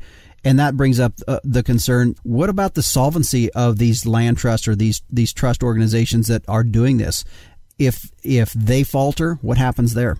And 0.46 0.60
that 0.60 0.76
brings 0.76 1.00
up 1.00 1.14
uh, 1.26 1.40
the 1.42 1.64
concern. 1.64 2.14
What 2.22 2.48
about 2.48 2.74
the 2.74 2.82
solvency 2.82 3.52
of 3.52 3.78
these 3.78 4.06
land 4.06 4.38
trusts 4.38 4.68
or 4.68 4.76
these 4.76 5.02
these 5.10 5.32
trust 5.32 5.64
organizations 5.64 6.28
that 6.28 6.44
are 6.46 6.62
doing 6.62 6.98
this? 6.98 7.24
If 7.80 8.12
if 8.22 8.52
they 8.52 8.84
falter, 8.84 9.40
what 9.42 9.58
happens 9.58 9.94
there? 9.94 10.18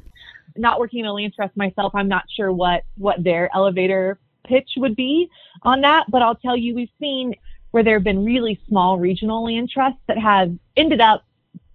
Not 0.57 0.81
working 0.81 1.01
in 1.01 1.07
a 1.07 1.13
land 1.13 1.35
trust 1.37 1.57
myself, 1.57 1.95
I'm 1.95 2.09
not 2.09 2.25
sure 2.35 2.51
what 2.53 2.83
what 2.97 3.23
their 3.23 3.55
elevator 3.55 4.19
pitch 4.45 4.71
would 4.79 4.97
be 4.97 5.31
on 5.63 5.83
that. 5.83 6.07
But 6.09 6.23
I'll 6.23 6.35
tell 6.35 6.57
you, 6.57 6.75
we've 6.75 6.91
seen 6.99 7.37
where 7.71 7.85
there 7.85 7.95
have 7.95 8.05
been 8.05 8.25
really 8.25 8.61
small 8.67 8.99
regional 8.99 9.45
land 9.45 9.71
trusts 9.71 10.01
that 10.09 10.19
have 10.19 10.53
ended 10.77 11.01
up 11.01 11.25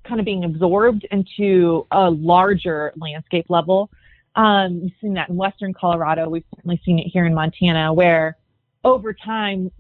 kind 0.03 0.19
of 0.19 0.25
being 0.25 0.43
absorbed 0.43 1.07
into 1.09 1.87
a 1.91 2.09
larger 2.09 2.91
landscape 2.97 3.45
level. 3.47 3.89
Um, 4.35 4.81
we've 4.81 4.93
seen 4.99 5.13
that 5.13 5.29
in 5.29 5.37
Western 5.37 5.73
Colorado. 5.73 6.27
We've 6.29 6.43
certainly 6.53 6.81
seen 6.83 6.99
it 6.99 7.07
here 7.07 7.25
in 7.25 7.33
Montana, 7.33 7.93
where 7.93 8.37
over 8.83 9.13
time, 9.13 9.71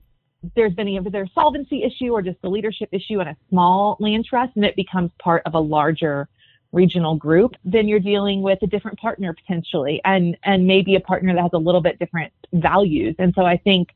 there's 0.55 0.73
been 0.73 0.87
either 0.87 1.09
their 1.09 1.27
solvency 1.27 1.83
issue 1.83 2.11
or 2.11 2.21
just 2.21 2.37
a 2.43 2.49
leadership 2.49 2.89
issue 2.91 3.21
in 3.21 3.27
a 3.27 3.37
small 3.49 3.97
land 3.99 4.25
trust, 4.25 4.55
and 4.55 4.65
it 4.65 4.75
becomes 4.75 5.11
part 5.19 5.43
of 5.45 5.53
a 5.53 5.59
larger 5.59 6.27
regional 6.71 7.15
group, 7.15 7.55
then 7.65 7.87
you're 7.87 7.99
dealing 7.99 8.41
with 8.41 8.59
a 8.61 8.67
different 8.67 8.97
partner 8.99 9.33
potentially, 9.33 10.01
and 10.05 10.37
and 10.43 10.65
maybe 10.65 10.95
a 10.95 10.99
partner 10.99 11.33
that 11.33 11.41
has 11.41 11.51
a 11.53 11.57
little 11.57 11.81
bit 11.81 11.99
different 11.99 12.31
values. 12.53 13.15
And 13.19 13.33
so 13.35 13.45
I 13.45 13.57
think 13.57 13.89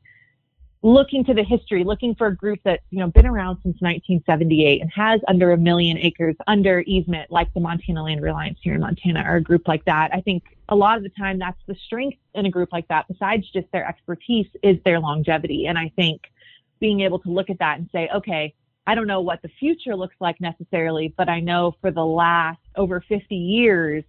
looking 0.86 1.24
to 1.24 1.34
the 1.34 1.42
history, 1.42 1.82
looking 1.82 2.14
for 2.14 2.28
a 2.28 2.36
group 2.36 2.60
that's 2.64 2.82
you 2.90 3.00
know 3.00 3.08
been 3.08 3.26
around 3.26 3.56
since 3.56 3.80
1978 3.80 4.80
and 4.80 4.90
has 4.92 5.20
under 5.26 5.52
a 5.52 5.56
million 5.56 5.98
acres 5.98 6.36
under 6.46 6.80
easement, 6.86 7.30
like 7.30 7.52
the 7.54 7.60
Montana 7.60 8.04
Land 8.04 8.22
Reliance 8.22 8.58
here 8.62 8.74
in 8.74 8.80
Montana, 8.80 9.24
or 9.26 9.36
a 9.36 9.40
group 9.40 9.66
like 9.66 9.84
that. 9.86 10.10
I 10.14 10.20
think 10.20 10.44
a 10.68 10.76
lot 10.76 10.96
of 10.96 11.02
the 11.02 11.08
time 11.10 11.38
that's 11.38 11.60
the 11.66 11.74
strength 11.86 12.18
in 12.34 12.46
a 12.46 12.50
group 12.50 12.68
like 12.72 12.86
that. 12.88 13.08
Besides 13.08 13.50
just 13.50 13.66
their 13.72 13.86
expertise, 13.86 14.46
is 14.62 14.76
their 14.84 15.00
longevity. 15.00 15.66
And 15.66 15.76
I 15.76 15.92
think 15.96 16.22
being 16.78 17.00
able 17.00 17.18
to 17.20 17.30
look 17.30 17.50
at 17.50 17.58
that 17.58 17.78
and 17.78 17.88
say, 17.90 18.08
okay, 18.14 18.54
I 18.86 18.94
don't 18.94 19.08
know 19.08 19.20
what 19.20 19.42
the 19.42 19.50
future 19.58 19.96
looks 19.96 20.14
like 20.20 20.40
necessarily, 20.40 21.12
but 21.16 21.28
I 21.28 21.40
know 21.40 21.74
for 21.80 21.90
the 21.90 22.04
last 22.04 22.60
over 22.76 23.00
50 23.00 23.34
years 23.34 24.04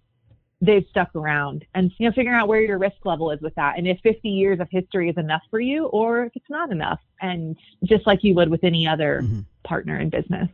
they've 0.60 0.86
stuck 0.90 1.14
around 1.14 1.64
and 1.74 1.92
you 1.98 2.08
know 2.08 2.12
figuring 2.12 2.36
out 2.36 2.48
where 2.48 2.60
your 2.60 2.78
risk 2.78 2.96
level 3.04 3.30
is 3.30 3.40
with 3.40 3.54
that 3.54 3.78
and 3.78 3.86
if 3.86 3.98
50 4.00 4.28
years 4.28 4.58
of 4.58 4.68
history 4.70 5.08
is 5.08 5.16
enough 5.16 5.42
for 5.50 5.60
you 5.60 5.86
or 5.86 6.24
if 6.24 6.32
it's 6.34 6.50
not 6.50 6.72
enough 6.72 6.98
and 7.20 7.56
just 7.84 8.06
like 8.06 8.24
you 8.24 8.34
would 8.34 8.50
with 8.50 8.64
any 8.64 8.86
other 8.86 9.20
mm-hmm. 9.22 9.40
partner 9.62 9.98
in 9.98 10.10
business 10.10 10.48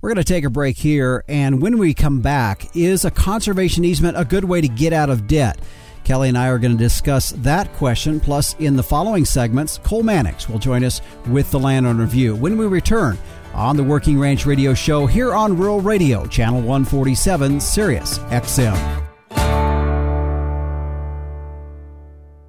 we're 0.00 0.08
going 0.08 0.16
to 0.16 0.24
take 0.24 0.44
a 0.44 0.50
break 0.50 0.76
here 0.76 1.24
and 1.28 1.62
when 1.62 1.78
we 1.78 1.94
come 1.94 2.20
back 2.20 2.74
is 2.74 3.04
a 3.04 3.10
conservation 3.10 3.84
easement 3.84 4.18
a 4.18 4.24
good 4.24 4.44
way 4.44 4.60
to 4.60 4.68
get 4.68 4.92
out 4.92 5.10
of 5.10 5.26
debt 5.26 5.58
Kelly 6.02 6.28
and 6.28 6.38
I 6.38 6.48
are 6.48 6.58
going 6.58 6.72
to 6.72 6.82
discuss 6.82 7.30
that 7.32 7.72
question. 7.74 8.20
Plus, 8.20 8.54
in 8.58 8.74
the 8.74 8.82
following 8.82 9.26
segments, 9.26 9.78
Cole 9.78 10.02
Mannix 10.02 10.48
will 10.48 10.58
join 10.58 10.82
us 10.82 11.02
with 11.28 11.50
the 11.50 11.58
Landowner 11.58 12.06
View. 12.06 12.34
When 12.34 12.56
we 12.56 12.66
return 12.66 13.18
on 13.52 13.76
the 13.76 13.84
Working 13.84 14.18
Ranch 14.18 14.46
Radio 14.46 14.74
Show 14.74 15.06
here 15.06 15.34
on 15.34 15.56
Rural 15.56 15.80
Radio, 15.80 16.26
Channel 16.26 16.60
147, 16.60 17.60
Sirius 17.60 18.18
XM. 18.18 19.09
Bye. 19.30 19.69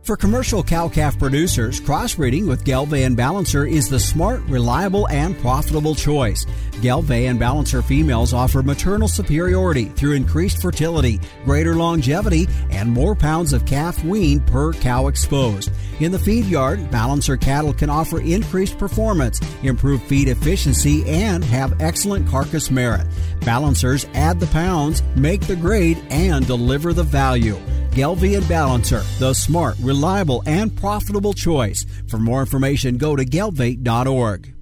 For 0.04 0.18
commercial 0.18 0.64
cow 0.64 0.90
calf 0.90 1.20
producers, 1.20 1.80
crossbreeding 1.80 2.48
with 2.48 2.68
and 2.68 3.16
Balancer 3.16 3.68
is 3.68 3.88
the 3.88 4.00
smart, 4.00 4.42
reliable, 4.48 5.08
and 5.10 5.38
profitable 5.38 5.94
choice. 5.94 6.44
And 6.84 7.40
Balancer 7.40 7.84
females 7.84 8.34
offer 8.34 8.64
maternal 8.64 9.08
superiority 9.08 9.86
through 9.86 10.14
increased 10.14 10.60
fertility, 10.60 11.20
greater 11.46 11.76
longevity, 11.76 12.48
and 12.72 12.90
more 12.90 13.14
pounds 13.14 13.54
of 13.54 13.68
calf 13.68 14.04
weaned 14.04 14.48
per 14.48 14.74
cow 14.74 15.06
exposed. 15.06 15.70
In 16.00 16.12
the 16.12 16.18
feed 16.18 16.46
yard, 16.46 16.90
Balancer 16.90 17.38
cattle 17.38 17.74
can 17.74 17.92
offer 17.92 18.20
increased 18.20 18.80
performance, 18.80 19.40
improve 19.62 20.02
feed 20.02 20.30
efficiency, 20.30 21.08
and 21.08 21.44
have 21.44 21.80
excellent 21.80 22.28
carcass 22.28 22.72
merit. 22.72 23.06
Balancers 23.42 24.08
add 24.16 24.40
the 24.40 24.48
pounds, 24.48 25.04
make 25.16 25.42
the 25.42 25.56
grade, 25.56 26.04
and 26.10 26.48
deliver 26.48 26.92
the 26.92 27.04
value. 27.04 27.60
Gelbvieh 27.92 28.38
and 28.38 28.48
Balancer, 28.48 29.02
the 29.20 29.34
smart, 29.34 29.76
reliable, 29.82 30.44
and 30.46 30.74
profitable 30.74 31.34
choice. 31.34 31.86
For 32.08 32.18
more 32.18 32.40
information, 32.40 32.98
go 32.98 33.18
to 33.18 33.26
gelbvieh.org. 33.26 34.54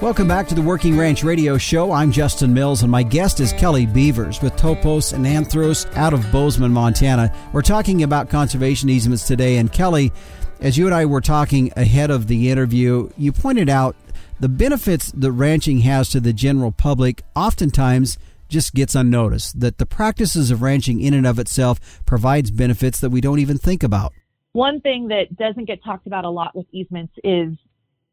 Welcome 0.00 0.26
back 0.26 0.48
to 0.48 0.54
the 0.54 0.62
Working 0.62 0.96
Ranch 0.96 1.22
Radio 1.22 1.58
Show. 1.58 1.92
I'm 1.92 2.12
Justin 2.12 2.54
Mills, 2.54 2.80
and 2.80 2.90
my 2.90 3.02
guest 3.02 3.40
is 3.40 3.52
Kelly 3.52 3.84
Beavers 3.84 4.40
with 4.40 4.54
Topos 4.54 5.12
and 5.12 5.26
Anthros 5.26 5.84
out 5.94 6.14
of 6.14 6.32
Bozeman, 6.32 6.72
Montana. 6.72 7.30
We're 7.52 7.60
talking 7.60 8.02
about 8.02 8.30
conservation 8.30 8.88
easements 8.88 9.26
today, 9.26 9.58
and 9.58 9.70
Kelly, 9.70 10.12
as 10.60 10.78
you 10.78 10.86
and 10.86 10.94
I 10.94 11.04
were 11.04 11.20
talking 11.20 11.74
ahead 11.76 12.10
of 12.10 12.26
the 12.26 12.48
interview, 12.48 13.10
you 13.18 13.32
pointed 13.32 13.68
out 13.68 13.96
the 14.40 14.48
benefits 14.48 15.12
that 15.12 15.32
ranching 15.32 15.80
has 15.80 16.08
to 16.08 16.20
the 16.20 16.32
general 16.32 16.72
public 16.72 17.22
oftentimes– 17.36 18.16
just 18.50 18.74
gets 18.74 18.94
unnoticed, 18.94 19.60
that 19.60 19.78
the 19.78 19.86
practices 19.86 20.50
of 20.50 20.60
ranching 20.60 21.00
in 21.00 21.14
and 21.14 21.26
of 21.26 21.38
itself 21.38 22.04
provides 22.04 22.50
benefits 22.50 23.00
that 23.00 23.10
we 23.10 23.20
don't 23.20 23.38
even 23.38 23.56
think 23.56 23.82
about. 23.82 24.12
One 24.52 24.80
thing 24.80 25.08
that 25.08 25.36
doesn't 25.36 25.66
get 25.66 25.82
talked 25.82 26.06
about 26.06 26.24
a 26.24 26.30
lot 26.30 26.54
with 26.54 26.66
easements 26.72 27.14
is 27.24 27.56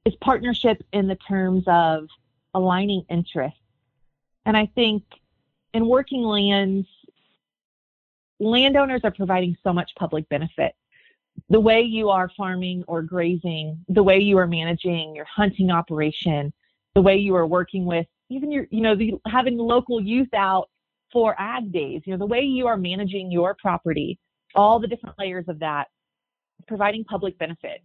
is 0.05 0.15
partnership 0.21 0.81
in 0.93 1.07
the 1.07 1.15
terms 1.15 1.63
of 1.67 2.07
aligning 2.53 3.03
interests. 3.09 3.59
And 4.45 4.55
I 4.55 4.67
think 4.73 5.03
in 5.73 5.85
working 5.85 6.21
lands, 6.21 6.87
landowners 8.39 9.01
are 9.03 9.11
providing 9.11 9.57
so 9.63 9.73
much 9.73 9.91
public 9.99 10.29
benefit. 10.29 10.73
The 11.49 11.59
way 11.59 11.81
you 11.81 12.09
are 12.09 12.31
farming 12.37 12.85
or 12.87 13.01
grazing, 13.01 13.83
the 13.89 14.01
way 14.01 14.19
you 14.19 14.37
are 14.37 14.47
managing 14.47 15.13
your 15.13 15.25
hunting 15.25 15.69
operation, 15.69 16.53
the 16.95 17.01
way 17.01 17.17
you 17.17 17.35
are 17.35 17.45
working 17.45 17.85
with 17.85 18.07
even 18.29 18.51
your, 18.51 18.67
you 18.71 18.81
know, 18.81 18.95
the, 18.95 19.13
having 19.27 19.57
local 19.57 20.01
youth 20.01 20.33
out 20.33 20.69
for 21.11 21.35
ag 21.39 21.71
days, 21.71 22.01
you 22.05 22.11
know, 22.11 22.19
the 22.19 22.25
way 22.25 22.41
you 22.41 22.67
are 22.67 22.77
managing 22.77 23.31
your 23.31 23.55
property, 23.61 24.19
all 24.55 24.79
the 24.79 24.87
different 24.87 25.17
layers 25.17 25.45
of 25.47 25.59
that, 25.59 25.87
providing 26.67 27.03
public 27.03 27.37
benefit, 27.37 27.81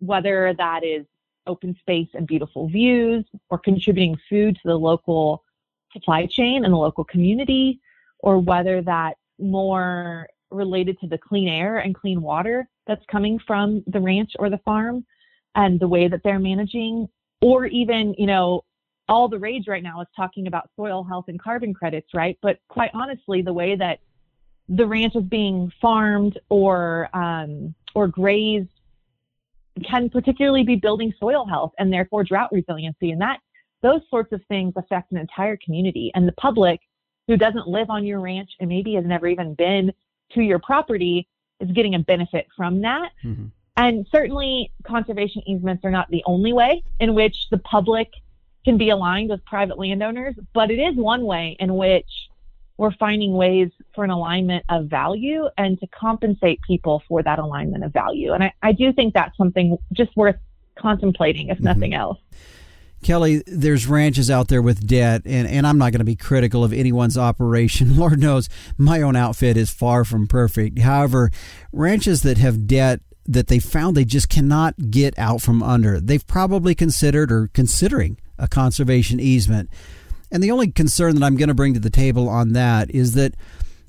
whether 0.00 0.54
that 0.58 0.84
is 0.84 1.06
open 1.46 1.74
space 1.80 2.08
and 2.14 2.26
beautiful 2.26 2.68
views 2.68 3.24
or 3.48 3.58
contributing 3.58 4.16
food 4.28 4.54
to 4.56 4.60
the 4.64 4.76
local 4.76 5.42
supply 5.92 6.26
chain 6.26 6.64
and 6.64 6.74
the 6.74 6.78
local 6.78 7.04
community, 7.04 7.80
or 8.18 8.38
whether 8.38 8.82
that 8.82 9.16
more 9.38 10.28
related 10.50 10.98
to 11.00 11.06
the 11.06 11.16
clean 11.16 11.48
air 11.48 11.78
and 11.78 11.94
clean 11.94 12.20
water 12.20 12.68
that's 12.86 13.04
coming 13.10 13.38
from 13.46 13.82
the 13.86 14.00
ranch 14.00 14.32
or 14.38 14.50
the 14.50 14.58
farm 14.58 15.04
and 15.54 15.80
the 15.80 15.88
way 15.88 16.08
that 16.08 16.20
they're 16.22 16.38
managing, 16.38 17.08
or 17.40 17.66
even, 17.66 18.14
you 18.18 18.26
know, 18.26 18.62
all 19.08 19.28
the 19.28 19.38
rage 19.38 19.66
right 19.66 19.82
now 19.82 20.00
is 20.00 20.06
talking 20.14 20.46
about 20.46 20.68
soil 20.76 21.02
health 21.02 21.26
and 21.28 21.40
carbon 21.40 21.72
credits, 21.72 22.08
right? 22.14 22.38
But 22.42 22.58
quite 22.68 22.90
honestly, 22.94 23.42
the 23.42 23.52
way 23.52 23.76
that 23.76 24.00
the 24.68 24.86
ranch 24.86 25.16
is 25.16 25.24
being 25.24 25.72
farmed 25.80 26.38
or 26.50 27.08
um, 27.14 27.74
or 27.94 28.06
grazed 28.06 28.68
can 29.84 30.10
particularly 30.10 30.64
be 30.64 30.76
building 30.76 31.12
soil 31.18 31.46
health 31.46 31.72
and 31.78 31.92
therefore 31.92 32.24
drought 32.24 32.50
resiliency, 32.52 33.10
and 33.10 33.20
that 33.20 33.38
those 33.82 34.00
sorts 34.10 34.32
of 34.32 34.40
things 34.48 34.72
affect 34.76 35.12
an 35.12 35.18
entire 35.18 35.56
community. 35.64 36.10
And 36.14 36.26
the 36.26 36.32
public 36.32 36.80
who 37.28 37.36
doesn't 37.36 37.68
live 37.68 37.90
on 37.90 38.04
your 38.04 38.20
ranch 38.20 38.50
and 38.60 38.68
maybe 38.68 38.94
has 38.94 39.04
never 39.04 39.28
even 39.28 39.54
been 39.54 39.92
to 40.32 40.42
your 40.42 40.58
property 40.58 41.28
is 41.60 41.70
getting 41.72 41.94
a 41.94 41.98
benefit 41.98 42.46
from 42.56 42.80
that. 42.82 43.10
Mm-hmm. 43.24 43.46
And 43.76 44.06
certainly, 44.10 44.72
conservation 44.84 45.42
easements 45.46 45.84
are 45.84 45.90
not 45.90 46.10
the 46.10 46.22
only 46.26 46.52
way 46.52 46.82
in 46.98 47.14
which 47.14 47.36
the 47.50 47.58
public 47.58 48.10
can 48.64 48.78
be 48.78 48.90
aligned 48.90 49.30
with 49.30 49.44
private 49.44 49.78
landowners, 49.78 50.34
but 50.54 50.70
it 50.70 50.78
is 50.78 50.96
one 50.96 51.24
way 51.24 51.56
in 51.58 51.74
which 51.74 52.06
we're 52.76 52.92
finding 52.92 53.32
ways 53.32 53.70
for 53.94 54.04
an 54.04 54.10
alignment 54.10 54.64
of 54.68 54.86
value 54.86 55.48
and 55.58 55.78
to 55.80 55.86
compensate 55.88 56.60
people 56.62 57.02
for 57.08 57.22
that 57.22 57.38
alignment 57.38 57.84
of 57.84 57.92
value. 57.92 58.32
And 58.32 58.44
I, 58.44 58.52
I 58.62 58.72
do 58.72 58.92
think 58.92 59.14
that's 59.14 59.36
something 59.36 59.76
just 59.92 60.16
worth 60.16 60.36
contemplating, 60.78 61.48
if 61.48 61.56
mm-hmm. 61.56 61.64
nothing 61.64 61.94
else. 61.94 62.18
Kelly, 63.02 63.42
there's 63.46 63.86
ranches 63.86 64.30
out 64.30 64.48
there 64.48 64.62
with 64.62 64.86
debt, 64.86 65.22
and, 65.24 65.46
and 65.46 65.66
I'm 65.66 65.78
not 65.78 65.92
going 65.92 66.00
to 66.00 66.04
be 66.04 66.16
critical 66.16 66.64
of 66.64 66.72
anyone's 66.72 67.16
operation. 67.16 67.96
Lord 67.98 68.18
knows 68.18 68.48
my 68.76 69.02
own 69.02 69.16
outfit 69.16 69.56
is 69.56 69.70
far 69.70 70.04
from 70.04 70.26
perfect. 70.26 70.80
However, 70.80 71.30
ranches 71.72 72.22
that 72.22 72.38
have 72.38 72.66
debt 72.66 73.00
that 73.28 73.48
they 73.48 73.58
found 73.58 73.94
they 73.94 74.06
just 74.06 74.30
cannot 74.30 74.90
get 74.90 75.16
out 75.18 75.42
from 75.42 75.62
under, 75.62 76.00
they've 76.00 76.26
probably 76.26 76.74
considered 76.74 77.30
or 77.30 77.50
considering 77.52 78.18
a 78.38 78.48
conservation 78.48 79.20
easement. 79.20 79.68
And 80.32 80.42
the 80.42 80.50
only 80.50 80.70
concern 80.70 81.14
that 81.14 81.24
I'm 81.24 81.36
going 81.36 81.48
to 81.48 81.54
bring 81.54 81.74
to 81.74 81.80
the 81.80 81.90
table 81.90 82.28
on 82.28 82.54
that 82.54 82.90
is 82.90 83.12
that 83.12 83.34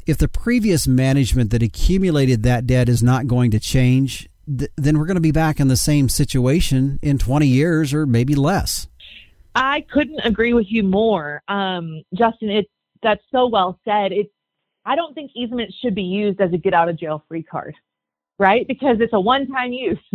if 0.06 0.18
the 0.18 0.28
previous 0.28 0.88
management 0.88 1.52
that 1.52 1.64
accumulated 1.64 2.44
that 2.44 2.68
debt 2.68 2.90
is 2.90 3.02
not 3.02 3.28
going 3.28 3.52
to 3.52 3.60
change, 3.60 4.28
th- 4.46 4.72
then 4.76 4.98
we're 4.98 5.06
going 5.06 5.16
to 5.16 5.22
be 5.22 5.32
back 5.32 5.60
in 5.60 5.70
the 5.70 5.78
same 5.78 6.10
situation 6.10 7.00
in 7.02 7.18
20 7.18 7.48
years 7.48 7.94
or 7.94 8.06
maybe 8.06 8.36
less. 8.36 8.88
I 9.56 9.86
couldn't 9.92 10.20
agree 10.24 10.54
with 10.54 10.68
you 10.70 10.84
more, 10.84 11.42
um, 11.48 12.04
Justin. 12.14 12.50
It's 12.50 12.70
that's 13.02 13.24
so 13.32 13.48
well 13.48 13.80
said. 13.86 14.12
It's 14.12 14.30
I 14.86 14.96
don't 14.96 15.14
think 15.14 15.32
easements 15.36 15.76
should 15.82 15.96
be 15.96 16.04
used 16.04 16.40
as 16.42 16.52
a 16.54 16.58
get 16.58 16.74
out 16.74 16.90
of 16.90 17.00
jail 17.00 17.24
free 17.28 17.44
card 17.44 17.76
right? 18.40 18.66
Because 18.68 18.98
it's 19.02 19.14
a 19.14 19.20
one 19.20 19.46
time 19.48 19.72
use. 19.74 20.00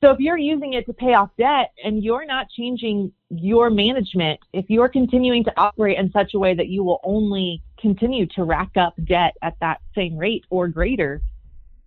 so 0.00 0.10
if 0.10 0.18
you're 0.18 0.38
using 0.38 0.72
it 0.72 0.86
to 0.86 0.92
pay 0.92 1.14
off 1.14 1.30
debt 1.38 1.72
and 1.84 2.02
you're 2.02 2.26
not 2.26 2.48
changing 2.48 3.12
your 3.30 3.70
management, 3.70 4.40
if 4.52 4.64
you're 4.68 4.88
continuing 4.88 5.44
to 5.44 5.52
operate 5.56 5.98
in 5.98 6.10
such 6.10 6.34
a 6.34 6.38
way 6.38 6.54
that 6.54 6.68
you 6.68 6.82
will 6.82 7.00
only 7.04 7.62
continue 7.78 8.26
to 8.26 8.44
rack 8.44 8.70
up 8.76 8.94
debt 9.04 9.36
at 9.42 9.54
that 9.60 9.80
same 9.94 10.16
rate 10.16 10.44
or 10.50 10.66
greater, 10.66 11.20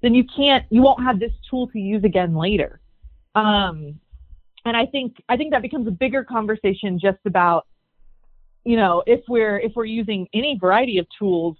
then 0.01 0.13
you 0.13 0.23
can't, 0.35 0.65
you 0.69 0.81
won't 0.81 1.03
have 1.03 1.19
this 1.19 1.31
tool 1.49 1.67
to 1.67 1.79
use 1.79 2.03
again 2.03 2.35
later. 2.35 2.79
Um, 3.35 3.99
and 4.65 4.77
I 4.77 4.85
think, 4.85 5.15
I 5.27 5.37
think 5.37 5.51
that 5.51 5.63
becomes 5.63 5.87
a 5.87 5.91
bigger 5.91 6.23
conversation 6.23 6.99
just 6.99 7.19
about, 7.25 7.65
you 8.63 8.77
know, 8.77 9.01
if 9.07 9.21
we're, 9.27 9.57
if 9.59 9.71
we're 9.75 9.85
using 9.85 10.27
any 10.33 10.57
variety 10.59 10.99
of 10.99 11.07
tools 11.17 11.57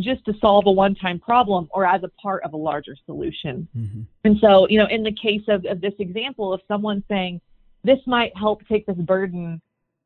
just 0.00 0.24
to 0.24 0.34
solve 0.40 0.66
a 0.66 0.72
one-time 0.72 1.18
problem 1.18 1.68
or 1.70 1.84
as 1.84 2.02
a 2.02 2.08
part 2.20 2.42
of 2.44 2.52
a 2.52 2.56
larger 2.56 2.96
solution. 3.06 3.66
Mm-hmm. 3.76 4.02
And 4.24 4.38
so, 4.40 4.68
you 4.68 4.78
know, 4.78 4.86
in 4.86 5.02
the 5.02 5.12
case 5.12 5.42
of, 5.48 5.64
of 5.64 5.80
this 5.80 5.94
example, 5.98 6.54
if 6.54 6.60
someone's 6.68 7.04
saying, 7.08 7.40
this 7.84 7.98
might 8.06 8.36
help 8.36 8.66
take 8.68 8.86
this 8.86 8.96
burden 8.96 9.60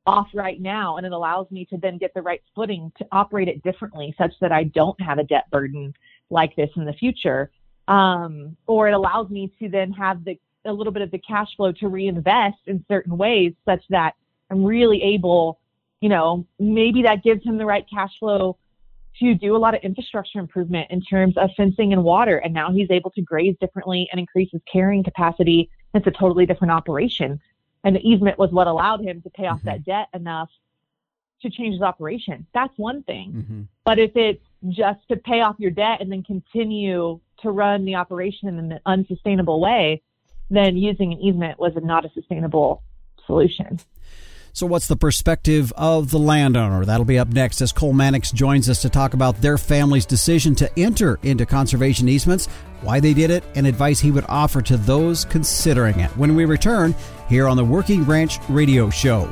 off 0.07 0.29
right 0.35 0.61
now 0.61 0.97
and 0.97 1.07
it 1.07 1.13
allows 1.13 1.51
me 1.51 1.65
to 1.67 1.77
then 1.77 1.99
get 1.99 2.13
the 2.15 2.23
right 2.23 2.43
footing 2.55 2.91
to 2.99 3.07
operate 3.13 3.49
it 3.49 3.63
differently 3.63 4.15
such 4.19 4.33
that 4.41 4.53
I 4.53 4.65
don't 4.65 5.01
have 5.01 5.19
a 5.19 5.25
debt 5.25 5.51
burden 5.51 5.95
like 6.31 6.57
this 6.57 6.71
in 6.77 6.85
the 6.85 6.93
future. 6.93 7.51
Um, 7.89 8.57
or 8.67 8.89
it 8.89 8.93
allows 8.93 9.29
me 9.31 9.53
to 9.59 9.69
then 9.69 9.93
have 9.93 10.25
the 10.25 10.39
a 10.65 10.73
little 10.73 10.93
bit 10.93 11.03
of 11.03 11.11
the 11.11 11.19
cash 11.19 11.49
flow 11.57 11.73
to 11.73 11.89
reinvest 11.89 12.59
in 12.67 12.85
certain 12.89 13.19
ways 13.19 13.53
such 13.65 13.83
that 13.91 14.15
I'm 14.51 14.65
really 14.65 15.03
able, 15.03 15.59
you 16.01 16.09
know, 16.09 16.47
maybe 16.59 17.03
that 17.03 17.25
gives 17.25 17.45
him 17.45 17.59
the 17.59 17.67
right 17.67 17.85
cash 17.93 18.13
flow 18.21 18.57
to 19.19 19.35
do 19.35 19.55
a 19.57 19.59
lot 19.59 19.75
of 19.75 19.83
infrastructure 19.83 20.39
improvement 20.39 20.91
in 20.91 21.01
terms 21.03 21.37
of 21.37 21.51
fencing 21.57 21.93
and 21.93 22.03
water. 22.03 22.39
And 22.39 22.55
now 22.55 22.71
he's 22.73 22.91
able 22.91 23.11
to 23.13 23.23
graze 23.23 23.57
differently 23.61 24.09
and 24.11 24.19
increase 24.19 24.51
his 24.53 24.63
carrying 24.71 25.05
capacity. 25.05 25.71
It's 25.95 26.07
a 26.07 26.11
totally 26.11 26.47
different 26.47 26.73
operation. 26.73 27.41
And 27.85 27.97
the 27.97 28.09
easement 28.09 28.39
was 28.39 28.51
what 28.51 28.67
allowed 28.67 29.03
him 29.03 29.21
to 29.23 29.31
pay 29.31 29.47
off 29.47 29.59
mm-hmm. 29.59 29.69
that 29.69 29.85
debt 29.85 30.09
enough 30.15 30.51
to 31.43 31.51
change 31.51 31.75
his 31.75 31.83
operation. 31.83 32.47
That's 32.55 32.77
one 32.79 33.03
thing. 33.03 33.33
Mm-hmm. 33.33 33.63
But 33.85 33.99
if 33.99 34.17
it's 34.17 34.45
just 34.69 35.07
to 35.09 35.17
pay 35.17 35.41
off 35.41 35.57
your 35.59 35.73
debt 35.73 36.01
and 36.01 36.11
then 36.11 36.23
continue 36.23 37.21
to 37.43 37.51
run 37.51 37.85
the 37.85 37.97
operation 37.97 38.49
in 38.49 38.73
an 38.73 38.81
unsustainable 38.87 39.61
way, 39.61 40.03
then 40.51 40.77
using 40.77 41.13
an 41.13 41.21
easement 41.21 41.59
was 41.59 41.73
not 41.83 42.05
a 42.05 42.11
sustainable 42.11 42.83
solution. 43.27 43.81
So, 44.55 44.67
what's 44.67 44.87
the 44.87 44.97
perspective 44.97 45.73
of 45.79 46.11
the 46.11 46.19
landowner? 46.19 46.85
That'll 46.85 47.07
be 47.07 47.19
up 47.19 47.29
next 47.29 47.63
as 47.63 47.73
Cole 47.73 47.95
Mannix 47.95 48.31
joins 48.31 48.69
us 48.69 48.83
to 48.83 48.91
talk 48.91 49.15
about 49.15 49.41
their 49.41 49.57
family's 49.57 50.05
decision 50.05 50.55
to 50.57 50.71
enter 50.79 51.19
into 51.23 51.47
conservation 51.47 52.07
easements, 52.07 52.49
why 52.83 53.01
they 53.01 53.15
did 53.15 53.31
it, 53.31 53.45
and 53.55 53.67
advice 53.67 53.99
he 53.99 54.11
would 54.11 54.27
offer 54.29 54.61
to 54.61 54.77
those 54.77 55.25
considering 55.25 55.99
it. 56.01 56.11
When 56.19 56.37
we 56.37 56.45
return 56.45 56.95
here 57.31 57.49
on 57.49 57.57
the 57.57 57.65
Working 57.65 58.05
Ranch 58.05 58.39
Radio 58.51 58.91
Show. 58.91 59.23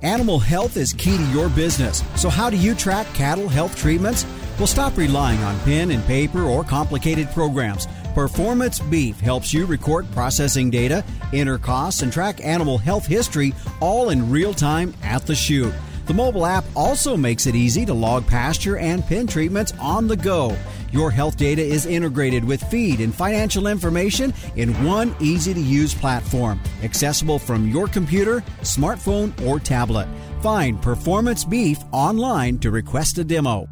Animal 0.00 0.38
health 0.38 0.78
is 0.78 0.94
key 0.94 1.18
to 1.18 1.24
your 1.24 1.50
business. 1.50 2.02
So, 2.16 2.30
how 2.30 2.48
do 2.48 2.56
you 2.56 2.74
track 2.74 3.06
cattle 3.12 3.48
health 3.48 3.76
treatments? 3.76 4.24
Well, 4.58 4.66
stop 4.66 4.96
relying 4.96 5.38
on 5.40 5.60
pen 5.60 5.90
and 5.90 6.02
paper 6.06 6.42
or 6.44 6.64
complicated 6.64 7.28
programs. 7.32 7.86
Performance 8.18 8.80
Beef 8.80 9.20
helps 9.20 9.54
you 9.54 9.64
record 9.64 10.10
processing 10.10 10.70
data, 10.70 11.04
enter 11.32 11.56
costs, 11.56 12.02
and 12.02 12.12
track 12.12 12.44
animal 12.44 12.76
health 12.76 13.06
history 13.06 13.54
all 13.78 14.10
in 14.10 14.28
real 14.28 14.52
time 14.52 14.92
at 15.04 15.24
the 15.24 15.36
chute. 15.36 15.72
The 16.06 16.14
mobile 16.14 16.44
app 16.44 16.64
also 16.74 17.16
makes 17.16 17.46
it 17.46 17.54
easy 17.54 17.86
to 17.86 17.94
log 17.94 18.26
pasture 18.26 18.76
and 18.76 19.06
pen 19.06 19.28
treatments 19.28 19.72
on 19.78 20.08
the 20.08 20.16
go. 20.16 20.56
Your 20.90 21.12
health 21.12 21.36
data 21.36 21.62
is 21.62 21.86
integrated 21.86 22.42
with 22.42 22.60
feed 22.64 22.98
and 22.98 23.14
financial 23.14 23.68
information 23.68 24.34
in 24.56 24.74
one 24.84 25.14
easy 25.20 25.54
to 25.54 25.60
use 25.60 25.94
platform, 25.94 26.60
accessible 26.82 27.38
from 27.38 27.68
your 27.68 27.86
computer, 27.86 28.40
smartphone, 28.62 29.30
or 29.46 29.60
tablet. 29.60 30.08
Find 30.42 30.82
Performance 30.82 31.44
Beef 31.44 31.78
online 31.92 32.58
to 32.58 32.72
request 32.72 33.18
a 33.18 33.22
demo. 33.22 33.68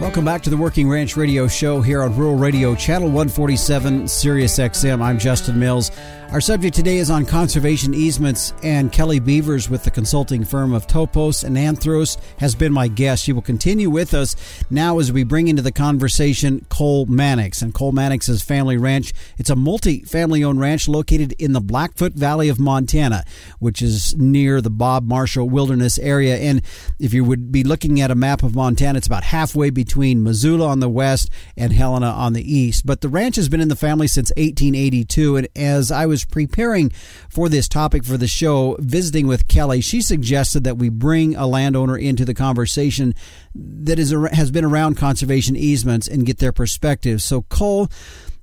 Welcome 0.00 0.24
back 0.24 0.42
to 0.42 0.50
the 0.50 0.56
Working 0.56 0.88
Ranch 0.88 1.16
Radio 1.16 1.48
Show 1.48 1.80
here 1.80 2.04
on 2.04 2.16
Rural 2.16 2.36
Radio, 2.36 2.76
Channel 2.76 3.08
147, 3.08 4.06
Sirius 4.06 4.56
XM. 4.56 5.02
I'm 5.02 5.18
Justin 5.18 5.58
Mills. 5.58 5.90
Our 6.30 6.42
subject 6.42 6.76
today 6.76 6.98
is 6.98 7.10
on 7.10 7.24
conservation 7.24 7.94
easements, 7.94 8.52
and 8.62 8.92
Kelly 8.92 9.18
Beavers 9.18 9.70
with 9.70 9.84
the 9.84 9.90
consulting 9.90 10.44
firm 10.44 10.74
of 10.74 10.86
Topos 10.86 11.42
and 11.42 11.56
Anthros 11.56 12.18
has 12.38 12.54
been 12.54 12.70
my 12.70 12.86
guest. 12.86 13.24
She 13.24 13.32
will 13.32 13.40
continue 13.40 13.88
with 13.88 14.12
us 14.12 14.36
now 14.68 14.98
as 14.98 15.10
we 15.10 15.24
bring 15.24 15.48
into 15.48 15.62
the 15.62 15.72
conversation 15.72 16.66
Cole 16.68 17.06
Mannix 17.06 17.62
and 17.62 17.72
Cole 17.72 17.92
Mannix's 17.92 18.42
family 18.42 18.76
ranch. 18.76 19.14
It's 19.38 19.48
a 19.48 19.56
multi-family 19.56 20.44
owned 20.44 20.60
ranch 20.60 20.86
located 20.86 21.32
in 21.38 21.54
the 21.54 21.62
Blackfoot 21.62 22.12
Valley 22.12 22.50
of 22.50 22.60
Montana, 22.60 23.24
which 23.58 23.80
is 23.80 24.14
near 24.18 24.60
the 24.60 24.68
Bob 24.68 25.08
Marshall 25.08 25.48
Wilderness 25.48 25.98
area. 25.98 26.36
And 26.36 26.60
if 26.98 27.14
you 27.14 27.24
would 27.24 27.50
be 27.50 27.64
looking 27.64 28.02
at 28.02 28.10
a 28.10 28.14
map 28.14 28.42
of 28.42 28.54
Montana, 28.54 28.98
it's 28.98 29.06
about 29.06 29.24
halfway 29.24 29.70
between 29.70 30.22
Missoula 30.22 30.66
on 30.66 30.80
the 30.80 30.90
west 30.90 31.30
and 31.56 31.72
Helena 31.72 32.10
on 32.10 32.34
the 32.34 32.54
east. 32.54 32.84
But 32.84 33.00
the 33.00 33.08
ranch 33.08 33.36
has 33.36 33.48
been 33.48 33.62
in 33.62 33.68
the 33.68 33.76
family 33.76 34.08
since 34.08 34.30
1882, 34.36 35.36
and 35.38 35.48
as 35.56 35.90
I 35.90 36.04
was 36.04 36.17
was 36.18 36.24
preparing 36.24 36.90
for 37.28 37.48
this 37.48 37.68
topic 37.68 38.04
for 38.04 38.16
the 38.16 38.26
show, 38.26 38.76
visiting 38.80 39.28
with 39.28 39.46
Kelly, 39.46 39.80
she 39.80 40.02
suggested 40.02 40.64
that 40.64 40.76
we 40.76 40.88
bring 40.88 41.36
a 41.36 41.46
landowner 41.46 41.96
into 41.96 42.24
the 42.24 42.34
conversation 42.34 43.14
that 43.54 43.98
is 43.98 44.10
has 44.32 44.50
been 44.50 44.64
around 44.64 44.96
conservation 44.96 45.54
easements 45.54 46.08
and 46.08 46.26
get 46.26 46.38
their 46.38 46.52
perspective. 46.52 47.22
So, 47.22 47.42
Cole, 47.42 47.88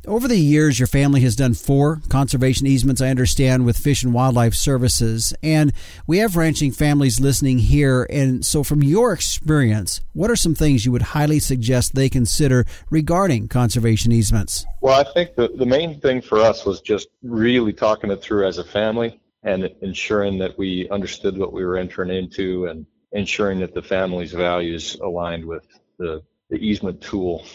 over 0.07 0.27
the 0.27 0.37
years, 0.37 0.79
your 0.79 0.87
family 0.87 1.21
has 1.21 1.35
done 1.35 1.53
four 1.53 2.01
conservation 2.09 2.67
easements, 2.67 3.01
I 3.01 3.09
understand, 3.09 3.65
with 3.65 3.77
Fish 3.77 4.03
and 4.03 4.13
Wildlife 4.13 4.53
Services. 4.53 5.33
And 5.41 5.73
we 6.07 6.19
have 6.19 6.35
ranching 6.35 6.71
families 6.71 7.19
listening 7.19 7.59
here. 7.59 8.05
And 8.09 8.45
so, 8.45 8.63
from 8.63 8.83
your 8.83 9.13
experience, 9.13 10.01
what 10.13 10.29
are 10.29 10.35
some 10.35 10.55
things 10.55 10.85
you 10.85 10.91
would 10.91 11.01
highly 11.01 11.39
suggest 11.39 11.95
they 11.95 12.09
consider 12.09 12.65
regarding 12.89 13.47
conservation 13.47 14.11
easements? 14.11 14.65
Well, 14.81 14.99
I 14.99 15.11
think 15.13 15.35
the, 15.35 15.49
the 15.49 15.65
main 15.65 15.99
thing 15.99 16.21
for 16.21 16.39
us 16.39 16.65
was 16.65 16.81
just 16.81 17.07
really 17.23 17.73
talking 17.73 18.11
it 18.11 18.21
through 18.21 18.47
as 18.47 18.57
a 18.57 18.63
family 18.63 19.19
and 19.43 19.69
ensuring 19.81 20.37
that 20.39 20.57
we 20.57 20.89
understood 20.89 21.37
what 21.37 21.53
we 21.53 21.65
were 21.65 21.77
entering 21.77 22.09
into 22.09 22.65
and 22.65 22.85
ensuring 23.11 23.59
that 23.59 23.73
the 23.73 23.81
family's 23.81 24.33
values 24.33 24.95
aligned 24.95 25.45
with 25.45 25.65
the, 25.97 26.21
the 26.49 26.57
easement 26.57 27.01
tool. 27.01 27.45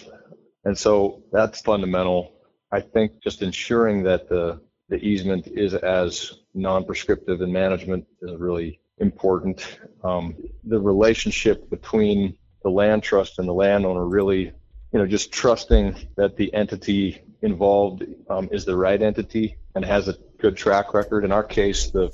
And 0.64 0.76
so 0.76 1.22
that's 1.32 1.60
fundamental 1.60 2.32
I 2.72 2.80
think 2.80 3.22
just 3.22 3.42
ensuring 3.42 4.04
that 4.04 4.28
the, 4.28 4.60
the 4.88 4.96
easement 4.96 5.48
is 5.48 5.74
as 5.74 6.40
non-prescriptive 6.54 7.40
in 7.40 7.52
management 7.52 8.06
is 8.22 8.38
really 8.38 8.80
important. 8.98 9.78
Um, 10.04 10.36
the 10.64 10.80
relationship 10.80 11.68
between 11.70 12.36
the 12.62 12.70
land 12.70 13.02
trust 13.02 13.38
and 13.38 13.48
the 13.48 13.54
landowner 13.54 14.06
really, 14.06 14.52
you 14.92 14.98
know, 14.98 15.06
just 15.06 15.32
trusting 15.32 15.96
that 16.16 16.36
the 16.36 16.52
entity 16.54 17.22
involved 17.42 18.04
um, 18.28 18.48
is 18.52 18.64
the 18.64 18.76
right 18.76 19.00
entity 19.00 19.56
and 19.74 19.84
has 19.84 20.08
a 20.08 20.14
good 20.38 20.56
track 20.56 20.94
record. 20.94 21.24
In 21.24 21.32
our 21.32 21.44
case, 21.44 21.90
the 21.90 22.12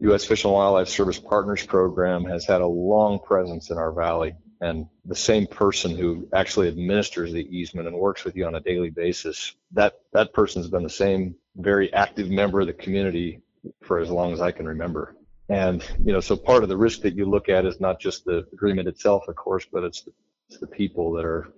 U.S. 0.00 0.24
Fish 0.24 0.44
and 0.44 0.52
Wildlife 0.52 0.88
Service 0.88 1.18
Partners 1.18 1.66
Program 1.66 2.24
has 2.24 2.46
had 2.46 2.60
a 2.60 2.66
long 2.66 3.18
presence 3.18 3.70
in 3.70 3.78
our 3.78 3.92
valley 3.92 4.34
and 4.60 4.86
the 5.04 5.14
same 5.14 5.46
person 5.46 5.96
who 5.96 6.28
actually 6.34 6.68
administers 6.68 7.32
the 7.32 7.46
easement 7.56 7.86
and 7.86 7.96
works 7.96 8.24
with 8.24 8.36
you 8.36 8.46
on 8.46 8.56
a 8.56 8.60
daily 8.60 8.90
basis, 8.90 9.54
that 9.72 10.00
that 10.12 10.32
person's 10.32 10.68
been 10.68 10.82
the 10.82 10.90
same 10.90 11.34
very 11.56 11.92
active 11.92 12.28
member 12.28 12.60
of 12.60 12.66
the 12.66 12.72
community 12.72 13.40
for 13.82 13.98
as 13.98 14.10
long 14.10 14.32
as 14.32 14.40
I 14.40 14.50
can 14.50 14.66
remember. 14.66 15.16
And 15.48 15.82
you 16.04 16.12
know, 16.12 16.20
so 16.20 16.36
part 16.36 16.62
of 16.62 16.68
the 16.68 16.76
risk 16.76 17.00
that 17.02 17.16
you 17.16 17.24
look 17.24 17.48
at 17.48 17.64
is 17.64 17.80
not 17.80 18.00
just 18.00 18.24
the 18.24 18.46
agreement 18.52 18.88
itself, 18.88 19.28
of 19.28 19.36
course, 19.36 19.66
but 19.70 19.84
it's 19.84 20.02
the, 20.02 20.12
it's 20.48 20.58
the 20.58 20.66
people 20.66 21.12
that 21.12 21.24
are 21.24 21.52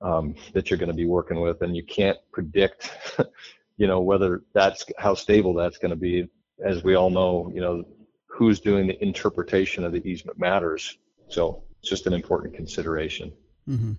um, 0.00 0.34
that 0.54 0.70
you're 0.70 0.78
going 0.78 0.90
to 0.90 0.94
be 0.94 1.06
working 1.06 1.40
with, 1.40 1.60
and 1.62 1.76
you 1.76 1.84
can't 1.84 2.16
predict, 2.32 2.90
you 3.76 3.86
know, 3.86 4.00
whether 4.00 4.42
that's 4.54 4.86
how 4.98 5.14
stable 5.14 5.52
that's 5.52 5.78
going 5.78 5.90
to 5.90 5.96
be. 5.96 6.28
As 6.64 6.82
we 6.82 6.94
all 6.94 7.10
know, 7.10 7.50
you 7.54 7.60
know, 7.60 7.84
who's 8.26 8.60
doing 8.60 8.86
the 8.86 9.02
interpretation 9.02 9.84
of 9.84 9.92
the 9.92 10.06
easement 10.06 10.38
matters. 10.38 10.96
So 11.28 11.64
just 11.82 12.06
an 12.06 12.12
important 12.12 12.54
consideration. 12.54 13.32
Mm-hmm. 13.68 13.92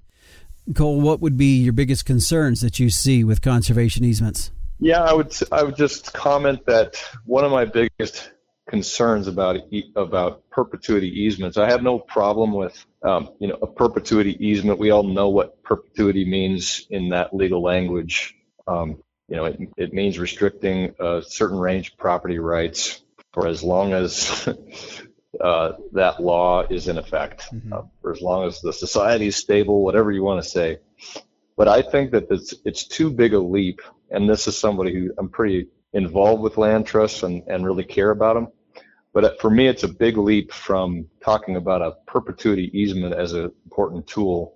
Cole, 0.74 1.02
what 1.02 1.22
would 1.22 1.38
be 1.38 1.62
your 1.62 1.74
biggest 1.74 2.06
concerns 2.06 2.62
that 2.62 2.80
you 2.80 2.90
see 2.90 3.24
with 3.24 3.42
conservation 3.42 4.06
easements? 4.06 4.52
Yeah, 4.80 5.02
I 5.04 5.14
would 5.14 5.36
I 5.52 5.64
would 5.64 5.76
just 5.76 6.14
comment 6.14 6.66
that 6.66 7.04
one 7.26 7.46
of 7.46 7.52
my 7.52 7.66
biggest 7.66 8.32
concerns 8.68 9.28
about 9.28 9.58
about 9.96 10.50
perpetuity 10.50 11.08
easements. 11.08 11.58
I 11.58 11.70
have 11.70 11.84
no 11.84 12.00
problem 12.00 12.54
with 12.54 12.84
um, 13.04 13.30
you 13.40 13.48
know 13.48 13.58
a 13.62 13.68
perpetuity 13.68 14.44
easement. 14.46 14.80
We 14.80 14.92
all 14.92 15.04
know 15.04 15.30
what 15.30 15.62
perpetuity 15.64 16.26
means 16.26 16.88
in 16.90 17.10
that 17.10 17.36
legal 17.36 17.62
language. 17.62 18.36
Um, 18.68 19.04
you 19.28 19.36
know, 19.36 19.46
it, 19.46 19.60
it 19.78 19.94
means 19.94 20.20
restricting 20.20 20.94
a 21.00 21.22
certain 21.26 21.58
range 21.58 21.92
of 21.92 21.98
property 21.98 22.40
rights 22.40 23.02
for 23.34 23.48
as 23.48 23.64
long 23.64 23.94
as 23.94 24.48
uh, 25.40 25.74
that 25.94 26.22
law 26.22 26.64
is 26.70 26.88
in 26.88 26.98
effect 26.98 27.44
mm-hmm. 27.54 27.74
uh, 27.74 27.82
for 28.02 28.12
as 28.12 28.22
long 28.22 28.48
as 28.48 28.60
the 28.62 28.74
society 28.74 29.28
is 29.28 29.36
stable, 29.36 29.84
whatever 29.84 30.12
you 30.12 30.24
want 30.24 30.44
to 30.44 30.50
say. 30.50 30.80
But 31.56 31.68
I 31.68 31.82
think 31.82 32.12
that 32.12 32.28
it's, 32.30 32.54
it's 32.66 32.86
too 32.86 33.12
big 33.12 33.34
a 33.34 33.40
leap, 33.40 33.82
and 34.10 34.30
this 34.30 34.48
is 34.48 34.58
somebody 34.58 34.94
who 34.94 35.14
I'm 35.18 35.30
pretty 35.30 35.68
involved 35.94 36.42
with 36.42 36.58
land 36.58 36.86
trusts 36.86 37.24
and, 37.24 37.44
and 37.48 37.66
really 37.66 37.84
care 37.84 38.12
about 38.12 38.34
them. 38.34 38.48
But 39.14 39.42
for 39.42 39.50
me, 39.50 39.68
it's 39.68 39.84
a 39.84 39.90
big 39.90 40.18
leap 40.18 40.54
from 40.54 41.08
talking 41.22 41.58
about 41.58 41.82
a 41.82 41.96
perpetuity 42.08 42.72
easement 42.74 43.14
as 43.14 43.34
an 43.34 43.52
important 43.66 44.08
tool 44.08 44.56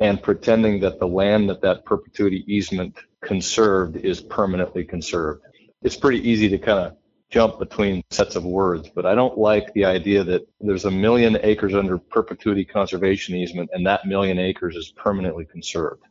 and 0.00 0.20
pretending 0.20 0.80
that 0.80 0.98
the 0.98 1.06
land 1.06 1.48
that 1.48 1.62
that 1.62 1.84
perpetuity 1.84 2.44
easement 2.48 2.96
conserved 3.22 3.96
is 3.96 4.20
permanently 4.20 4.84
conserved. 4.84 5.42
It's 5.82 5.96
pretty 5.96 6.28
easy 6.28 6.48
to 6.48 6.58
kind 6.58 6.78
of 6.80 6.96
jump 7.34 7.58
between 7.58 8.00
sets 8.10 8.36
of 8.36 8.44
words, 8.44 8.88
but 8.94 9.04
I 9.04 9.16
don't 9.16 9.36
like 9.36 9.72
the 9.72 9.84
idea 9.84 10.22
that 10.22 10.46
there's 10.60 10.84
a 10.84 10.90
million 10.90 11.36
acres 11.42 11.74
under 11.74 11.98
perpetuity 11.98 12.64
conservation 12.64 13.34
easement 13.34 13.70
and 13.72 13.84
that 13.88 14.06
million 14.06 14.38
acres 14.38 14.76
is 14.76 14.92
permanently 14.92 15.44
conserved. 15.44 16.04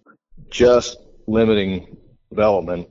Just 0.50 0.98
limiting 1.26 1.96
development 2.30 2.90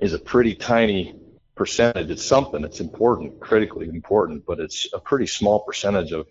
is 0.00 0.14
a 0.14 0.18
pretty 0.18 0.54
tiny 0.54 1.20
percentage. 1.56 2.08
It's 2.08 2.24
something, 2.24 2.62
that's 2.62 2.80
important, 2.80 3.38
critically 3.38 3.90
important, 3.90 4.46
but 4.46 4.60
it's 4.60 4.88
a 4.94 4.98
pretty 4.98 5.26
small 5.26 5.60
percentage 5.60 6.12
of 6.12 6.26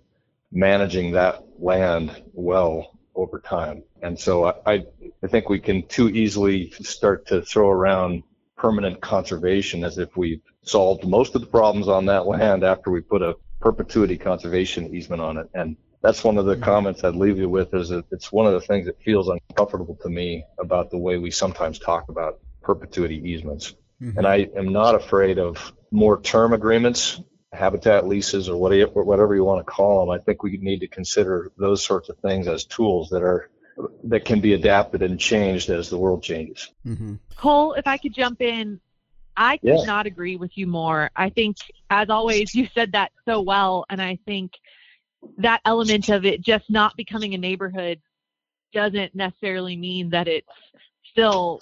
managing 0.52 1.12
that 1.12 1.44
land 1.60 2.20
well 2.34 2.98
over 3.14 3.40
time. 3.40 3.84
And 4.02 4.20
so 4.20 4.46
I, 4.66 4.88
I 5.24 5.28
think 5.28 5.50
we 5.50 5.60
can 5.60 5.86
too 5.88 6.10
easily 6.10 6.72
start 6.82 7.28
to 7.28 7.44
throw 7.44 7.70
around 7.70 8.24
permanent 8.58 9.00
conservation 9.02 9.84
as 9.84 9.98
if 9.98 10.18
we've 10.18 10.42
solved 10.64 11.08
most 11.08 11.36
of 11.36 11.42
the 11.42 11.48
problems 11.48 11.88
on 11.88 12.06
that 12.08 12.26
land 12.26 12.64
after 12.64 12.90
we 12.92 13.02
put 13.02 13.22
a 13.22 13.36
perpetuity 13.62 14.18
conservation 14.18 14.94
easement 14.94 15.22
on 15.22 15.38
it. 15.38 15.48
And 15.54 15.78
that's 16.02 16.24
one 16.24 16.38
of 16.38 16.46
the 16.46 16.58
comments 16.58 17.04
I'd 17.04 17.16
leave 17.16 17.38
you 17.38 17.50
with 17.50 17.74
is 17.74 17.90
that 17.90 18.06
it's 18.12 18.32
one 18.32 18.46
of 18.46 18.54
the 18.54 18.62
things 18.62 18.86
that 18.88 19.02
feels 19.02 19.30
uncomfortable 19.30 19.98
to 20.02 20.10
me 20.10 20.46
about 20.60 20.90
the 20.92 20.98
way 20.98 21.18
we 21.18 21.32
sometimes 21.32 21.80
talk 21.80 22.10
about 22.10 22.40
perpetuity 22.62 23.22
easements. 23.24 23.76
Mm-hmm. 24.02 24.18
And 24.18 24.28
I 24.28 24.48
am 24.56 24.72
not 24.72 24.96
afraid 24.96 25.40
of 25.40 25.74
more 25.92 26.22
term 26.22 26.54
agreements, 26.54 27.20
habitat 27.52 28.08
leases, 28.08 28.50
or 28.50 28.58
whatever 28.58 29.36
you 29.36 29.44
want 29.44 29.66
to 29.66 29.72
call 29.72 30.06
them. 30.06 30.10
I 30.12 30.24
think 30.24 30.44
we 30.44 30.58
need 30.58 30.82
to 30.82 30.88
consider 30.88 31.52
those 31.58 31.84
sorts 31.84 32.10
of 32.10 32.18
things 32.20 32.48
as 32.48 32.66
tools 32.66 33.10
that 33.10 33.24
are 33.24 33.50
that 34.06 34.26
can 34.26 34.40
be 34.40 34.54
adapted 34.54 35.02
and 35.02 35.20
changed 35.20 35.70
as 35.70 35.90
the 35.90 35.98
world 35.98 36.24
changes. 36.24 36.72
Mm-hmm. 36.86 37.16
Cole, 37.36 37.74
if 37.74 37.86
I 37.88 37.98
could 37.98 38.14
jump 38.14 38.42
in, 38.42 38.80
I 39.36 39.58
could 39.58 39.80
yeah. 39.80 39.86
not 39.86 40.08
agree 40.08 40.36
with 40.36 40.52
you 40.58 40.66
more. 40.66 41.12
I 41.16 41.30
think, 41.30 41.58
as 41.90 42.10
always, 42.10 42.56
you 42.56 42.68
said 42.74 42.94
that 42.94 43.12
so 43.26 43.42
well, 43.42 43.86
and 43.90 44.02
I 44.02 44.18
think 44.26 44.54
that 45.38 45.62
element 45.66 46.10
of 46.10 46.26
it 46.26 46.42
just 46.42 46.70
not 46.70 46.96
becoming 46.96 47.34
a 47.34 47.38
neighborhood 47.38 48.02
doesn't 48.74 49.16
necessarily 49.16 49.78
mean 49.78 50.10
that 50.10 50.28
it's 50.28 50.48
still 51.12 51.60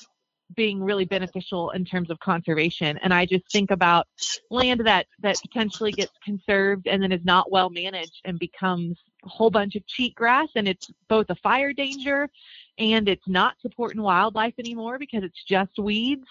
being 0.55 0.84
really 0.84 1.05
beneficial 1.05 1.72
in 1.72 1.86
terms 1.86 2.09
of 2.09 2.20
conservation. 2.20 2.97
And 3.01 3.13
I 3.13 3.26
just 3.26 3.51
think 3.51 3.72
about 3.72 4.07
land 4.51 4.82
that 4.86 5.07
that 5.22 5.39
potentially 5.41 5.91
gets 5.91 6.11
conserved 6.24 6.88
and 6.88 7.01
then 7.01 7.11
is 7.11 7.26
not 7.26 7.51
well 7.51 7.70
managed 7.70 8.22
and 8.26 8.38
becomes 8.38 8.97
a 9.26 9.30
whole 9.30 9.50
bunch 9.50 9.76
of 9.76 9.84
cheatgrass 9.86 10.48
and 10.56 10.68
it's 10.68 10.90
both 11.08 11.30
a 11.30 11.36
fire 11.36 11.74
danger 11.74 12.30
and 12.78 13.08
it's 13.08 13.28
not 13.28 13.56
supporting 13.62 14.02
wildlife 14.02 14.54
anymore 14.60 15.00
because 15.00 15.24
it's 15.24 15.44
just 15.44 15.72
weeds 15.78 16.28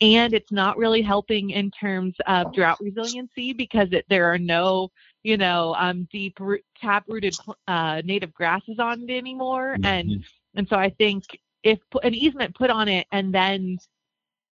and 0.00 0.32
it's 0.32 0.52
not 0.52 0.76
really 0.76 1.02
helping 1.02 1.50
in 1.50 1.70
terms 1.70 2.14
of 2.26 2.52
drought 2.54 2.78
resiliency 2.80 3.52
because 3.52 3.88
it, 3.92 4.04
there 4.08 4.32
are 4.32 4.38
no 4.38 4.90
you 5.22 5.36
know 5.36 5.74
um, 5.78 6.06
deep 6.12 6.38
root, 6.40 6.64
tap 6.80 7.04
rooted 7.08 7.36
uh, 7.66 8.00
native 8.04 8.32
grasses 8.32 8.78
on 8.78 9.02
it 9.02 9.10
anymore 9.10 9.74
mm-hmm. 9.74 9.84
and 9.84 10.24
and 10.54 10.68
so 10.68 10.76
i 10.76 10.88
think 10.90 11.24
if 11.62 11.78
an 12.02 12.14
easement 12.14 12.54
put 12.54 12.70
on 12.70 12.88
it 12.88 13.06
and 13.12 13.34
then 13.34 13.76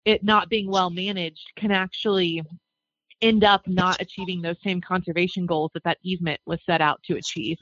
it 0.04 0.22
not 0.24 0.48
being 0.48 0.70
well 0.70 0.90
managed 0.90 1.52
can 1.56 1.70
actually 1.70 2.42
end 3.22 3.44
up 3.44 3.66
not 3.66 4.00
achieving 4.00 4.42
those 4.42 4.56
same 4.62 4.80
conservation 4.80 5.46
goals 5.46 5.70
that 5.72 5.82
that 5.84 5.98
easement 6.02 6.38
was 6.46 6.58
set 6.66 6.80
out 6.80 7.02
to 7.02 7.16
achieve 7.16 7.56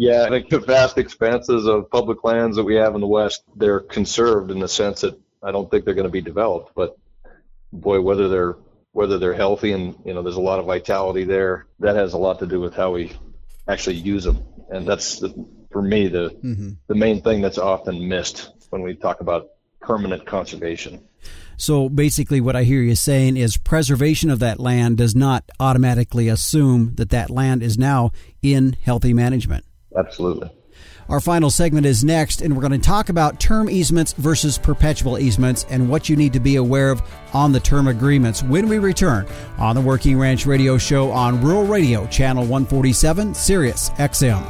yeah, 0.00 0.24
I 0.24 0.30
think 0.30 0.48
the 0.48 0.60
vast 0.60 0.96
expanses 0.96 1.66
of 1.66 1.90
public 1.90 2.24
lands 2.24 2.56
that 2.56 2.64
we 2.64 2.76
have 2.76 2.94
in 2.94 3.02
the 3.02 3.06
West, 3.06 3.42
they're 3.54 3.80
conserved 3.80 4.50
in 4.50 4.58
the 4.58 4.66
sense 4.66 5.02
that 5.02 5.20
I 5.42 5.52
don't 5.52 5.70
think 5.70 5.84
they're 5.84 5.92
going 5.92 6.06
to 6.06 6.10
be 6.10 6.22
developed. 6.22 6.72
But 6.74 6.96
boy, 7.70 8.00
whether 8.00 8.26
they're 8.26 8.56
whether 8.92 9.18
they're 9.18 9.34
healthy 9.34 9.72
and 9.72 9.94
you 10.06 10.14
know 10.14 10.22
there's 10.22 10.36
a 10.36 10.40
lot 10.40 10.58
of 10.58 10.64
vitality 10.64 11.24
there, 11.24 11.66
that 11.80 11.96
has 11.96 12.14
a 12.14 12.18
lot 12.18 12.38
to 12.38 12.46
do 12.46 12.60
with 12.60 12.72
how 12.72 12.92
we 12.92 13.12
actually 13.68 13.96
use 13.96 14.24
them. 14.24 14.42
And 14.70 14.88
that's 14.88 15.18
the, 15.18 15.34
for 15.70 15.82
me 15.82 16.08
the 16.08 16.30
mm-hmm. 16.30 16.70
the 16.86 16.94
main 16.94 17.20
thing 17.20 17.42
that's 17.42 17.58
often 17.58 18.08
missed 18.08 18.52
when 18.70 18.80
we 18.80 18.94
talk 18.94 19.20
about 19.20 19.50
permanent 19.82 20.24
conservation. 20.24 21.06
So 21.58 21.90
basically, 21.90 22.40
what 22.40 22.56
I 22.56 22.62
hear 22.62 22.80
you 22.80 22.94
saying 22.94 23.36
is 23.36 23.58
preservation 23.58 24.30
of 24.30 24.38
that 24.38 24.60
land 24.60 24.96
does 24.96 25.14
not 25.14 25.44
automatically 25.60 26.28
assume 26.28 26.94
that 26.94 27.10
that 27.10 27.28
land 27.28 27.62
is 27.62 27.76
now 27.76 28.12
in 28.40 28.78
healthy 28.82 29.12
management. 29.12 29.66
Absolutely. 29.96 30.50
Our 31.08 31.20
final 31.20 31.50
segment 31.50 31.86
is 31.86 32.04
next, 32.04 32.40
and 32.40 32.54
we're 32.54 32.60
going 32.60 32.78
to 32.80 32.86
talk 32.86 33.08
about 33.08 33.40
term 33.40 33.68
easements 33.68 34.12
versus 34.12 34.58
perpetual 34.58 35.18
easements 35.18 35.66
and 35.68 35.88
what 35.88 36.08
you 36.08 36.14
need 36.14 36.32
to 36.34 36.40
be 36.40 36.54
aware 36.54 36.90
of 36.90 37.02
on 37.34 37.50
the 37.50 37.58
term 37.58 37.88
agreements 37.88 38.44
when 38.44 38.68
we 38.68 38.78
return 38.78 39.26
on 39.58 39.74
the 39.74 39.80
Working 39.80 40.18
Ranch 40.18 40.46
Radio 40.46 40.78
Show 40.78 41.10
on 41.10 41.42
Rural 41.42 41.66
Radio, 41.66 42.06
Channel 42.06 42.44
147, 42.44 43.34
Sirius 43.34 43.90
XM. 43.90 44.40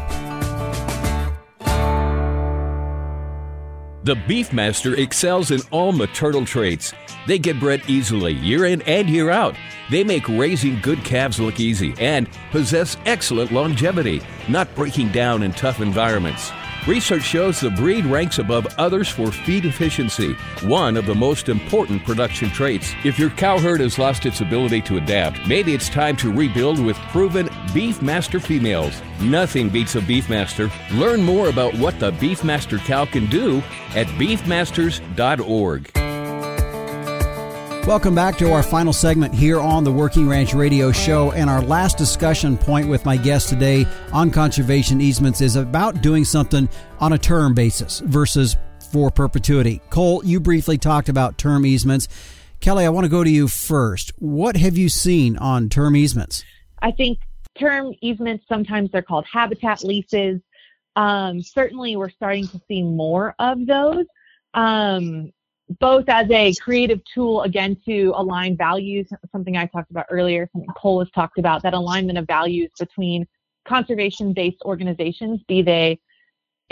The 4.02 4.16
Beefmaster 4.16 4.98
excels 4.98 5.50
in 5.50 5.60
all 5.70 5.92
maternal 5.92 6.44
traits. 6.44 6.92
They 7.26 7.38
get 7.38 7.60
bred 7.60 7.82
easily 7.86 8.32
year 8.32 8.64
in 8.64 8.82
and 8.82 9.08
year 9.08 9.30
out. 9.30 9.56
They 9.90 10.04
make 10.04 10.28
raising 10.28 10.80
good 10.80 11.04
calves 11.04 11.40
look 11.40 11.60
easy 11.60 11.94
and 11.98 12.28
possess 12.50 12.96
excellent 13.06 13.52
longevity, 13.52 14.22
not 14.48 14.74
breaking 14.74 15.10
down 15.10 15.42
in 15.42 15.52
tough 15.52 15.80
environments. 15.80 16.52
Research 16.86 17.22
shows 17.22 17.60
the 17.60 17.70
breed 17.70 18.06
ranks 18.06 18.38
above 18.38 18.66
others 18.78 19.08
for 19.08 19.30
feed 19.30 19.66
efficiency, 19.66 20.32
one 20.62 20.96
of 20.96 21.04
the 21.04 21.14
most 21.14 21.50
important 21.50 22.02
production 22.06 22.48
traits. 22.50 22.94
If 23.04 23.18
your 23.18 23.28
cow 23.30 23.58
herd 23.58 23.80
has 23.80 23.98
lost 23.98 24.24
its 24.24 24.40
ability 24.40 24.80
to 24.82 24.96
adapt, 24.96 25.46
maybe 25.46 25.74
it's 25.74 25.90
time 25.90 26.16
to 26.16 26.32
rebuild 26.32 26.82
with 26.82 26.96
proven 27.12 27.48
Beefmaster 27.74 28.40
females. 28.40 29.02
Nothing 29.20 29.68
beats 29.68 29.94
a 29.94 30.00
Beefmaster. 30.00 30.72
Learn 30.98 31.22
more 31.22 31.50
about 31.50 31.74
what 31.74 32.00
the 32.00 32.12
Beefmaster 32.12 32.78
cow 32.78 33.04
can 33.04 33.26
do 33.26 33.58
at 33.94 34.06
beefmasters.org. 34.18 35.99
Welcome 37.90 38.14
back 38.14 38.38
to 38.38 38.52
our 38.52 38.62
final 38.62 38.92
segment 38.92 39.34
here 39.34 39.58
on 39.58 39.82
the 39.82 39.90
Working 39.90 40.28
Ranch 40.28 40.54
Radio 40.54 40.92
Show. 40.92 41.32
And 41.32 41.50
our 41.50 41.60
last 41.60 41.98
discussion 41.98 42.56
point 42.56 42.88
with 42.88 43.04
my 43.04 43.16
guest 43.16 43.48
today 43.48 43.84
on 44.12 44.30
conservation 44.30 45.00
easements 45.00 45.40
is 45.40 45.56
about 45.56 46.00
doing 46.00 46.24
something 46.24 46.68
on 47.00 47.14
a 47.14 47.18
term 47.18 47.52
basis 47.52 47.98
versus 47.98 48.56
for 48.92 49.10
perpetuity. 49.10 49.82
Cole, 49.90 50.24
you 50.24 50.38
briefly 50.38 50.78
talked 50.78 51.08
about 51.08 51.36
term 51.36 51.66
easements. 51.66 52.06
Kelly, 52.60 52.84
I 52.84 52.90
want 52.90 53.06
to 53.06 53.10
go 53.10 53.24
to 53.24 53.30
you 53.30 53.48
first. 53.48 54.12
What 54.20 54.56
have 54.56 54.78
you 54.78 54.88
seen 54.88 55.36
on 55.38 55.68
term 55.68 55.96
easements? 55.96 56.44
I 56.80 56.92
think 56.92 57.18
term 57.58 57.92
easements, 58.00 58.44
sometimes 58.48 58.92
they're 58.92 59.02
called 59.02 59.26
habitat 59.26 59.82
leases. 59.82 60.40
Um, 60.94 61.42
certainly, 61.42 61.96
we're 61.96 62.10
starting 62.10 62.46
to 62.46 62.60
see 62.68 62.84
more 62.84 63.34
of 63.40 63.66
those. 63.66 64.06
Um, 64.54 65.32
both 65.78 66.04
as 66.08 66.28
a 66.30 66.52
creative 66.54 67.00
tool 67.12 67.42
again 67.42 67.76
to 67.86 68.12
align 68.16 68.56
values, 68.56 69.06
something 69.30 69.56
I 69.56 69.66
talked 69.66 69.90
about 69.90 70.06
earlier, 70.10 70.48
something 70.52 70.70
Cole 70.76 70.98
has 71.00 71.10
talked 71.14 71.38
about, 71.38 71.62
that 71.62 71.74
alignment 71.74 72.18
of 72.18 72.26
values 72.26 72.70
between 72.78 73.26
conservation-based 73.68 74.62
organizations, 74.64 75.40
be 75.46 75.62
they 75.62 76.00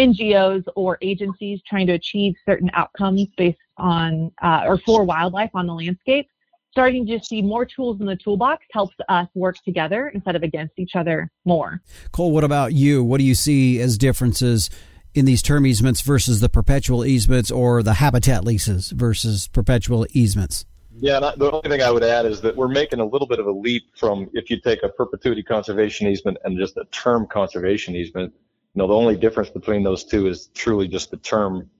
NGOs 0.01 0.65
or 0.77 0.99
agencies 1.03 1.61
trying 1.69 1.87
to 1.87 1.93
achieve 1.93 2.35
certain 2.47 2.71
outcomes 2.75 3.27
based 3.37 3.59
on 3.77 4.33
uh, 4.43 4.63
or 4.67 4.79
for 4.79 5.05
wildlife 5.05 5.51
on 5.55 5.67
the 5.67 5.75
landscape. 5.75 6.29
Starting 6.71 7.07
to 7.07 7.19
see 7.19 7.43
more 7.43 7.65
tools 7.65 7.99
in 8.01 8.07
the 8.07 8.15
toolbox 8.15 8.65
helps 8.73 8.95
us 9.09 9.27
work 9.35 9.57
together 9.65 10.09
instead 10.09 10.37
of 10.37 10.43
against 10.43 10.79
each 10.79 10.95
other 10.95 11.31
more. 11.45 11.83
Cole, 12.13 12.31
what 12.31 12.45
about 12.45 12.73
you? 12.73 13.03
What 13.03 13.19
do 13.19 13.25
you 13.25 13.35
see 13.35 13.81
as 13.81 13.99
differences 13.99 14.71
in 15.15 15.25
these 15.25 15.43
term 15.43 15.67
easements 15.67 16.01
versus 16.01 16.41
the 16.41 16.49
perpetual 16.49 17.05
easements 17.05 17.51
or 17.51 17.83
the 17.83 17.95
habitat 17.95 18.45
leases 18.45 18.91
versus 18.91 19.49
perpetual 19.49 20.07
easements? 20.13 20.65
Yeah, 21.01 21.21
I, 21.21 21.37
the 21.37 21.51
only 21.51 21.69
thing 21.69 21.83
I 21.83 21.91
would 21.91 22.03
add 22.03 22.27
is 22.27 22.41
that 22.41 22.57
we're 22.57 22.69
making 22.69 22.99
a 22.99 23.05
little 23.05 23.29
bit 23.29 23.39
of 23.39 23.47
a 23.47 23.53
leap 23.53 23.97
from 23.97 24.29
if 24.33 24.51
you 24.51 24.61
take 24.61 24.83
a 24.83 24.89
perpetuity 24.89 25.43
conservation 25.43 26.09
easement 26.09 26.39
and 26.45 26.59
just 26.59 26.77
a 26.77 26.85
term 26.87 27.27
conservation 27.27 27.95
easement. 27.95 28.33
You 28.75 28.81
know, 28.81 28.89
the 28.89 28.95
only 28.95 29.17
difference 29.17 29.49
between 29.49 29.85
those 29.85 30.05
two 30.05 30.27
is 30.27 30.49
truly 30.55 30.89
just 30.89 31.11
the 31.11 31.17
term 31.17 31.71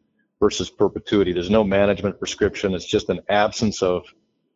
versus 0.41 0.71
perpetuity. 0.71 1.33
There's 1.33 1.51
no 1.51 1.65
management 1.65 2.19
prescription. 2.19 2.75
It's 2.75 2.85
just 2.85 3.09
an 3.09 3.21
absence 3.29 3.83
of 3.83 4.05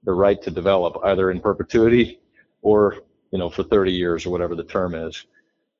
the 0.05 0.12
right 0.12 0.41
to 0.43 0.51
develop 0.51 0.97
either 1.05 1.31
in 1.31 1.41
perpetuity 1.41 2.20
or, 2.62 2.99
you 3.33 3.39
know, 3.39 3.51
for 3.51 3.64
30 3.64 3.93
years 3.93 4.27
or 4.27 4.31
whatever 4.31 4.55
the 4.55 4.64
term 4.64 4.95
is. 4.95 5.27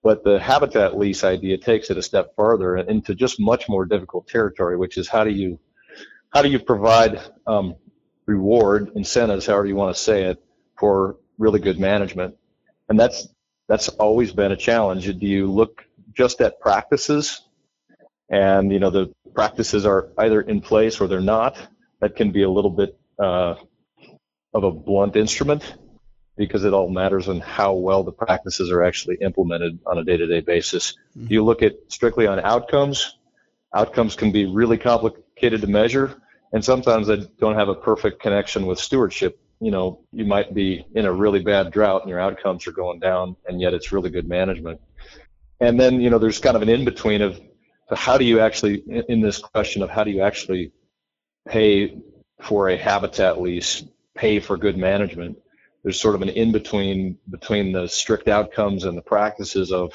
But 0.03 0.25
the 0.25 0.41
habitat 0.41 0.99
lease 0.99 1.23
idea 1.23 1.59
takes 1.59 1.91
it 1.91 1.97
a 1.97 2.03
step 2.03 2.35
further 2.37 2.77
into 2.77 3.15
just 3.15 3.39
much 3.39 3.69
more 3.69 3.85
difficult 3.85 4.27
territory, 4.27 4.77
which 4.77 4.99
is 4.99 5.09
how 5.09 5.25
do 5.25 5.31
you 5.31 5.61
how 6.31 6.43
do 6.43 6.49
you 6.49 6.59
provide 6.59 7.21
um, 7.47 7.77
reward 8.27 8.91
incentives, 8.95 9.47
however 9.47 9.67
you 9.67 9.77
want 9.77 9.95
to 9.95 10.03
say 10.03 10.25
it, 10.25 10.43
for 10.79 11.17
really 11.39 11.61
good 11.61 11.79
management, 11.79 12.37
and 12.89 12.99
that's 12.99 13.29
that's 13.69 13.89
always 13.89 14.33
been 14.33 14.51
a 14.51 14.57
challenge. 14.57 15.07
Do 15.07 15.27
you 15.27 15.51
look 15.51 15.85
just 16.13 16.41
at 16.41 16.59
practices, 16.59 17.41
and 18.29 18.73
you 18.73 18.81
know 18.81 18.91
the 18.91 19.13
practices 19.35 19.87
are 19.87 20.09
either 20.19 20.41
in 20.41 20.61
place 20.63 21.01
or 21.01 21.07
they're 21.07 21.21
not? 21.21 21.57
That 22.01 22.17
can 22.17 22.33
be 22.33 22.43
a 22.43 22.51
little 22.51 22.71
bit 22.71 22.99
uh, 23.21 23.55
of 24.53 24.65
a 24.65 24.73
blunt 24.73 25.15
instrument 25.15 25.63
because 26.37 26.65
it 26.65 26.73
all 26.73 26.89
matters 26.89 27.29
on 27.29 27.41
how 27.41 27.75
well 27.75 28.03
the 28.03 28.13
practices 28.13 28.71
are 28.71 28.83
actually 28.83 29.17
implemented 29.21 29.79
on 29.87 29.99
a 29.99 30.05
day-to-day 30.05 30.41
basis. 30.41 30.97
Mm-hmm. 31.17 31.33
You 31.33 31.45
look 31.45 31.63
at 31.63 31.75
strictly 31.89 32.27
on 32.27 32.41
outcomes. 32.41 33.19
Outcomes 33.75 34.17
can 34.17 34.33
be 34.33 34.47
really 34.47 34.79
complicated 34.79 35.61
to 35.61 35.67
measure, 35.67 36.21
and 36.53 36.65
sometimes 36.65 37.07
they 37.07 37.27
don't 37.39 37.55
have 37.55 37.69
a 37.69 37.75
perfect 37.75 38.21
connection 38.21 38.67
with 38.67 38.79
stewardship. 38.79 39.39
You 39.61 39.71
know, 39.71 40.01
you 40.13 40.25
might 40.25 40.53
be 40.55 40.87
in 40.95 41.07
a 41.07 41.13
really 41.13 41.41
bad 41.41 41.71
drought 41.71 42.03
and 42.03 42.11
your 42.11 42.19
outcomes 42.19 42.67
are 42.67 42.73
going 42.73 42.99
down, 42.99 43.37
and 43.47 43.61
yet 43.61 43.75
it's 43.75 43.93
really 43.93 44.11
good 44.11 44.29
management. 44.29 44.81
And 45.61 45.79
then, 45.79 46.01
you 46.01 46.11
know, 46.11 46.19
there's 46.19 46.41
kind 46.41 46.57
of 46.57 46.63
an 46.63 46.69
in-between 46.69 47.23
of 47.23 47.41
how 47.95 48.19
do 48.19 48.25
you 48.25 48.41
actually, 48.41 48.83
in 49.09 49.21
this 49.21 49.39
question 49.39 49.83
of 49.83 49.91
how 49.91 50.03
do 50.03 50.11
you 50.11 50.23
actually 50.23 50.73
pay 51.47 51.99
for 52.41 52.71
a 52.71 52.77
habitat 52.77 53.41
lease, 53.41 53.85
pay 54.17 54.41
for 54.41 54.57
good 54.57 54.77
management? 54.77 55.39
There's 55.83 56.01
sort 56.01 56.15
of 56.15 56.23
an 56.23 56.29
in 56.29 56.53
between 56.53 57.19
between 57.31 57.73
the 57.73 57.89
strict 57.89 58.29
outcomes 58.29 58.85
and 58.85 58.97
the 58.97 59.03
practices 59.03 59.73
of 59.73 59.93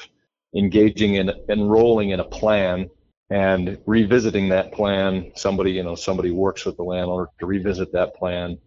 engaging 0.54 1.14
in 1.14 1.30
enrolling 1.48 2.10
in 2.10 2.20
a 2.20 2.24
plan 2.24 2.90
and 3.30 3.78
revisiting 3.86 4.50
that 4.50 4.72
plan. 4.72 5.32
Somebody 5.34 5.72
you 5.72 5.82
know 5.82 5.94
somebody 5.94 6.30
works 6.30 6.64
with 6.64 6.76
the 6.76 6.84
landlord 6.84 7.28
to 7.40 7.46
revisit 7.46 7.92
that 7.92 8.14
plan. 8.14 8.58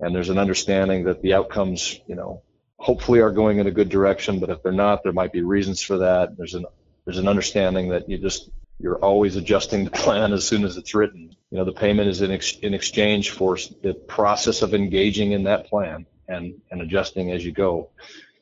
And 0.00 0.14
there's 0.14 0.28
an 0.28 0.38
understanding 0.38 1.04
that 1.04 1.22
the 1.22 1.34
outcomes 1.34 2.00
you 2.06 2.14
know 2.14 2.42
hopefully 2.78 3.20
are 3.20 3.32
going 3.32 3.58
in 3.58 3.66
a 3.66 3.72
good 3.72 3.88
direction 3.88 4.38
but 4.38 4.50
if 4.50 4.62
they're 4.62 4.70
not 4.70 5.02
there 5.02 5.12
might 5.12 5.32
be 5.32 5.42
reasons 5.42 5.82
for 5.82 5.98
that. 5.98 6.36
There's 6.36 6.54
an 6.54 6.64
there's 7.04 7.18
an 7.18 7.28
understanding 7.28 7.88
that 7.88 8.08
you 8.08 8.18
just 8.18 8.50
you're 8.80 8.98
always 9.04 9.34
adjusting 9.34 9.84
the 9.84 9.90
plan 9.90 10.32
as 10.32 10.46
soon 10.46 10.64
as 10.64 10.76
it's 10.76 10.94
written. 10.94 11.34
You 11.50 11.58
know 11.58 11.64
the 11.64 11.72
payment 11.72 12.08
is 12.08 12.22
in, 12.22 12.30
ex- 12.30 12.58
in 12.58 12.74
exchange 12.74 13.30
for 13.30 13.56
the 13.82 13.94
process 13.94 14.62
of 14.62 14.74
engaging 14.74 15.32
in 15.32 15.42
that 15.44 15.66
plan 15.66 16.06
and, 16.28 16.54
and 16.70 16.80
adjusting 16.80 17.32
as 17.32 17.44
you 17.44 17.52
go. 17.52 17.90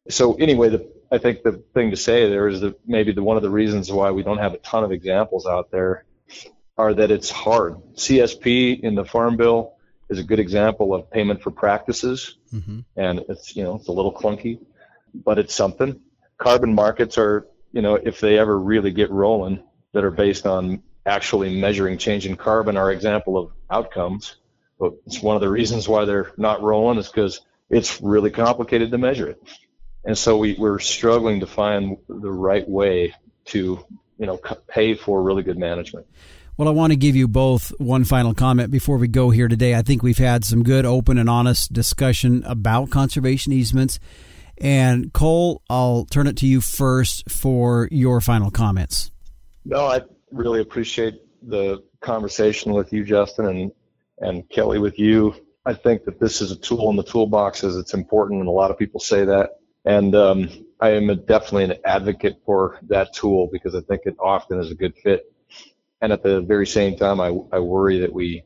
So 0.08 0.34
anyway, 0.34 0.70
the, 0.70 0.90
I 1.10 1.18
think 1.18 1.42
the 1.42 1.62
thing 1.74 1.90
to 1.90 1.96
say 1.96 2.28
there 2.28 2.48
is 2.48 2.60
that 2.60 2.78
maybe 2.86 3.12
the, 3.12 3.22
one 3.22 3.36
of 3.36 3.42
the 3.42 3.50
reasons 3.50 3.90
why 3.90 4.10
we 4.10 4.22
don't 4.22 4.38
have 4.38 4.54
a 4.54 4.58
ton 4.58 4.84
of 4.84 4.92
examples 4.92 5.46
out 5.46 5.70
there 5.70 6.04
are 6.76 6.94
that 6.94 7.10
it's 7.10 7.30
hard. 7.30 7.76
CSP 7.94 8.80
in 8.80 8.94
the 8.94 9.04
Farm 9.04 9.36
Bill 9.36 9.72
is 10.08 10.18
a 10.18 10.24
good 10.24 10.38
example 10.38 10.94
of 10.94 11.10
payment 11.10 11.42
for 11.42 11.50
practices, 11.50 12.36
mm-hmm. 12.52 12.80
and 12.96 13.24
it's 13.28 13.56
you 13.56 13.64
know 13.64 13.76
it's 13.76 13.88
a 13.88 13.92
little 13.92 14.12
clunky, 14.12 14.60
but 15.14 15.38
it's 15.38 15.54
something. 15.54 16.00
Carbon 16.38 16.74
markets 16.74 17.18
are 17.18 17.46
you 17.76 17.82
know, 17.82 17.96
if 17.96 18.20
they 18.20 18.38
ever 18.38 18.58
really 18.58 18.90
get 18.90 19.10
rolling, 19.10 19.62
that 19.92 20.02
are 20.02 20.10
based 20.10 20.46
on 20.46 20.82
actually 21.04 21.60
measuring 21.60 21.98
change 21.98 22.24
in 22.24 22.34
carbon, 22.34 22.78
our 22.78 22.90
example 22.90 23.36
of 23.36 23.52
outcomes. 23.70 24.36
But 24.78 24.94
it's 25.06 25.20
one 25.20 25.36
of 25.36 25.42
the 25.42 25.50
reasons 25.50 25.86
why 25.86 26.06
they're 26.06 26.32
not 26.38 26.62
rolling 26.62 26.98
is 26.98 27.08
because 27.08 27.42
it's 27.70 28.00
really 28.00 28.30
complicated 28.30 28.90
to 28.90 28.98
measure 28.98 29.28
it. 29.28 29.42
And 30.04 30.16
so 30.16 30.36
we, 30.38 30.54
we're 30.54 30.78
struggling 30.78 31.40
to 31.40 31.46
find 31.46 31.96
the 32.08 32.30
right 32.30 32.68
way 32.68 33.14
to, 33.46 33.84
you 34.18 34.26
know, 34.26 34.38
pay 34.68 34.94
for 34.94 35.22
really 35.22 35.42
good 35.42 35.58
management. 35.58 36.06
Well, 36.56 36.68
I 36.68 36.70
want 36.70 36.92
to 36.92 36.96
give 36.96 37.16
you 37.16 37.28
both 37.28 37.72
one 37.78 38.04
final 38.04 38.32
comment 38.32 38.70
before 38.70 38.96
we 38.96 39.08
go 39.08 39.30
here 39.30 39.48
today. 39.48 39.74
I 39.74 39.82
think 39.82 40.02
we've 40.02 40.16
had 40.16 40.44
some 40.44 40.62
good, 40.62 40.86
open, 40.86 41.18
and 41.18 41.28
honest 41.28 41.72
discussion 41.72 42.42
about 42.44 42.90
conservation 42.90 43.52
easements. 43.52 43.98
And 44.58 45.12
Cole, 45.12 45.60
I'll 45.68 46.06
turn 46.06 46.26
it 46.26 46.38
to 46.38 46.46
you 46.46 46.62
first 46.62 47.30
for 47.30 47.88
your 47.90 48.22
final 48.22 48.50
comments. 48.50 49.10
No, 49.66 49.84
I 49.84 50.00
really 50.30 50.60
appreciate 50.60 51.20
the 51.42 51.82
conversation 52.00 52.72
with 52.72 52.92
you, 52.92 53.04
Justin, 53.04 53.46
and 53.46 53.72
and 54.18 54.48
Kelly 54.48 54.78
with 54.78 54.98
you. 54.98 55.34
I 55.66 55.74
think 55.74 56.04
that 56.04 56.20
this 56.20 56.40
is 56.40 56.52
a 56.52 56.56
tool 56.56 56.90
in 56.90 56.96
the 56.96 57.02
toolbox 57.02 57.64
as 57.64 57.76
it's 57.76 57.92
important, 57.92 58.38
and 58.38 58.48
a 58.48 58.52
lot 58.52 58.70
of 58.70 58.78
people 58.78 59.00
say 59.00 59.24
that. 59.24 59.58
And 59.84 60.14
um, 60.14 60.48
I 60.80 60.90
am 60.90 61.10
a, 61.10 61.16
definitely 61.16 61.64
an 61.64 61.74
advocate 61.84 62.40
for 62.46 62.78
that 62.88 63.12
tool 63.12 63.48
because 63.52 63.74
I 63.74 63.80
think 63.80 64.02
it 64.04 64.16
often 64.20 64.60
is 64.60 64.70
a 64.70 64.76
good 64.76 64.94
fit. 64.96 65.32
And 66.00 66.12
at 66.12 66.22
the 66.22 66.40
very 66.40 66.68
same 66.68 66.96
time, 66.96 67.20
I, 67.20 67.28
I 67.52 67.58
worry 67.58 67.98
that 67.98 68.12
we 68.12 68.44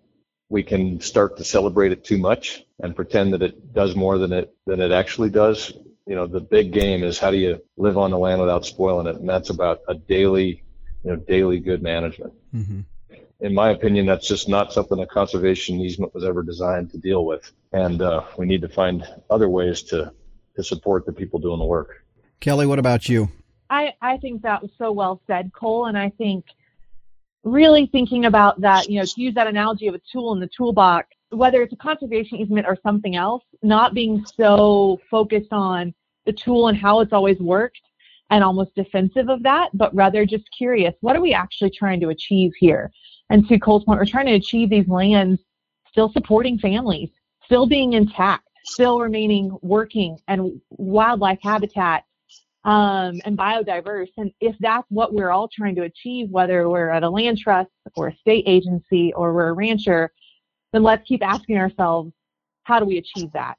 we 0.48 0.62
can 0.64 1.00
start 1.00 1.36
to 1.36 1.44
celebrate 1.44 1.92
it 1.92 2.04
too 2.04 2.18
much 2.18 2.64
and 2.80 2.96
pretend 2.96 3.32
that 3.34 3.42
it 3.42 3.72
does 3.72 3.94
more 3.94 4.18
than 4.18 4.32
it 4.32 4.54
than 4.66 4.80
it 4.80 4.90
actually 4.90 5.30
does. 5.30 5.72
You 6.06 6.14
know, 6.14 6.26
the 6.26 6.40
big 6.40 6.72
game 6.72 7.04
is 7.04 7.18
how 7.18 7.30
do 7.30 7.36
you 7.36 7.60
live 7.76 7.98
on 7.98 8.10
the 8.10 8.18
land 8.18 8.40
without 8.40 8.64
spoiling 8.64 9.06
it, 9.06 9.16
and 9.16 9.28
that's 9.28 9.50
about 9.50 9.80
a 9.88 9.94
daily, 9.94 10.64
you 11.04 11.10
know, 11.10 11.16
daily 11.16 11.60
good 11.60 11.82
management. 11.82 12.32
Mm-hmm 12.54 12.80
in 13.40 13.54
my 13.54 13.70
opinion, 13.70 14.06
that's 14.06 14.28
just 14.28 14.48
not 14.48 14.72
something 14.72 15.00
a 15.00 15.06
conservation 15.06 15.80
easement 15.80 16.14
was 16.14 16.24
ever 16.24 16.42
designed 16.42 16.90
to 16.90 16.98
deal 16.98 17.24
with. 17.24 17.50
And 17.72 18.02
uh, 18.02 18.24
we 18.36 18.46
need 18.46 18.60
to 18.62 18.68
find 18.68 19.06
other 19.30 19.48
ways 19.48 19.82
to, 19.84 20.12
to 20.56 20.64
support 20.64 21.06
the 21.06 21.12
people 21.12 21.40
doing 21.40 21.58
the 21.58 21.64
work. 21.64 22.04
Kelly, 22.40 22.66
what 22.66 22.78
about 22.78 23.08
you? 23.08 23.28
I, 23.68 23.94
I 24.02 24.16
think 24.18 24.42
that 24.42 24.62
was 24.62 24.70
so 24.78 24.92
well 24.92 25.20
said, 25.26 25.52
Cole. 25.52 25.86
And 25.86 25.96
I 25.96 26.10
think 26.10 26.44
really 27.44 27.86
thinking 27.86 28.26
about 28.26 28.60
that, 28.60 28.88
you 28.88 28.98
know, 28.98 29.04
to 29.04 29.20
use 29.20 29.34
that 29.34 29.46
analogy 29.46 29.86
of 29.86 29.94
a 29.94 30.00
tool 30.12 30.32
in 30.32 30.40
the 30.40 30.48
toolbox, 30.54 31.08
whether 31.30 31.62
it's 31.62 31.72
a 31.72 31.76
conservation 31.76 32.38
easement 32.38 32.66
or 32.66 32.76
something 32.82 33.16
else, 33.16 33.44
not 33.62 33.94
being 33.94 34.24
so 34.36 35.00
focused 35.10 35.52
on 35.52 35.94
the 36.26 36.32
tool 36.32 36.68
and 36.68 36.76
how 36.76 37.00
it's 37.00 37.12
always 37.12 37.38
worked 37.38 37.80
and 38.30 38.44
almost 38.44 38.74
defensive 38.74 39.28
of 39.28 39.42
that, 39.42 39.70
but 39.74 39.94
rather 39.94 40.24
just 40.24 40.44
curious, 40.56 40.94
what 41.00 41.16
are 41.16 41.20
we 41.20 41.32
actually 41.32 41.70
trying 41.70 42.00
to 42.00 42.10
achieve 42.10 42.52
here? 42.58 42.90
And 43.30 43.46
to 43.48 43.58
Cole's 43.58 43.84
point, 43.84 43.98
we're 43.98 44.06
trying 44.06 44.26
to 44.26 44.34
achieve 44.34 44.70
these 44.70 44.88
lands 44.88 45.40
still 45.88 46.12
supporting 46.12 46.58
families, 46.58 47.10
still 47.44 47.66
being 47.66 47.94
intact, 47.94 48.48
still 48.64 49.00
remaining 49.00 49.56
working 49.62 50.18
and 50.28 50.60
wildlife 50.70 51.38
habitat 51.42 52.04
um, 52.64 53.20
and 53.24 53.38
biodiverse. 53.38 54.10
And 54.16 54.32
if 54.40 54.56
that's 54.60 54.86
what 54.90 55.14
we're 55.14 55.30
all 55.30 55.48
trying 55.48 55.74
to 55.76 55.82
achieve, 55.82 56.28
whether 56.30 56.68
we're 56.68 56.90
at 56.90 57.02
a 57.02 57.08
land 57.08 57.38
trust 57.38 57.70
or 57.96 58.08
a 58.08 58.16
state 58.16 58.44
agency 58.46 59.12
or 59.14 59.32
we're 59.32 59.48
a 59.48 59.52
rancher, 59.52 60.12
then 60.72 60.82
let's 60.82 61.06
keep 61.06 61.24
asking 61.24 61.56
ourselves, 61.56 62.12
how 62.64 62.78
do 62.78 62.84
we 62.84 62.98
achieve 62.98 63.32
that? 63.32 63.56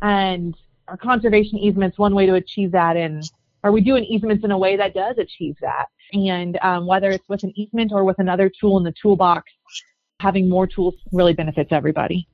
And 0.00 0.56
our 0.86 0.96
conservation 0.96 1.58
easements, 1.58 1.98
one 1.98 2.14
way 2.14 2.26
to 2.26 2.34
achieve 2.34 2.72
that, 2.72 2.96
and 2.96 3.22
are 3.64 3.72
we 3.72 3.80
doing 3.80 4.04
easements 4.04 4.44
in 4.44 4.50
a 4.50 4.58
way 4.58 4.76
that 4.76 4.94
does 4.94 5.16
achieve 5.18 5.56
that? 5.60 5.86
And 6.12 6.58
um, 6.62 6.86
whether 6.86 7.10
it's 7.10 7.28
with 7.28 7.42
an 7.42 7.52
easement 7.56 7.92
or 7.92 8.04
with 8.04 8.18
another 8.18 8.50
tool 8.60 8.78
in 8.78 8.84
the 8.84 8.94
toolbox, 9.00 9.50
having 10.20 10.48
more 10.48 10.66
tools 10.66 10.94
really 11.12 11.34
benefits 11.34 11.70
everybody. 11.72 12.28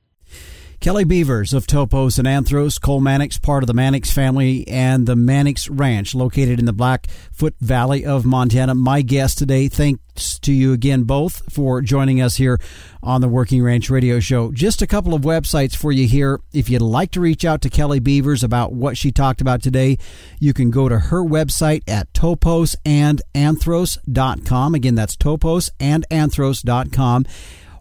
Kelly 0.79 1.03
Beavers 1.03 1.53
of 1.53 1.65
Topos 1.65 2.19
and 2.19 2.27
Anthros, 2.27 2.79
Cole 2.79 3.01
Mannix, 3.01 3.39
part 3.39 3.63
of 3.63 3.67
the 3.67 3.73
Mannix 3.73 4.11
family, 4.11 4.67
and 4.67 5.07
the 5.07 5.15
Mannix 5.15 5.69
Ranch, 5.69 6.13
located 6.13 6.59
in 6.59 6.65
the 6.65 6.73
Blackfoot 6.73 7.55
Valley 7.59 8.05
of 8.05 8.25
Montana. 8.25 8.75
My 8.75 9.01
guest 9.01 9.37
today, 9.37 9.67
thanks 9.67 10.39
to 10.39 10.53
you 10.53 10.73
again 10.73 11.03
both 11.03 11.41
for 11.51 11.81
joining 11.81 12.21
us 12.21 12.35
here 12.35 12.59
on 13.01 13.21
the 13.21 13.27
Working 13.27 13.63
Ranch 13.63 13.89
Radio 13.89 14.19
Show. 14.19 14.51
Just 14.51 14.81
a 14.81 14.87
couple 14.87 15.13
of 15.13 15.21
websites 15.23 15.75
for 15.75 15.91
you 15.91 16.07
here. 16.07 16.39
If 16.53 16.69
you'd 16.69 16.81
like 16.81 17.11
to 17.11 17.21
reach 17.21 17.45
out 17.45 17.61
to 17.63 17.69
Kelly 17.69 17.99
Beavers 17.99 18.43
about 18.43 18.73
what 18.73 18.97
she 18.97 19.11
talked 19.11 19.41
about 19.41 19.63
today, 19.63 19.97
you 20.39 20.53
can 20.53 20.71
go 20.71 20.87
to 20.87 20.99
her 20.99 21.23
website 21.23 21.81
at 21.87 22.13
toposandanthros.com. 22.13 24.75
Again, 24.75 24.95
that's 24.95 25.15
toposandanthros.com. 25.15 27.25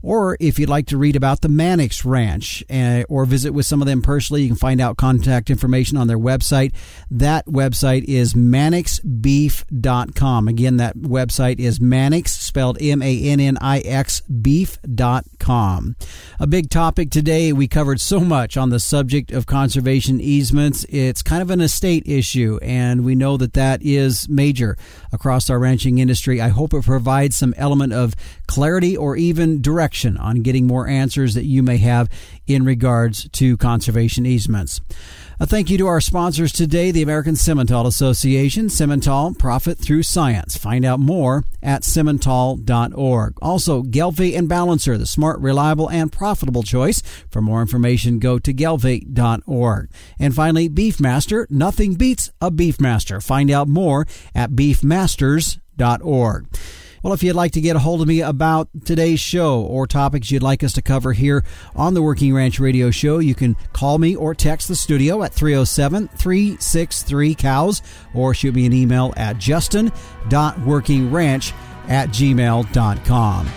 Or 0.04 0.36
if 0.38 0.58
you'd 0.58 0.68
like 0.68 0.86
to 0.88 0.98
read 0.98 1.16
about 1.16 1.40
the 1.40 1.48
Mannix 1.48 2.04
Ranch 2.04 2.62
uh, 2.68 3.04
or 3.08 3.24
visit 3.24 3.52
with 3.52 3.64
some 3.64 3.80
of 3.80 3.86
them 3.86 4.02
personally, 4.02 4.42
you 4.42 4.48
can 4.48 4.56
find 4.56 4.78
out 4.78 4.98
contact 4.98 5.48
information 5.48 5.96
on 5.96 6.08
their 6.08 6.18
website. 6.18 6.74
That 7.10 7.46
website 7.46 8.04
is 8.04 8.34
mannixbeef.com. 8.34 10.48
Again, 10.48 10.76
that 10.76 10.98
website 10.98 11.58
is 11.58 11.80
Mannix, 11.80 12.32
spelled 12.32 12.76
M 12.82 13.00
A 13.00 13.24
N 13.24 13.40
N 13.40 13.56
I 13.62 13.78
X, 13.78 14.20
beef.com. 14.20 15.96
A 16.38 16.46
big 16.46 16.68
topic 16.68 17.10
today. 17.10 17.54
We 17.54 17.66
covered 17.66 18.02
so 18.02 18.20
much 18.20 18.58
on 18.58 18.68
the 18.68 18.80
subject 18.80 19.32
of 19.32 19.46
conservation 19.46 20.20
easements. 20.20 20.84
It's 20.90 21.22
kind 21.22 21.40
of 21.40 21.50
an 21.50 21.62
estate 21.62 22.02
issue, 22.06 22.58
and 22.60 23.06
we 23.06 23.14
know 23.14 23.38
that 23.38 23.54
that 23.54 23.80
is 23.82 24.28
major 24.28 24.76
across 25.12 25.48
our 25.48 25.58
ranching 25.58 25.96
industry. 25.96 26.42
I 26.42 26.48
hope 26.48 26.74
it 26.74 26.84
provides 26.84 27.36
some 27.36 27.54
element 27.56 27.94
of 27.94 28.14
clarity 28.46 28.96
or 28.96 29.16
even 29.16 29.62
direction 29.62 29.93
direction 29.94 30.16
on 30.16 30.42
getting 30.42 30.66
more 30.66 30.88
answers 30.88 31.34
that 31.34 31.44
you 31.44 31.62
may 31.62 31.76
have 31.78 32.08
in 32.46 32.64
regards 32.64 33.28
to 33.30 33.56
conservation 33.56 34.26
easements. 34.26 34.80
A 35.40 35.46
thank 35.46 35.70
you 35.70 35.78
to 35.78 35.86
our 35.86 36.00
sponsors 36.00 36.52
today, 36.52 36.90
the 36.90 37.02
American 37.02 37.34
Simmental 37.34 37.86
Association, 37.86 38.66
Simmental, 38.66 39.36
Profit 39.36 39.78
Through 39.78 40.04
Science. 40.04 40.56
Find 40.56 40.84
out 40.84 41.00
more 41.00 41.44
at 41.62 41.82
simmental.org. 41.82 43.34
Also, 43.42 43.82
Gelbvieh 43.82 44.38
and 44.38 44.48
Balancer, 44.48 44.96
the 44.96 45.06
smart, 45.06 45.40
reliable, 45.40 45.90
and 45.90 46.12
profitable 46.12 46.62
choice. 46.62 47.02
For 47.30 47.40
more 47.40 47.60
information, 47.60 48.20
go 48.20 48.38
to 48.38 48.54
gelbvieh.org. 48.54 49.90
And 50.20 50.34
finally, 50.34 50.68
Beefmaster, 50.68 51.50
nothing 51.50 51.94
beats 51.94 52.30
a 52.40 52.50
Beefmaster. 52.50 53.24
Find 53.24 53.50
out 53.50 53.68
more 53.68 54.06
at 54.34 54.50
beefmasters.org. 54.50 56.46
Well, 57.04 57.12
if 57.12 57.22
you'd 57.22 57.36
like 57.36 57.52
to 57.52 57.60
get 57.60 57.76
a 57.76 57.80
hold 57.80 58.00
of 58.00 58.08
me 58.08 58.22
about 58.22 58.70
today's 58.86 59.20
show 59.20 59.60
or 59.60 59.86
topics 59.86 60.30
you'd 60.30 60.42
like 60.42 60.64
us 60.64 60.72
to 60.72 60.80
cover 60.80 61.12
here 61.12 61.44
on 61.76 61.92
the 61.92 62.00
Working 62.00 62.34
Ranch 62.34 62.58
Radio 62.58 62.90
Show, 62.90 63.18
you 63.18 63.34
can 63.34 63.56
call 63.74 63.98
me 63.98 64.16
or 64.16 64.34
text 64.34 64.68
the 64.68 64.74
studio 64.74 65.22
at 65.22 65.34
307 65.34 66.08
363 66.08 67.34
cows 67.34 67.82
or 68.14 68.32
shoot 68.32 68.54
me 68.54 68.64
an 68.64 68.72
email 68.72 69.12
at 69.18 69.36
justin.workingranch 69.36 71.52
at 71.88 72.08
gmail.com. 72.08 73.50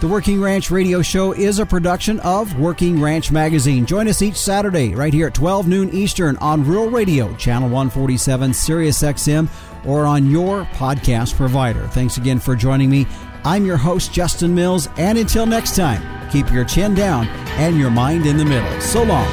The 0.00 0.08
Working 0.08 0.40
Ranch 0.40 0.70
Radio 0.70 1.02
Show 1.02 1.32
is 1.32 1.58
a 1.58 1.66
production 1.66 2.20
of 2.20 2.58
Working 2.58 3.02
Ranch 3.02 3.30
Magazine. 3.30 3.84
Join 3.84 4.08
us 4.08 4.22
each 4.22 4.36
Saturday 4.36 4.94
right 4.94 5.12
here 5.12 5.26
at 5.26 5.34
12 5.34 5.68
noon 5.68 5.90
Eastern 5.90 6.38
on 6.38 6.64
Rural 6.64 6.88
Radio, 6.88 7.36
Channel 7.36 7.68
147, 7.68 8.54
Sirius 8.54 9.02
XM 9.02 9.50
or 9.86 10.06
on 10.06 10.30
your 10.30 10.64
podcast 10.66 11.34
provider. 11.34 11.86
Thanks 11.88 12.16
again 12.16 12.38
for 12.38 12.54
joining 12.56 12.90
me. 12.90 13.06
I'm 13.44 13.66
your 13.66 13.76
host, 13.76 14.12
Justin 14.12 14.54
Mills, 14.54 14.88
and 14.96 15.18
until 15.18 15.46
next 15.46 15.76
time, 15.76 16.30
keep 16.30 16.50
your 16.50 16.64
chin 16.64 16.94
down 16.94 17.26
and 17.58 17.78
your 17.78 17.90
mind 17.90 18.26
in 18.26 18.36
the 18.36 18.44
middle. 18.44 18.80
So 18.80 19.02
long. 19.02 19.28